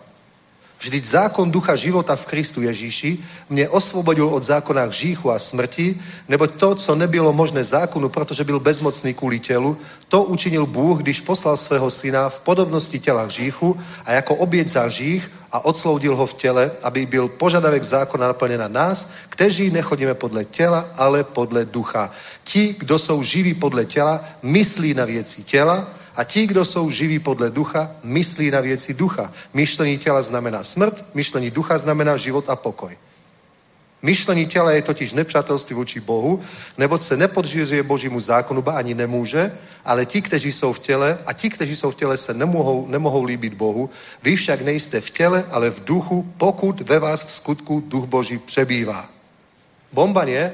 [0.78, 3.18] Vždyť zákon ducha života v Kristu Ježíši
[3.50, 8.60] mě osvobodil od zákona hříchu a smrti, neboť to, co nebylo možné zákonu, protože byl
[8.60, 9.76] bezmocný kvůli tělu,
[10.08, 14.82] to učinil Bůh, když poslal svého syna v podobnosti těla hříchu a jako oběť za
[14.82, 20.14] hřích a odsloudil ho v těle, aby byl požadavek zákona naplněn na nás, kteří nechodíme
[20.14, 22.10] podle těla, ale podle ducha.
[22.44, 27.18] Ti, kdo jsou živí podle těla, myslí na věci těla, a ti, kdo jsou živí
[27.18, 29.32] podle ducha, myslí na věci ducha.
[29.54, 32.98] Myšlení těla znamená smrt, myšlení ducha znamená život a pokoj.
[34.02, 36.40] Myšlení těla je totiž nepřátelství vůči Bohu,
[36.78, 41.32] neboť se nepodřizuje Božímu zákonu, ba ani nemůže, ale ti, kteří jsou v těle, a
[41.32, 43.90] ti, kteří jsou v těle, se nemohou, nemohou líbit Bohu.
[44.22, 48.38] Vy však nejste v těle, ale v duchu, pokud ve vás v skutku duch Boží
[48.38, 49.08] přebývá.
[49.92, 50.52] Bomba, nie?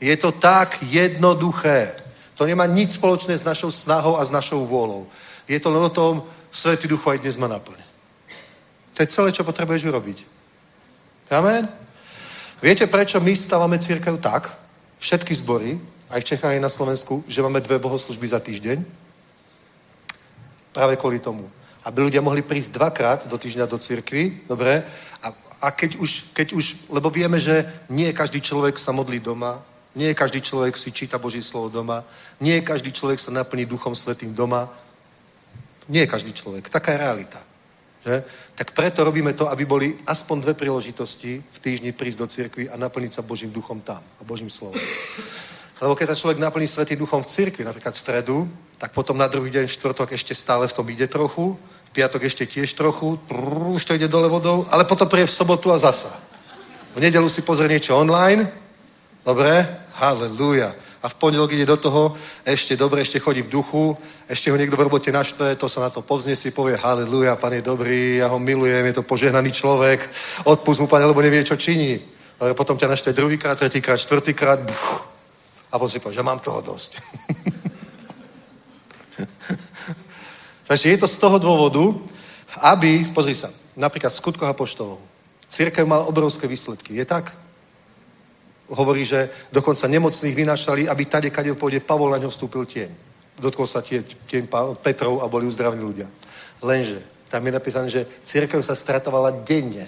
[0.00, 2.05] Je to tak jednoduché.
[2.36, 5.08] To nemá nič spoločné s našou snahou a s našou vôľou.
[5.48, 7.80] Je to len o tom, Svetý Duchu aj dnes ma naplň.
[8.96, 10.24] To je celé, čo potrebuješ urobiť.
[11.28, 11.68] Amen?
[12.62, 14.48] Viete, prečo my stávame církev tak,
[14.96, 15.76] všetky zbory,
[16.08, 18.80] aj v Čechách, aj na Slovensku, že máme dve bohoslužby za týždeň?
[20.72, 21.50] Práve kvôli tomu.
[21.84, 24.80] Aby ľudia mohli prísť dvakrát do týždňa do cirkvi, dobre?
[25.20, 25.28] A,
[25.60, 29.60] a keď, už, keď už, lebo vieme, že nie každý človek sa modlí doma,
[29.96, 32.04] nie každý človek si číta Boží slovo doma,
[32.40, 34.68] nie každý človek sa naplní Duchom Svetým doma,
[35.88, 36.68] nie každý človek.
[36.68, 37.40] Taká je realita.
[38.04, 38.22] Že?
[38.54, 42.76] Tak preto robíme to, aby boli aspoň dve príležitosti v týždni prísť do cirkvi a
[42.76, 44.78] naplniť sa Božím duchom tam a Božím slovom.
[45.80, 48.36] Lebo keď sa človek naplní Svetým duchom v cirkvi, napríklad v stredu,
[48.78, 52.22] tak potom na druhý deň, v štvrtok ešte stále v tom ide trochu, v piatok
[52.28, 55.78] ešte tiež trochu, prrr, už to ide dole vodou, ale potom príde v sobotu a
[55.80, 56.12] zasa.
[56.96, 58.48] V nedelu si pozrie niečo online,
[59.26, 59.66] dobre,
[59.98, 60.70] halleluja.
[61.02, 62.14] A v pondelok ide do toho,
[62.46, 63.96] ešte dobre, ešte chodí v duchu,
[64.30, 67.52] ešte ho niekto v robote naštve, to sa na to povzne si, povie halleluja, pán
[67.52, 70.02] je dobrý, ja ho milujem, je to požehnaný človek,
[70.46, 71.98] odpust mu, pane, lebo nevie, čo činí.
[72.38, 75.06] Ale potom ťa naštve druhýkrát, tretíkrát, štvrtýkrát, buch,
[75.72, 76.90] a potom si povie, že mám toho dosť.
[80.70, 81.94] Takže je to z toho dôvodu,
[82.62, 84.98] aby, pozri sa, napríklad v skutkoch apoštolov,
[85.46, 86.94] církev mala obrovské výsledky.
[86.98, 87.45] Je tak?
[88.66, 92.90] Hovorí, že dokonca nemocných vynášali, aby tade, kade pôjde, Pavol na ňo vstúpil tieň.
[93.38, 96.08] Dotkol sa tie, tieň Pa- Petrov a boli uzdravení ľudia.
[96.64, 99.86] Lenže, tam je napísané, že církev sa stratovala denne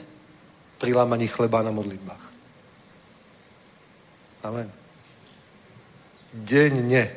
[0.78, 2.24] pri lámaní chleba na modlitbách.
[4.46, 4.70] Amen.
[6.30, 7.10] Denne.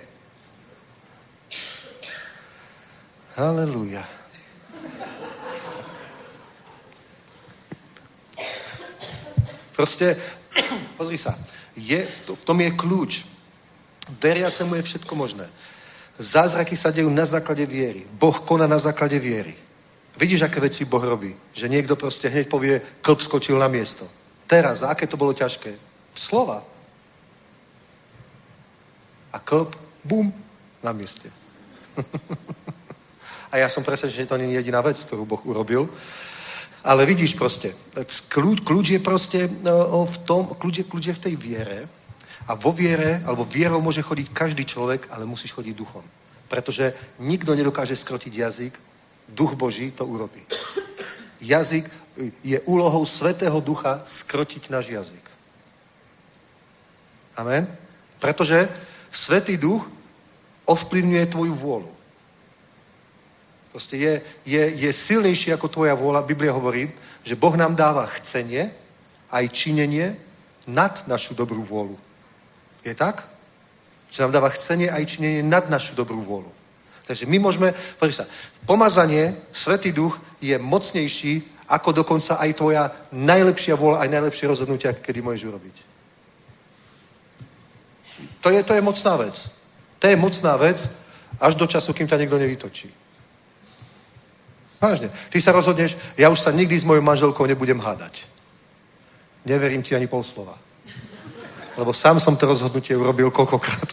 [3.37, 4.01] Halelúja.
[9.75, 10.17] Proste,
[10.99, 11.35] pozri sa,
[11.75, 13.13] je, to- v tom je kľúč.
[14.21, 15.47] Veriacemu je všetko možné.
[16.19, 18.03] Zázraky sa dejú na základe viery.
[18.11, 19.55] Boh koná na základe viery.
[20.19, 21.31] Vidíš, aké veci Boh robí?
[21.55, 24.03] Že niekto proste hneď povie, klb skočil na miesto.
[24.43, 25.71] Teraz, a aké to bolo ťažké?
[26.11, 26.59] Slova.
[29.31, 29.71] A klb,
[30.03, 30.27] bum,
[30.83, 31.31] na mieste.
[33.51, 35.87] a ja som presvedčený, že to nie je jediná vec, ktorú Boh urobil.
[36.81, 37.77] Ale vidíš proste,
[38.33, 41.79] kľúč, kľúč je proste no, v tom, kľúč je, kľúč je v tej viere
[42.49, 46.01] a vo viere, alebo vierou môže chodiť každý človek, ale musíš chodiť duchom.
[46.49, 48.73] Pretože nikto nedokáže skrotiť jazyk,
[49.29, 50.41] duch Boží to urobí.
[51.41, 51.85] Jazyk
[52.43, 55.25] je úlohou Svetého Ducha skrotiť náš jazyk.
[57.37, 57.69] Amen?
[58.19, 58.69] Pretože
[59.11, 59.87] Svetý Duch
[60.65, 61.91] ovplyvňuje tvoju vôľu.
[63.71, 66.27] Proste je, je, je silnejší ako tvoja vôľa.
[66.27, 66.91] Biblia hovorí,
[67.23, 68.67] že Boh nám dáva chcenie
[69.31, 70.19] aj činenie
[70.67, 71.95] nad našu dobrú vôľu.
[72.83, 73.23] Je tak?
[74.11, 76.51] Že nám dáva chcenie aj činenie nad našu dobrú vôľu.
[77.07, 78.27] Takže my môžeme, pozri sa,
[78.67, 85.23] pomazanie, Svetý Duch je mocnejší ako dokonca aj tvoja najlepšia vôľa, aj najlepšie rozhodnutia, kedy
[85.23, 85.75] môžeš urobiť.
[88.43, 89.35] To je, to je mocná vec.
[89.99, 90.89] To je mocná vec
[91.39, 93.00] až do času, kým ťa niekto nevytočí.
[94.81, 95.13] Vážne.
[95.29, 98.25] Ty sa rozhodneš, ja už sa nikdy s mojou manželkou nebudem hádať.
[99.45, 100.57] Neverím ti ani pol slova.
[101.77, 103.89] Lebo sám som to rozhodnutie urobil koľkokrát.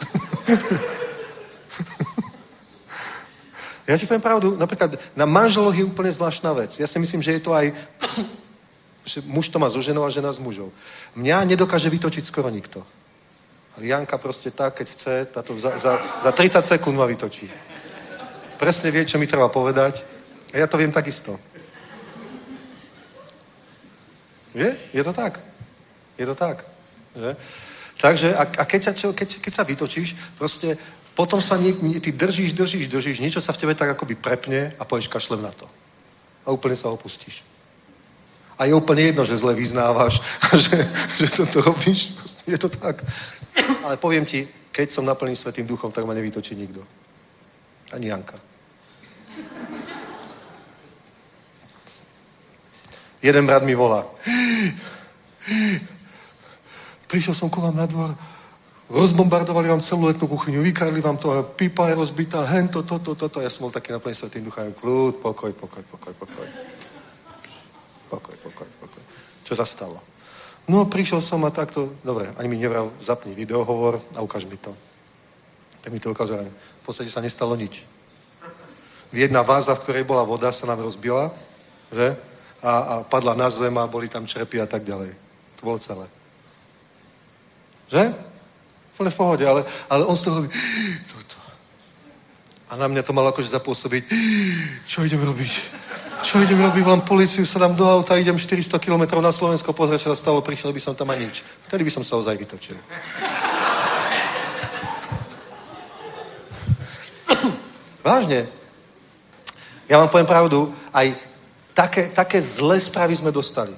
[3.87, 6.81] ja ti poviem pravdu, napríklad na manželoch je úplne zvláštna vec.
[6.81, 7.69] Ja si myslím, že je to aj,
[9.05, 10.73] že muž to má so ženou a žena s mužou.
[11.15, 12.81] Mňa nedokáže vytočiť skoro nikto.
[13.77, 17.45] Ale Janka proste tak, keď chce, táto za, za, za 30 sekúnd ma vytočí.
[18.59, 20.18] Presne vie, čo mi treba povedať.
[20.53, 21.41] A ja to viem takisto.
[24.55, 24.77] Je?
[24.93, 25.41] Je to tak.
[26.19, 26.65] Je to tak.
[27.17, 27.37] Že?
[27.99, 30.79] Takže, a, a keď, sa, keď, keď sa vytočíš, proste
[31.19, 34.71] potom sa nie, nie, ty držíš, držíš, držíš, niečo sa v tebe tak akoby prepne
[34.79, 35.67] a povieš kašlem na to.
[36.47, 37.43] A úplne sa opustíš.
[38.59, 40.79] A je úplne jedno, že zle vyznávaš a že,
[41.19, 42.15] že toto robíš.
[42.47, 43.03] Je to tak.
[43.83, 46.87] Ale poviem ti, keď som naplný Svetým duchom, tak ma nevytočí nikto.
[47.91, 48.39] Ani Janka.
[53.23, 54.07] Jeden brat mi volá.
[57.09, 58.13] Prišiel som ku vám na dvor,
[58.93, 63.41] rozbombardovali vám celú letnú kuchyňu, vykradli vám to, pipa je rozbitá, hento, toto, toto.
[63.41, 66.49] Ja som bol taký naplný svetým duchom, kľud, pokoj, pokoj, pokoj, pokoj.
[68.09, 69.03] Pokoj, pokoj, pokoj.
[69.45, 70.01] Čo sa stalo?
[70.69, 74.77] No, prišiel som a takto, dobre, ani mi nevral, zapni videohovor a ukáž mi to.
[75.81, 76.45] Tak mi to ukázal.
[76.45, 77.89] V podstate sa nestalo nič.
[79.17, 81.33] Jedna váza, v ktorej bola voda, sa nám rozbila,
[81.89, 82.28] že?
[82.63, 85.15] A, a padla na zem a boli tam črepy a tak ďalej.
[85.59, 86.07] To bolo celé.
[87.89, 88.15] Že?
[88.95, 90.43] Úplne v pohode, ale, ale on z toho
[91.07, 91.39] toto.
[92.69, 94.03] A na mňa to malo akože zapôsobiť,
[94.85, 95.53] čo idem robiť?
[96.23, 96.83] Čo idem robiť?
[96.83, 100.43] Volám policiu, sa dám do auta, idem 400 km na Slovensko, pozrieť, čo sa stalo,
[100.43, 101.47] prišiel by som tam a nič.
[101.71, 102.77] Vtedy by som sa ozaj vytočil.
[108.03, 108.51] Vážne.
[109.89, 111.28] Ja vám poviem pravdu, aj
[111.79, 113.71] také, také zlé správy sme dostali.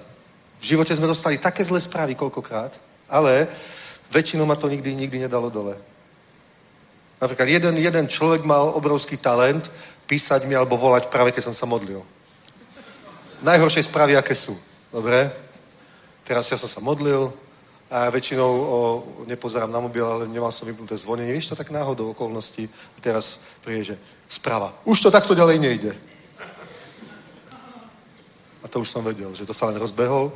[0.57, 2.73] V živote sme dostali také zlé správy koľkokrát,
[3.05, 3.45] ale
[4.09, 5.77] väčšinou ma to nikdy, nikdy nedalo dole.
[7.21, 9.69] Napríklad jeden, jeden človek mal obrovský talent
[10.09, 12.01] písať mi alebo volať práve, keď som sa modlil.
[13.45, 14.57] Najhoršie správy, aké sú.
[14.89, 15.29] Dobre?
[16.25, 17.29] Teraz ja som sa modlil
[17.93, 18.79] a ja väčšinou o,
[19.29, 21.33] nepozerám na mobil, ale nemal som vypnuté zvonenie.
[21.37, 22.69] Vieš to tak náhodou okolností.
[22.97, 23.97] A teraz príde, že
[24.29, 24.73] správa.
[24.85, 25.93] Už to takto ďalej nejde.
[28.71, 30.33] To už som vedel, že to sa len rozbehol.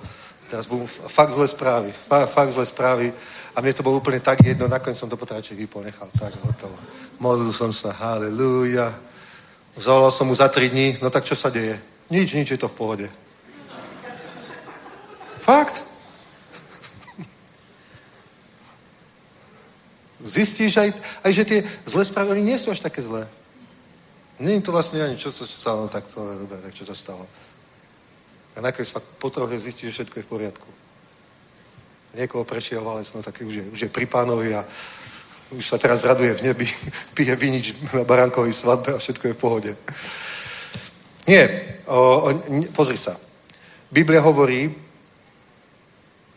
[0.50, 1.90] Teraz budú fakt zlé správy.
[1.90, 3.06] Fakt, fakt zlé správy.
[3.54, 6.10] A mne to bolo úplne tak jedno, nakoniec som to potraček vypol, nechal.
[6.18, 6.76] Tak, hotovo.
[7.22, 8.90] Modlil som sa, halleluja.
[9.78, 11.78] Zavolal som mu za tri dní, no tak čo sa deje?
[12.10, 13.08] Nič, nič, je to v pohode.
[15.38, 15.84] Fakt.
[20.24, 20.88] Zistíš aj,
[21.20, 23.28] aj že tie zlé správy, oni nie sú až také zlé.
[24.40, 26.94] Není to vlastne ani, čo sa stalo, no tak to je dobré, tak čo sa
[26.96, 27.28] stalo.
[28.56, 30.68] A nakoniec fakt po zistí, že všetko je v poriadku.
[32.14, 34.64] Niekoho prešiel valec, no tak už je, už je pri pánovi a
[35.50, 36.66] už sa teraz raduje v nebi,
[37.14, 39.70] pije vinič na baránkovej svadbe a všetko je v pohode.
[41.26, 41.42] Nie,
[41.86, 42.30] o, o,
[42.70, 43.16] pozri sa.
[43.90, 44.74] Biblia hovorí,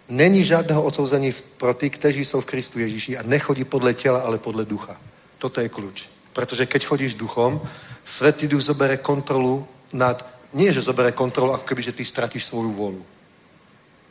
[0.09, 4.37] není žádného odsouzení pro ty, kteří jsou v Kristu Ježíši a nechodí podle těla, ale
[4.37, 5.01] podle ducha.
[5.37, 6.09] Toto je kľúč.
[6.33, 7.61] Pretože keď chodíš duchom,
[8.07, 10.23] Svetý duch zobere kontrolu nad,
[10.53, 13.03] nie že zobere kontrolu, ako keby, že ty stratíš svoju vôľu.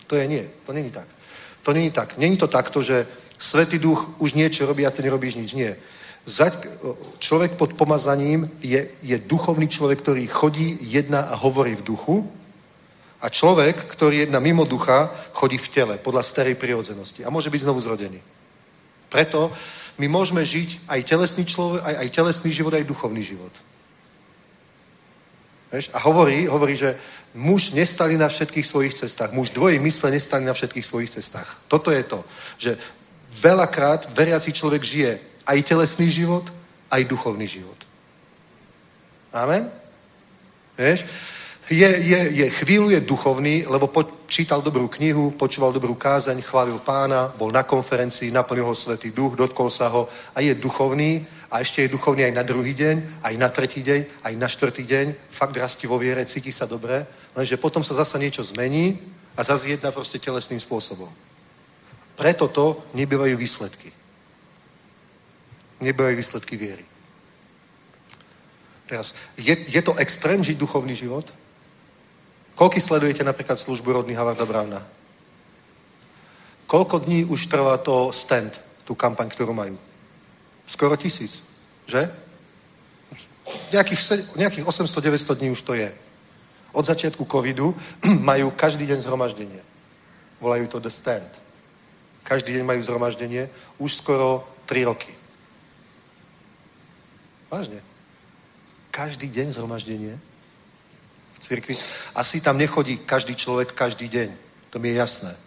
[0.06, 1.08] To je nie, to není tak.
[1.62, 2.18] To není tak.
[2.18, 3.06] Není to takto, že
[3.38, 5.52] Svetý duch už niečo robí a ty nerobíš nič.
[5.52, 5.76] Nie.
[6.26, 6.66] Zaď,
[7.18, 12.16] človek pod pomazaním je, je duchovný človek, ktorý chodí, jedná a hovorí v duchu
[13.20, 17.62] a človek, ktorý jedná mimo ducha, chodí v tele, podľa starej prirodzenosti a môže byť
[17.62, 18.18] znovu zrodený.
[19.12, 19.52] Preto
[20.02, 23.52] my môžeme žiť aj telesný človek, aj, aj telesný život, aj duchovný život.
[25.72, 25.90] Vieš?
[25.94, 26.96] A hovorí, hovorí, že
[27.34, 29.32] muž nestali na všetkých svojich cestách.
[29.32, 31.58] Muž dvojí mysle nestali na všetkých svojich cestách.
[31.68, 32.24] Toto je to,
[32.58, 32.78] že
[33.42, 35.12] veľakrát veriaci človek žije
[35.46, 36.52] aj telesný život,
[36.90, 37.76] aj duchovný život.
[39.34, 39.68] Amen?
[40.78, 41.04] Vieš?
[41.66, 43.90] Je, je, je, chvíľu je duchovný, lebo
[44.30, 49.34] čítal dobrú knihu, počúval dobrú kázeň, chválil pána, bol na konferencii, naplnil ho svetý duch,
[49.34, 53.34] dotkol sa ho a je duchovný a ešte je duchovný aj na druhý deň, aj
[53.38, 57.06] na tretí deň, aj na štvrtý deň, fakt rastí vo viere, cíti sa dobre,
[57.36, 58.98] lenže potom sa zasa niečo zmení
[59.36, 61.08] a zase jedna proste telesným spôsobom.
[62.16, 63.92] Preto to nebývajú výsledky.
[65.84, 66.84] Nebývajú výsledky viery.
[68.86, 71.26] Teraz, je, je to extrém žiť duchovný život?
[72.56, 74.80] Koľko sledujete napríklad službu rodný Havarda Browna?
[76.66, 78.56] Koľko dní už trvá to stand,
[78.88, 79.76] tú kampaň, ktorú majú?
[80.66, 81.42] Skoro tisíc,
[81.86, 82.10] že?
[83.72, 85.94] Nejakých, nejakých 800-900 dní už to je.
[86.74, 87.74] Od začiatku covidu
[88.28, 89.62] majú každý deň zhromaždenie.
[90.42, 91.30] Volajú to The Stand.
[92.26, 93.48] Každý deň majú zhromaždenie
[93.78, 95.14] už skoro 3 roky.
[97.46, 97.78] Vážne.
[98.90, 100.18] Každý deň zhromaždenie
[101.32, 101.78] v cirkvi.
[102.14, 104.28] Asi tam nechodí každý človek každý deň.
[104.70, 105.45] To mi je jasné.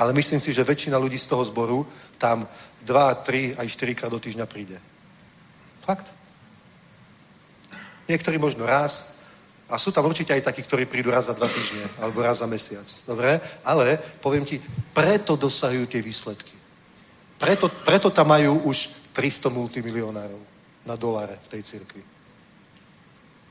[0.00, 1.84] Ale myslím si, že väčšina ľudí z toho zboru
[2.16, 2.48] tam
[2.88, 4.80] 2, 3 aj 4 krát do týždňa príde.
[5.84, 6.08] Fakt.
[8.08, 9.20] Niektorí možno raz.
[9.68, 12.48] A sú tam určite aj takí, ktorí prídu raz za dva týždne alebo raz za
[12.48, 12.88] mesiac.
[13.04, 13.38] Dobre?
[13.60, 14.56] Ale poviem ti,
[14.96, 16.56] preto dosahujú tie výsledky.
[17.36, 20.40] Preto, preto tam majú už 300 multimilionárov
[20.88, 22.02] na doláre v tej cirkvi.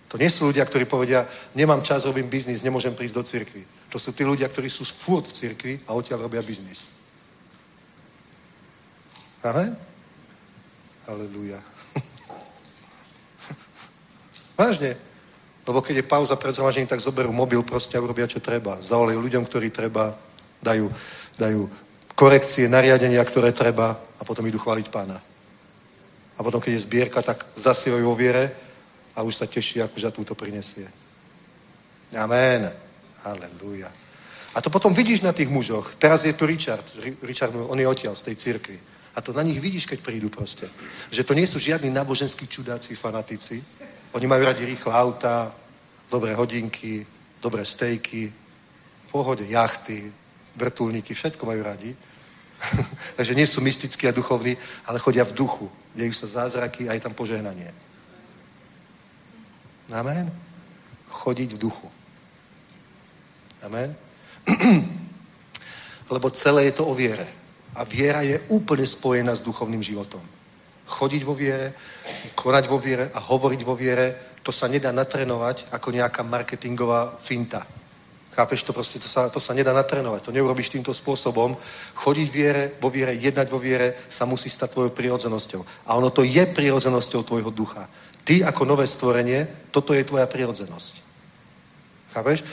[0.10, 3.61] To nie sú ľudia, ktorí povedia, nemám čas, robím biznis, nemôžem prísť do cirkvi.
[3.94, 6.90] To sú tí ľudia, ktorí sú furt v cirkvi a odtiaľ robia biznis.
[9.45, 9.77] Amen?
[11.06, 11.61] Aleluja.
[14.60, 14.98] Vážne.
[15.69, 18.81] Lebo keď je pauza pred zhromaždením, tak zoberú mobil proste a urobia, čo treba.
[18.81, 20.18] Zavolajú ľuďom, ktorí treba,
[20.57, 20.90] dajú,
[21.38, 21.69] dajú
[22.18, 25.22] korekcie, nariadenia, ktoré treba a potom idú chváliť pána.
[26.34, 28.69] A potom, keď je zbierka, tak zasievajú vo viere
[29.20, 30.88] a už sa teší, ako žatvu to prinesie.
[32.16, 32.72] Amen.
[33.28, 33.91] Aleluja.
[34.56, 36.00] A to potom vidíš na tých mužoch.
[36.00, 36.88] Teraz je tu Richard.
[37.20, 38.80] Richard, on je odtiaľ z tej církvy.
[39.16, 40.72] A to na nich vidíš, keď prídu proste.
[41.12, 43.60] Že to nie sú žiadni náboženskí čudáci, fanatici.
[44.16, 45.52] Oni majú radi rýchle auta,
[46.08, 47.04] dobré hodinky,
[47.44, 48.32] dobré stejky,
[49.04, 50.08] v pohode jachty,
[50.56, 51.91] vrtulníky, všetko majú radi.
[53.20, 54.56] Takže nie sú mystickí a duchovní,
[54.88, 55.68] ale chodia v duchu.
[55.91, 57.89] Dejú sa zázraky a je tam požehnanie.
[59.91, 60.32] Amen.
[61.10, 61.88] Chodiť v duchu.
[63.66, 63.95] Amen.
[66.14, 67.28] Lebo celé je to o viere.
[67.76, 70.22] A viera je úplne spojená s duchovným životom.
[70.90, 71.74] Chodiť vo viere,
[72.34, 77.61] konať vo viere a hovoriť vo viere, to sa nedá natrénovať ako nejaká marketingová finta.
[78.34, 80.22] Chápeš, to proste, to sa, to sa nedá natrénovať.
[80.22, 81.57] To neurobíš týmto spôsobom.
[81.94, 85.61] Chodiť viere, vo viere, jednať vo viere sa musí stať tvojou prirodzenosťou.
[85.86, 87.90] A ono to je prirodzenosťou tvojho ducha.
[88.24, 90.94] Ty ako nové stvorenie, toto je tvoja prirodzenosť.
[92.14, 92.44] Chápeš?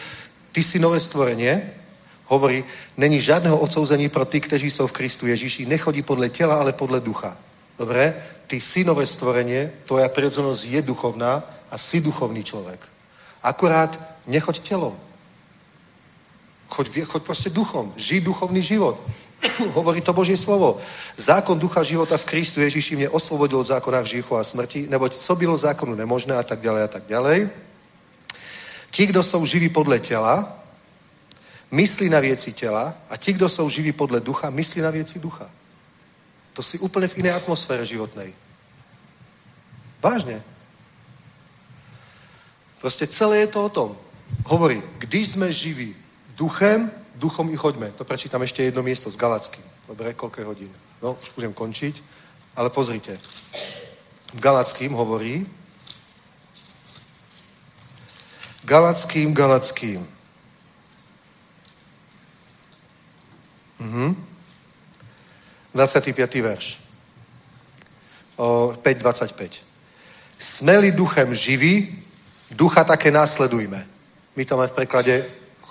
[0.53, 1.75] Ty si nové stvorenie,
[2.27, 2.65] hovorí,
[2.97, 7.01] není žádného odsouzení pro ty, kteří jsou v Kristu Ježíši, nechodí podle těla, ale podle
[7.01, 7.37] ducha.
[7.79, 8.15] Dobre?
[8.47, 12.81] Ty si nové stvorenie, tvoja prirodzenosť je duchovná a si duchovný človek.
[13.43, 14.97] Akurát nechoď telom.
[16.69, 17.93] Choď, choď proste duchom.
[17.97, 19.01] Žij duchovný život.
[19.77, 20.79] Hovorí to Božie slovo.
[21.17, 25.37] Zákon ducha života v Kristu Ježíši mě oslobodil od zákona hříchu a smrti, neboť co
[25.37, 27.51] bylo zákonu nemožné a tak ďalej a tak ďalej.
[28.91, 30.59] Ti, kdo jsou živí podle těla,
[31.71, 35.51] myslí na věci těla a ti, kdo jsou živí podle ducha, myslí na věci ducha.
[36.57, 38.33] To si úplne v inej atmosfére životnej.
[40.01, 40.41] Vážne.
[42.81, 43.91] Proste celé je to o tom.
[44.49, 45.93] Hovorí, když sme živí
[46.33, 47.91] duchem, duchom i choďme.
[47.97, 49.65] To prečítam ešte jedno miesto s Galackým.
[49.89, 50.73] Dobre, koľko hodín?
[51.03, 52.03] No, už budem končiť.
[52.57, 53.19] Ale pozrite.
[54.35, 55.47] V Galackým hovorí
[58.65, 60.07] Galackým, Galackým.
[63.79, 64.27] Mhm.
[65.75, 66.43] 25.
[66.43, 66.81] verš.
[68.37, 69.63] O, 5.25.
[70.39, 72.05] Smeli duchem živí,
[72.51, 73.87] ducha také následujme.
[74.37, 75.25] My to máme v preklade,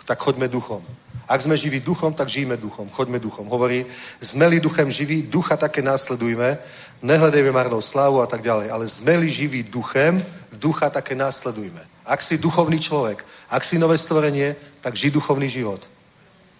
[0.06, 0.86] tak choďme duchom.
[1.28, 2.90] Ak sme živí duchom, tak žijeme duchom.
[2.90, 3.48] Choďme duchom.
[3.50, 3.86] Hovorí,
[4.22, 6.58] smeli duchem živí, ducha také následujme,
[7.02, 8.70] nehledejme marnou slávu a tak ďalej.
[8.70, 11.82] Ale smeli živí duchem, ducha také následujme.
[12.06, 15.82] Ak si duchovný človek, ak si nové stvorenie, tak žij duchovný život.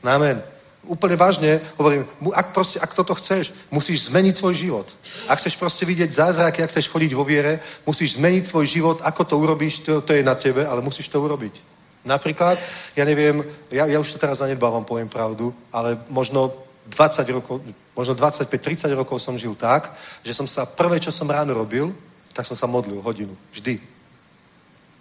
[0.04, 0.42] Amen.
[0.86, 4.88] Úplne vážne hovorím, ak, proste, ak toto chceš, musíš zmeniť svoj život.
[5.26, 8.98] Ak chceš proste vidieť zázraky, ak chceš chodiť vo viere, musíš zmeniť svoj život.
[9.02, 11.75] Ako to urobíš, to, to je na tebe, ale musíš to urobiť.
[12.06, 12.62] Napríklad,
[12.94, 13.42] ja neviem,
[13.74, 16.54] ja, ja už to teraz zanedbávam, poviem pravdu, ale možno
[16.94, 17.66] 20 rokov,
[17.98, 19.90] možno 25-30 rokov som žil tak,
[20.22, 21.90] že som sa, prvé, čo som ráno robil,
[22.30, 23.34] tak som sa modlil hodinu.
[23.50, 23.82] Vždy.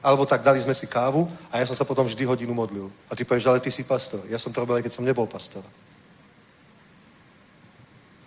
[0.01, 2.89] Alebo tak dali sme si kávu a ja som sa potom vždy hodinu modlil.
[3.09, 4.25] A ty povieš, ale ty si pastor.
[4.33, 5.65] Ja som to robil, aj keď som nebol pastor.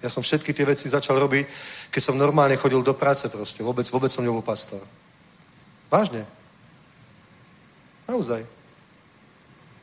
[0.01, 1.49] Ja som všetky tie veci začal robiť,
[1.89, 3.65] keď som normálne chodil do práce proste.
[3.65, 4.81] Vôbec, vôbec som nebol pastor.
[5.89, 6.21] Vážne.
[8.05, 8.56] Naozaj.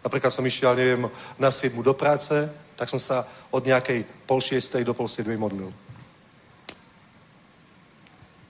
[0.04, 1.08] Napríklad som išiel, neviem,
[1.40, 2.30] na 7 do práce,
[2.76, 5.72] tak som sa od nejakej pol šiestej do pol siedmej modlil.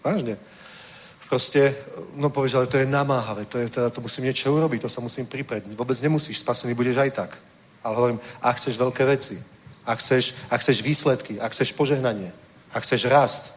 [0.03, 0.37] Vážne.
[1.29, 1.75] Proste,
[2.15, 5.01] no povieš, ale to je namáhavé, to, je, teda, to musím niečo urobiť, to sa
[5.01, 5.73] musím pripraviť.
[5.73, 7.31] Vôbec nemusíš, spasený budeš aj tak.
[7.81, 9.41] Ale hovorím, ak chceš veľké veci,
[9.85, 12.33] ak chceš, ak chceš výsledky, ak chceš požehnanie,
[12.73, 13.53] ak chceš rast,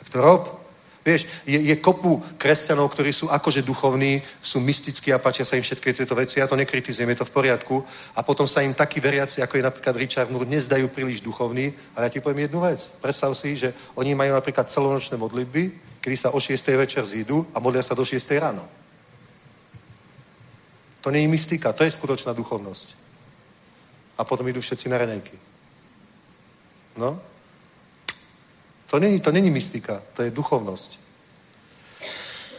[0.00, 0.57] tak to rob.
[1.08, 5.64] Vieš, je, je kopu kresťanov, ktorí sú akože duchovní, sú mystickí a páčia sa im
[5.64, 7.80] všetky tieto veci, ja to nekritizujem, je to v poriadku.
[8.12, 12.06] A potom sa im takí veriaci, ako je napríklad Richard Moore, nezdajú príliš duchovní, ale
[12.06, 12.92] ja ti poviem jednu vec.
[13.00, 15.62] Predstav si, že oni majú napríklad celonočné modlitby,
[16.04, 16.60] kedy sa o 6.
[16.76, 18.20] večer zídu a modlia sa do 6.
[18.36, 18.68] ráno.
[21.00, 22.92] To nie je mystika, to je skutočná duchovnosť.
[24.20, 25.40] A potom idú všetci na renejky.
[27.00, 27.16] No,
[28.90, 31.00] to není, to není mystika, to je duchovnosť.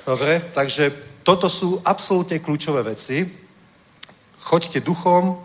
[0.06, 0.93] Dobre, takže
[1.23, 3.30] toto sú absolútne kľúčové veci.
[4.39, 5.38] Choďte duchom,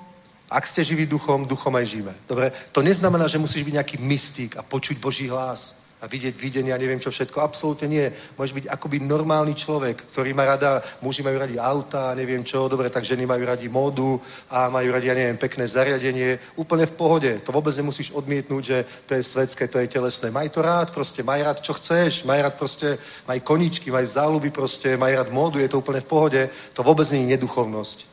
[0.48, 2.14] ak ste živí duchom, duchom aj žijeme.
[2.28, 6.76] Dobre, to neznamená, že musíš byť nejaký mystik a počuť Boží hlas a vidieť videnia,
[6.76, 7.40] neviem čo všetko.
[7.40, 8.04] Absolútne nie.
[8.36, 12.92] Môžeš byť akoby normálny človek, ktorý má rada, muži majú radi auta, neviem čo, dobre,
[12.92, 14.20] tak ženy majú radi módu
[14.52, 16.36] a majú radi, ja neviem, pekné zariadenie.
[16.60, 17.32] Úplne v pohode.
[17.48, 18.78] To vôbec nemusíš odmietnúť, že
[19.08, 20.28] to je svetské, to je telesné.
[20.28, 24.52] Maj to rád, proste, maj rád, čo chceš, maj rád proste, maj koničky, maj záľuby
[24.52, 26.42] proste, maj rád módu, je to úplne v pohode.
[26.76, 28.12] To vôbec nie je neduchovnosť.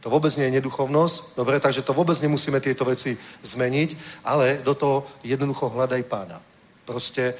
[0.00, 4.72] To vôbec nie je neduchovnosť, dobre, takže to vôbec nemusíme tieto veci zmeniť, ale do
[4.72, 6.53] toho jednoducho hľadaj pána.
[6.84, 7.34] Proste,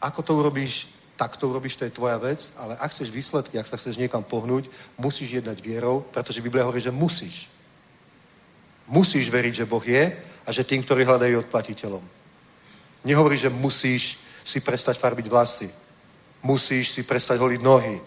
[0.00, 3.68] ako to urobíš, tak to urobíš, to je tvoja vec, ale ak chceš výsledky, ak
[3.68, 7.48] sa chceš niekam pohnúť, musíš jednať vierou, pretože Biblia hovorí, že musíš.
[8.88, 10.12] Musíš veriť, že Boh je
[10.46, 12.02] a že tým, ktorí hľadajú odplatiteľom.
[13.04, 15.70] Nehovorí, že musíš si prestať farbiť vlasy.
[16.42, 18.02] Musíš si prestať holiť nohy.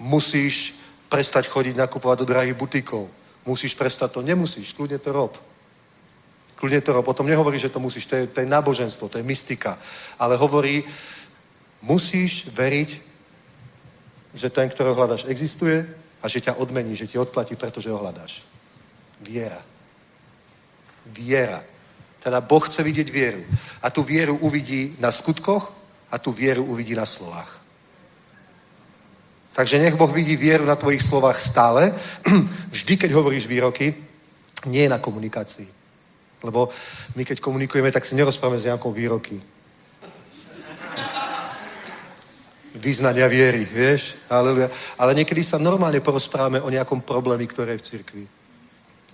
[0.00, 0.80] Musíš
[1.12, 3.08] prestať chodiť nakupovať do drahých butikov.
[3.44, 4.20] Musíš prestať to.
[4.24, 5.36] Nemusíš, kľudne to rob.
[6.54, 7.04] Kľudne to rob.
[7.04, 8.06] Potom nehovorí, že to musíš.
[8.06, 9.78] To je, to je náboženstvo, to je mystika.
[10.18, 10.84] Ale hovorí,
[11.82, 12.90] musíš veriť,
[14.34, 15.86] že ten, ktorého hľadaš, existuje
[16.22, 18.42] a že ťa odmení, že ti odplatí, pretože ho hľadáš.
[19.20, 19.62] Viera.
[21.06, 21.62] Viera.
[22.18, 23.44] Teda Boh chce vidieť vieru.
[23.84, 25.72] A tú vieru uvidí na skutkoch
[26.10, 27.60] a tú vieru uvidí na slovách.
[29.54, 31.94] Takže nech Boh vidí vieru na tvojich slovách stále.
[32.74, 33.94] Vždy, keď hovoríš výroky,
[34.66, 35.83] nie na komunikácii.
[36.44, 36.68] Lebo
[37.16, 39.40] my, keď komunikujeme, tak si nerozprávame s nejakou výroky.
[42.74, 44.20] Význania viery, vieš?
[44.28, 44.68] Aleluja.
[45.00, 48.24] Ale niekedy sa normálne porozprávame o nejakom probléme, ktoré je v cirkvi.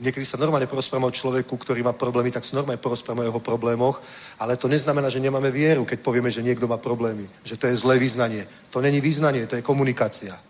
[0.01, 3.41] Niekedy sa normálne porozprávame o človeku, ktorý má problémy, tak sa normálne porozprávame o jeho
[3.45, 4.01] problémoch,
[4.41, 7.77] ale to neznamená, že nemáme vieru, keď povieme, že niekto má problémy, že to je
[7.77, 8.49] zlé význanie.
[8.73, 10.41] To není význanie, to je komunikácia.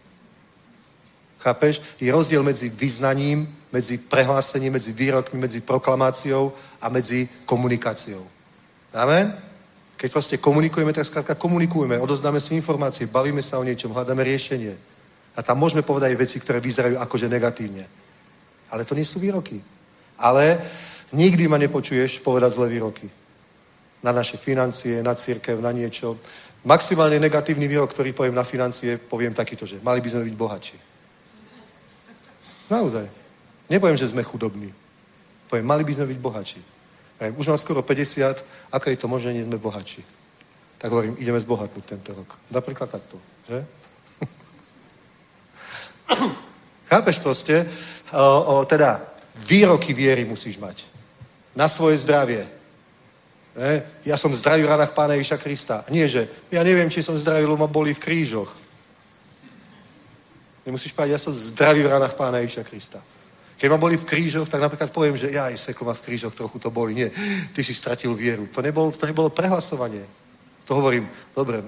[1.43, 1.83] Chápeš?
[1.99, 6.53] Je rozdiel medzi vyznaním, medzi prehlásením, medzi výrokmi, medzi proklamáciou
[6.83, 8.27] a medzi komunikáciou.
[8.95, 9.31] Amen?
[9.97, 14.75] Keď proste komunikujeme, tak skrátka komunikujeme, odozdáme si informácie, bavíme sa o niečom, hľadáme riešenie.
[15.37, 17.87] A tam môžeme povedať veci, ktoré vyzerajú akože negatívne.
[18.73, 19.63] Ale to nie sú výroky.
[20.19, 20.59] Ale
[21.13, 23.07] nikdy ma nepočuješ povedať zlé výroky.
[24.03, 26.17] Na naše financie, na církev, na niečo.
[26.65, 30.79] Maximálne negatívny výrok, ktorý poviem na financie, poviem takýto, že mali by sme byť bohatší.
[32.73, 33.20] Naozaj.
[33.71, 34.75] Nepoviem, že sme chudobní.
[35.47, 36.19] Poviem, mali by sme byť.
[36.19, 38.43] Poviem, už mám skoro 50,
[38.75, 40.03] ako je to možné, nie sme bohatší.
[40.81, 42.35] Tak hovorím, ideme zbohatnúť tento rok.
[42.51, 43.63] Napríklad takto, že?
[46.91, 47.69] Chápeš proste?
[48.11, 49.05] O, o, teda,
[49.47, 50.89] výroky viery musíš mať.
[51.55, 52.49] Na svoje zdravie.
[53.55, 53.83] Ne?
[54.07, 55.85] Ja som zdravý v ranách Pána Ježiša Krista.
[55.91, 58.51] Nie, že ja neviem, či som zdravý, lebo ma boli v krížoch.
[60.65, 63.01] Nemusíš povedať, ja som zdravý v ranách Pána Ježiša Krista.
[63.61, 66.57] Keď ma boli v krížoch, tak napríklad poviem, že ja seklo ma v krížoch, trochu
[66.57, 66.97] to boli.
[66.97, 67.13] Nie,
[67.53, 68.49] ty si stratil vieru.
[68.57, 70.01] To nebolo, to nebolo prehlasovanie.
[70.65, 71.05] To hovorím,
[71.37, 71.61] dobre,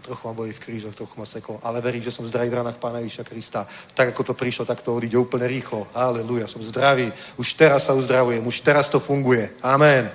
[0.00, 2.80] trochu ma boli v krížoch, trochu ma seklo, ale verím, že som zdravý v ranách
[2.80, 3.66] Pána Ježiša Krista.
[3.92, 5.84] Tak ako to prišlo, tak to odíde úplne rýchlo.
[5.92, 7.12] Aleluja, som zdravý.
[7.36, 9.50] Už teraz sa uzdravujem, už teraz to funguje.
[9.60, 10.08] Amen.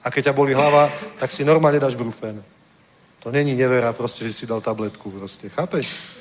[0.00, 0.88] A keď ťa boli hlava,
[1.20, 2.40] tak si normálne dáš brufen.
[3.20, 5.50] To není nevera proste, že si dal tabletku proste.
[5.52, 6.16] Chápeš?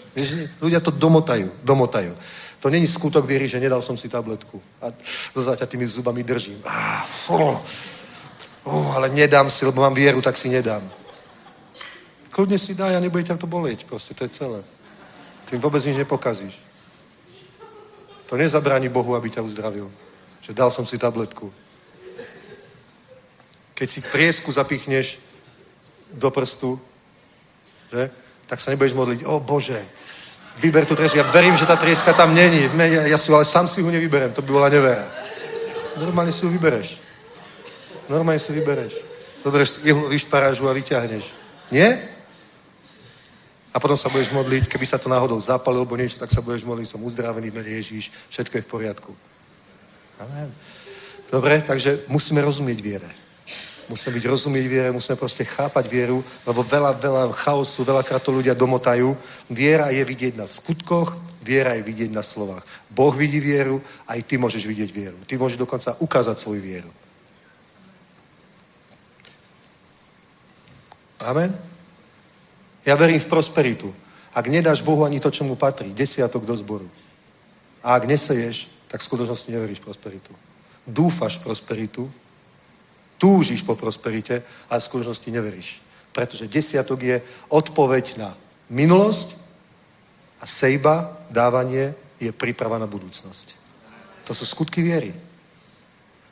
[0.58, 2.18] Ľudia to domotajú, domotajú.
[2.60, 4.62] To není skutok viery, že nedal som si tabletku.
[4.82, 4.90] A
[5.34, 6.58] so zaťatými zubami držím.
[6.66, 7.62] Ah, oh,
[8.64, 10.82] oh, ale nedám si, lebo mám vieru, tak si nedám.
[12.32, 13.86] Kľudne si daj a nebude ťa to bolieť.
[13.86, 14.62] Proste, to je celé.
[15.46, 16.60] Tým vôbec nič nepokazíš.
[18.28, 19.90] To nezabráni Bohu, aby ťa uzdravil.
[20.42, 21.54] Že dal som si tabletku.
[23.74, 25.22] Keď si triesku zapichneš
[26.14, 26.82] do prstu,
[27.94, 28.10] že?
[28.48, 29.84] tak sa nebudeš modliť, o Bože,
[30.58, 31.18] vyber tú triesku.
[31.18, 32.70] Ja verím, že tá trieska tam není.
[32.74, 35.06] Ne, Ja, ja si, ju- ale sám si ju nevyberem, to by bola nevera.
[35.98, 37.00] Normálne si ju vybereš.
[38.10, 38.94] Normálne si ju vybereš.
[39.44, 41.34] Zoberieš ihlu, vyšparážu a vyťahneš.
[41.72, 42.10] Nie?
[43.74, 46.66] A potom sa budeš modliť, keby sa to náhodou zapalilo alebo niečo, tak sa budeš
[46.66, 49.12] modliť, som uzdravený, mene Ježíš, všetko je v poriadku.
[50.18, 50.50] Amen.
[51.30, 53.10] Dobre, takže musíme rozumieť viere.
[53.88, 58.52] Musíme byť rozumieť viere, musíme proste chápať vieru, lebo veľa, veľa chaosu, veľakrát to ľudia
[58.52, 59.16] domotajú.
[59.48, 62.68] Viera je vidieť na skutkoch, viera je vidieť na slovách.
[62.92, 65.18] Boh vidí vieru, aj ty môžeš vidieť vieru.
[65.24, 66.92] Ty môžeš dokonca ukázať svoju vieru.
[71.24, 71.56] Amen?
[72.84, 73.88] Ja verím v prosperitu.
[74.36, 76.92] Ak nedáš Bohu ani to, čo mu patrí, desiatok do zboru.
[77.80, 80.36] A ak neseješ, tak v skutočnosti neveríš prosperitu.
[80.88, 82.12] Dúfaš prosperitu,
[83.18, 85.69] túžiš po prosperite, ale v skutočnosti neveríš.
[86.14, 87.18] Pretože desiatok je
[87.49, 88.30] odpoveď na
[88.69, 89.38] minulosť
[90.41, 93.57] a sejba, dávanie, je príprava na budúcnosť.
[94.26, 95.14] To sú skutky viery.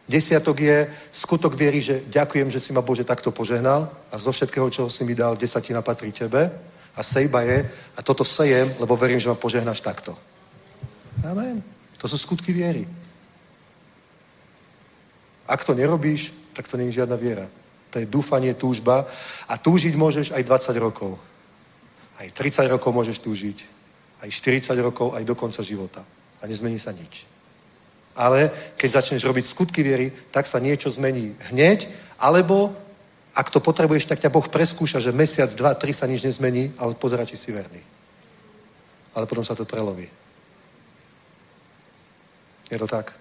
[0.06, 4.70] Desiatok je skutok viery, že ďakujem, že si ma Bože takto požehnal a zo všetkého,
[4.70, 6.52] čo si mi dal, desatina patrí tebe.
[6.96, 7.66] A sejba je,
[7.98, 10.16] a toto sejem, lebo verím, že ma požehnáš takto.
[11.26, 11.64] Amen.
[11.98, 12.88] To sú skutky viery.
[15.50, 17.52] Ak to nerobíš, tak to je žiadna viera.
[17.92, 19.04] To je dúfanie, túžba.
[19.52, 21.20] A túžiť môžeš aj 20 rokov.
[22.16, 23.58] Aj 30 rokov môžeš túžiť.
[24.24, 26.08] Aj 40 rokov, aj do konca života.
[26.40, 27.28] A nezmení sa nič.
[28.16, 32.72] Ale keď začneš robiť skutky viery, tak sa niečo zmení hneď, alebo
[33.36, 36.96] ak to potrebuješ, tak ťa Boh preskúša, že mesiac, dva, tri sa nič nezmení, ale
[36.96, 37.84] pozera, či si verný.
[39.12, 40.08] Ale potom sa to prelomí.
[42.72, 43.12] Je to tak?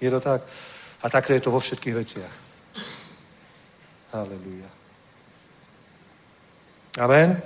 [0.00, 0.44] Je to tak?
[1.02, 2.34] A takto je to vo všetkých veciach.
[4.12, 4.68] Halelúja.
[6.98, 7.42] Amen.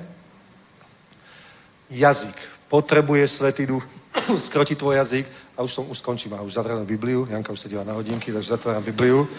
[1.91, 2.37] Jazyk.
[2.69, 3.85] Potrebuje Svetý Duch
[4.49, 5.27] skrotiť tvoj jazyk.
[5.55, 7.29] A už som, už skončím, a už zavrám Bibliu.
[7.31, 9.29] Janka už sa díva na hodinky, takže zatváram Bibliu.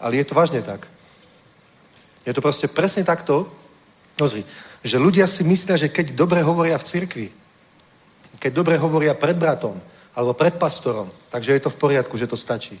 [0.00, 0.88] Ale je to vážne tak.
[2.24, 3.52] Je to proste presne takto,
[4.16, 4.44] pozri,
[4.80, 7.28] že ľudia si myslia, že keď dobre hovoria v cirkvi,
[8.44, 9.72] keď dobre hovoria pred bratom
[10.12, 12.76] alebo pred pastorom, takže je to v poriadku, že to stačí.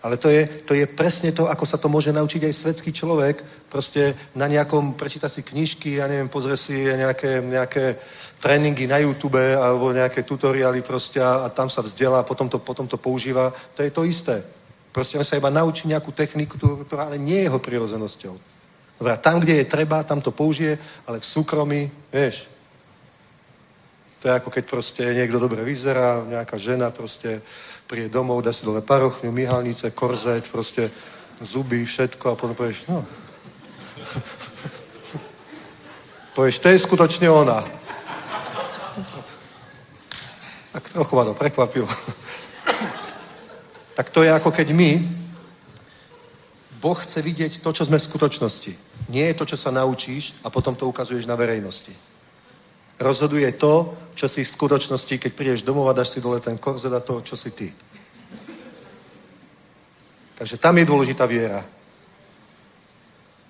[0.00, 3.40] Ale to je, to je presne to, ako sa to môže naučiť aj svetský človek.
[3.72, 7.96] Proste na nejakom, prečíta si knižky, ja neviem, pozrie si nejaké, nejaké
[8.36, 12.84] tréningy na YouTube alebo nejaké tutoriály proste a, a tam sa vzdelá potom to, potom
[12.84, 13.48] to používa.
[13.76, 14.44] To je to isté.
[14.92, 18.34] Proste on sa iba naučí nejakú techniku, ktorá ale nie je jeho prirodzenosťou.
[19.00, 20.76] Dobre, tam, kde je treba, tam to použije,
[21.08, 22.52] ale v súkromí, vieš,
[24.24, 27.44] to je ako keď proste niekto dobre vyzerá, nejaká žena proste
[27.84, 30.88] príde domov, dá si dole parochňu, myhalnice, korzet, proste
[31.44, 33.04] zuby, všetko a potom povieš, no.
[36.40, 37.68] povieš, to je skutočne ona.
[40.72, 41.84] Tak trochu ma to prekvapilo.
[44.00, 45.04] tak to je ako keď my,
[46.80, 48.72] Boh chce vidieť to, čo sme v skutočnosti.
[49.12, 52.13] Nie je to, čo sa naučíš a potom to ukazuješ na verejnosti.
[53.00, 56.92] Rozhoduje to, čo si v skutočnosti, keď prídeš domov a dáš si dole ten korzet
[56.94, 57.68] a to, čo si ty.
[60.34, 61.62] Takže tam je dôležitá viera.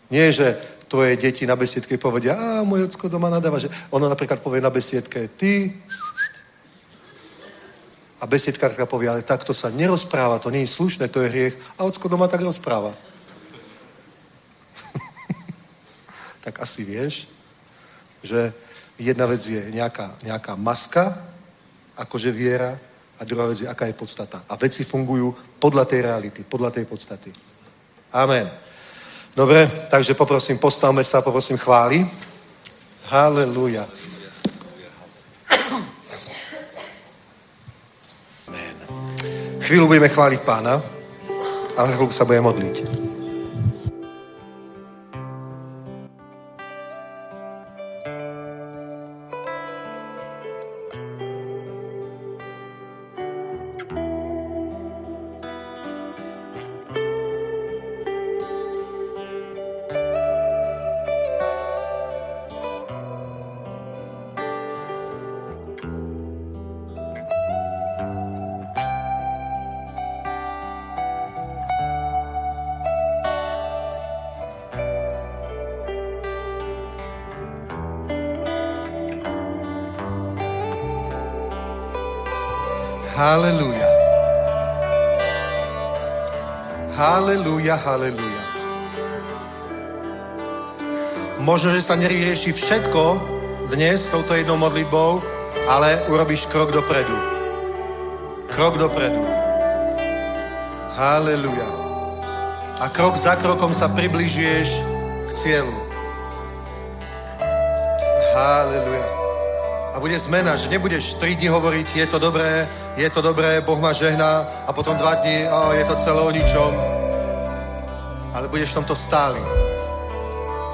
[0.08, 0.56] Nie, že
[0.88, 4.70] tvoje deti na besiedke povedia, a môj ocko doma nadáva, že ono napríklad povie na
[4.70, 5.72] besiedke, ty
[8.20, 11.56] a besiedkárka povie, ale takto sa nerozpráva, to nie je slušné, to je hriech.
[11.76, 12.96] A ocko doma tak rozpráva.
[16.44, 17.28] tak asi vieš,
[18.24, 18.56] že
[18.98, 21.14] jedna vec je nejaká, nejaká maska,
[21.96, 22.78] akože viera,
[23.18, 24.42] a druhá vec je, aká je podstata.
[24.48, 27.30] A veci fungujú podľa tej reality, podľa tej podstaty.
[28.12, 28.50] Amen.
[29.34, 32.06] Dobre, takže poprosím, postavme sa, poprosím chváli.
[33.10, 33.86] Halelúja.
[38.46, 38.76] Amen.
[39.62, 40.82] Chvíľu budeme chváliť pána
[41.74, 43.03] a chvíľu sa budeme modliť.
[87.84, 88.44] Halelúja.
[91.36, 93.20] Možno, že sa nevyrieši všetko
[93.68, 95.20] dnes s touto jednou modlitbou,
[95.68, 97.12] ale urobíš krok dopredu.
[98.48, 99.20] Krok dopredu.
[100.96, 101.68] Halelúja.
[102.80, 104.80] A krok za krokom sa približuješ
[105.28, 105.76] k cieľu.
[108.32, 109.08] Halelúja.
[109.92, 112.64] A bude zmena, že nebudeš 3 dní hovoriť, je to dobré,
[112.96, 116.32] je to dobré, Boh ma žehná a potom 2 dní, o, je to celé o
[116.32, 116.93] ničom.
[118.54, 119.42] Budeš v tomto stály.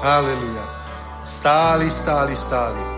[0.05, 0.65] Halleluja.
[1.25, 2.90] Stáli, stáli, stáli.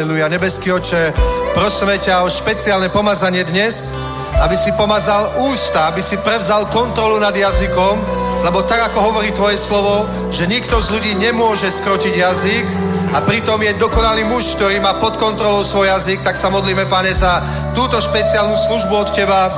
[0.00, 0.32] Halelúja.
[0.32, 1.12] Nebeský oče,
[1.52, 3.92] prosíme ťa o špeciálne pomazanie dnes,
[4.40, 8.00] aby si pomazal ústa, aby si prevzal kontrolu nad jazykom,
[8.40, 12.64] lebo tak, ako hovorí tvoje slovo, že nikto z ľudí nemôže skrotiť jazyk
[13.12, 17.12] a pritom je dokonalý muž, ktorý má pod kontrolou svoj jazyk, tak sa modlíme, pane,
[17.12, 17.44] za
[17.76, 19.52] túto špeciálnu službu od teba,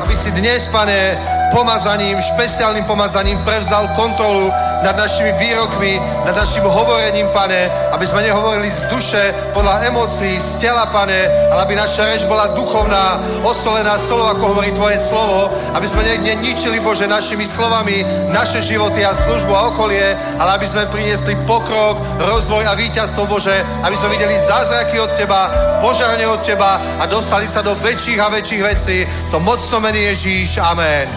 [0.00, 1.20] aby si dnes, pane,
[1.52, 4.48] pomazaním, špeciálnym pomazaním prevzal kontrolu
[4.82, 9.22] nad našimi výrokmi, nad našim hovorením, pane, aby sme nehovorili z duše,
[9.54, 14.72] podľa emócií, z tela, pane, ale aby naša reč bola duchovná, osolená solou, ako hovorí
[14.72, 20.16] tvoje slovo, aby sme ne- neničili, Bože, našimi slovami naše životy a službu a okolie,
[20.36, 25.48] ale aby sme priniesli pokrok, rozvoj a víťazstvo, Bože, aby sme videli zázraky od Teba,
[25.80, 28.98] požahnenie od Teba a dostali sa do väčších a väčších vecí.
[29.30, 30.58] To mocno mení Ježíš.
[30.58, 31.08] Amen.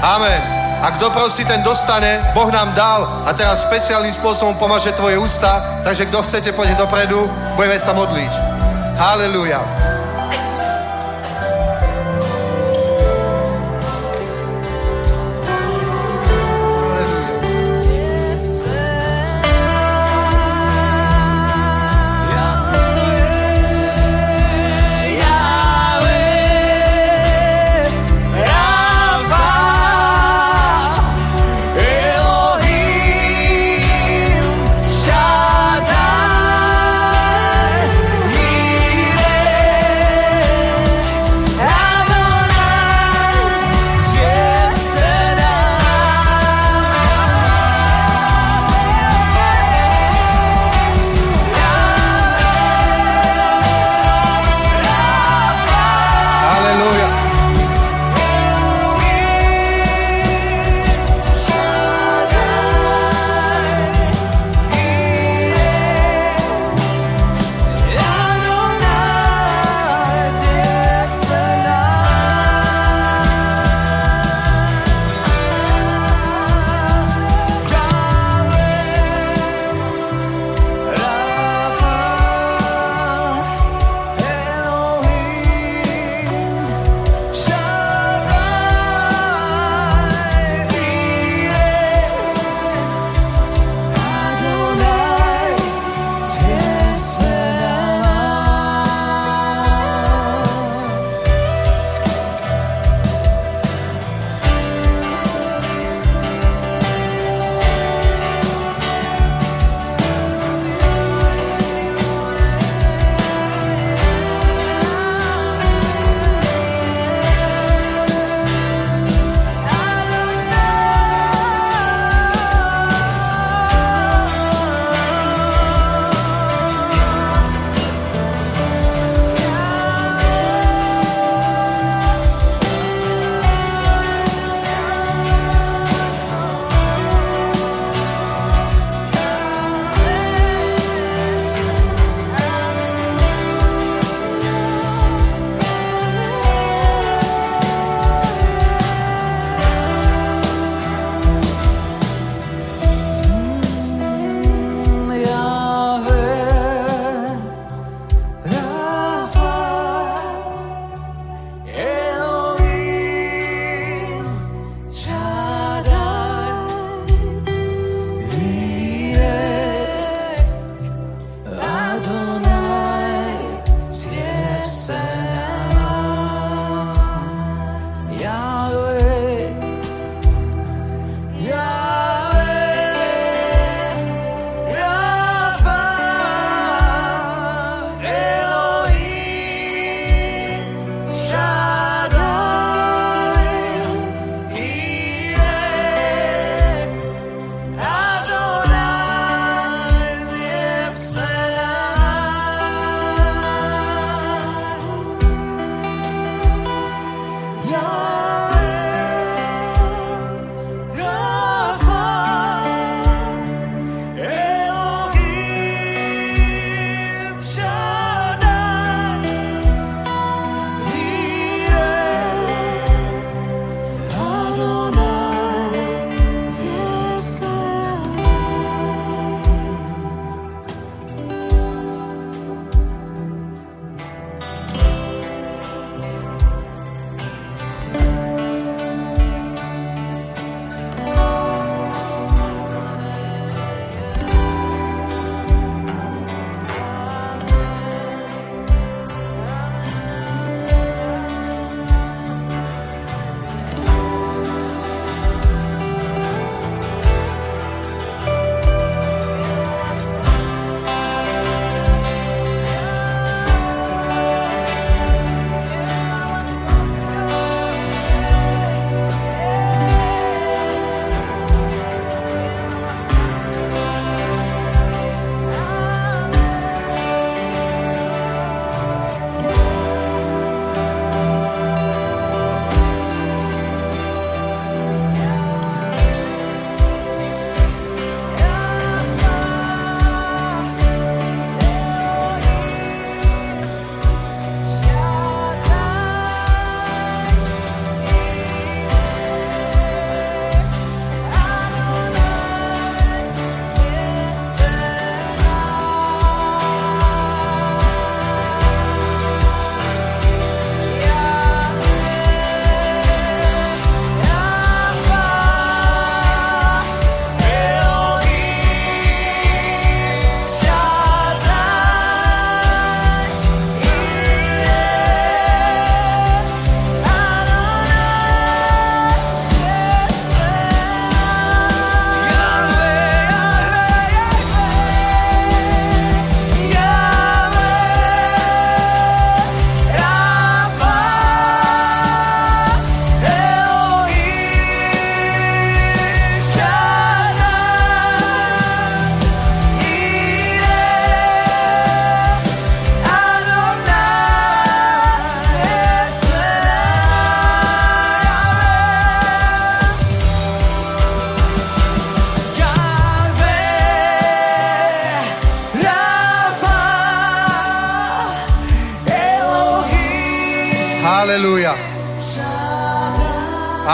[0.00, 0.59] Amen.
[0.80, 2.24] A kto prosí, ten dostane.
[2.32, 5.80] Boh nám dal a teraz špeciálnym spôsobom pomaže tvoje ústa.
[5.84, 7.28] Takže kto chcete, poďte dopredu.
[7.56, 8.32] Budeme sa modliť.
[8.96, 9.89] Haleluja.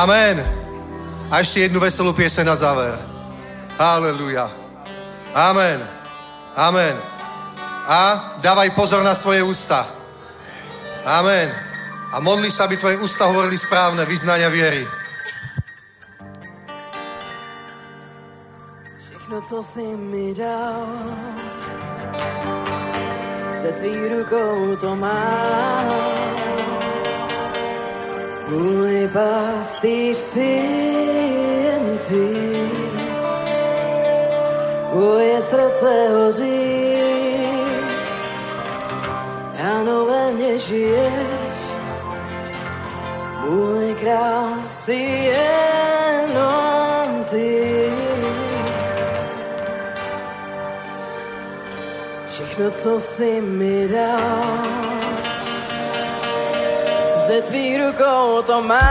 [0.07, 0.39] Amen.
[1.35, 2.95] A ešte jednu veselú pieseň na záver.
[3.75, 4.47] Halelúja.
[5.35, 5.83] Amen.
[6.55, 6.95] Amen.
[7.91, 9.83] A dávaj pozor na svoje ústa.
[11.03, 11.51] Amen.
[12.15, 14.87] A modli sa, aby tvoje ústa hovorili správne vyznania viery.
[19.03, 20.87] Všechno, co si mi dal,
[23.59, 26.16] se tvých rukou to mám.
[30.13, 30.41] Si
[31.67, 32.31] jen ty,
[34.95, 36.97] moje srdce hoří.
[39.59, 41.59] Ano, ve mně žiješ,
[43.41, 44.47] můj král.
[52.29, 54.76] Všechno, co si mi dal,
[57.77, 58.87] ze tvých rukou to mám.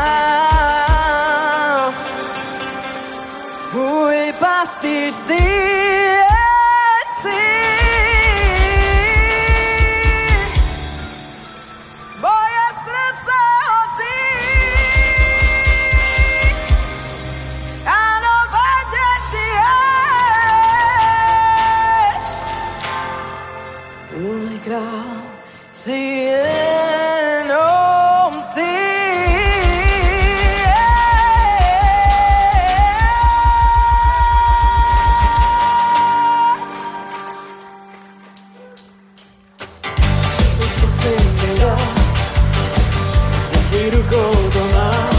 [43.85, 45.15] Za tvý rukou to mám.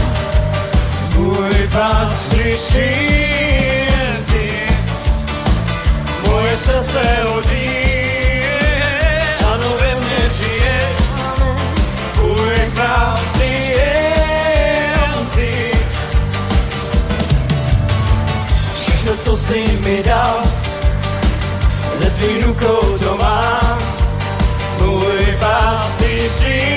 [1.15, 4.51] Můj pastýř jen ty,
[6.27, 7.69] moje srdce hoří,
[9.53, 10.97] ano ve mně žiješ,
[12.15, 15.71] můj král jsi jenom ty.
[18.81, 20.43] Všechno, co jsi mi dal,
[21.99, 23.79] ze tvých rukou mám,
[24.79, 26.76] můj pastýř jen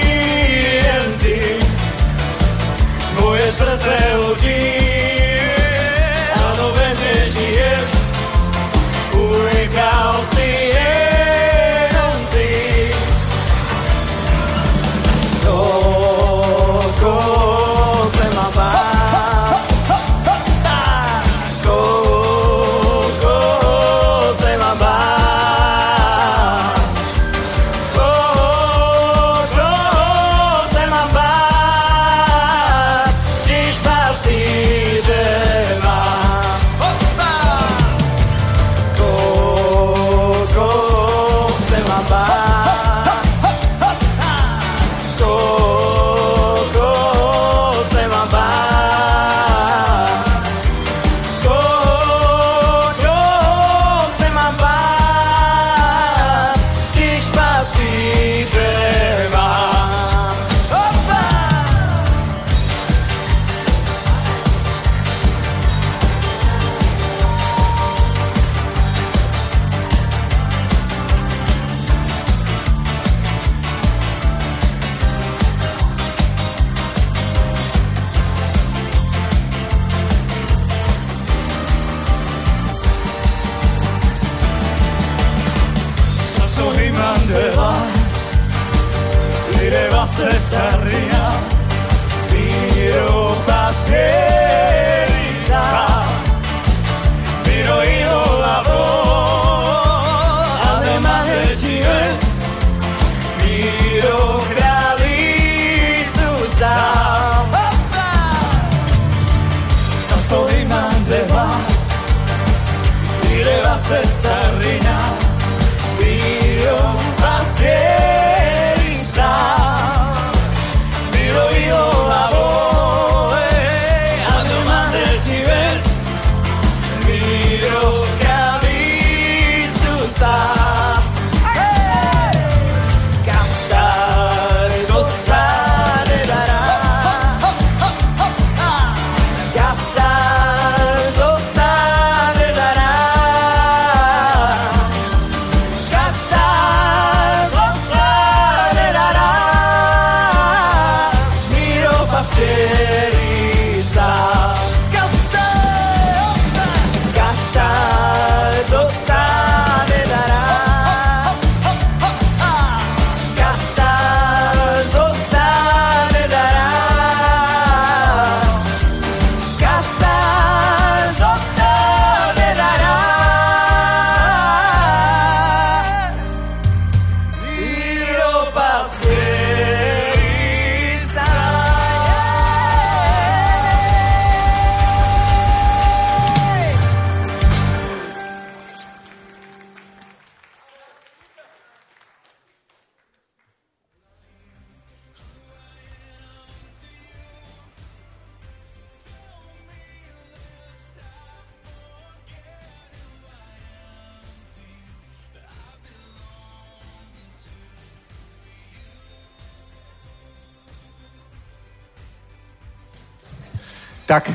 [3.61, 4.73] moje srdce hoří.
[6.35, 7.91] Ano, ve mne žiješ,
[9.15, 9.69] můj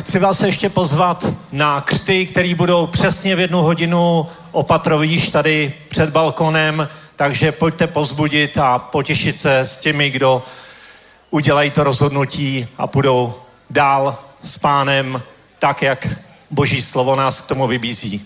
[0.05, 6.09] chci vás ještě pozvat na křty, které budou přesně v jednu hodinu opatrovíš tady před
[6.09, 10.43] balkonem, takže pojďte pozbudit a potěšit se s těmi, kdo
[11.29, 13.33] udělají to rozhodnutí a půjdou
[13.69, 15.21] dál s pánem
[15.59, 16.07] tak, jak
[16.51, 18.25] boží slovo nás k tomu vybízí.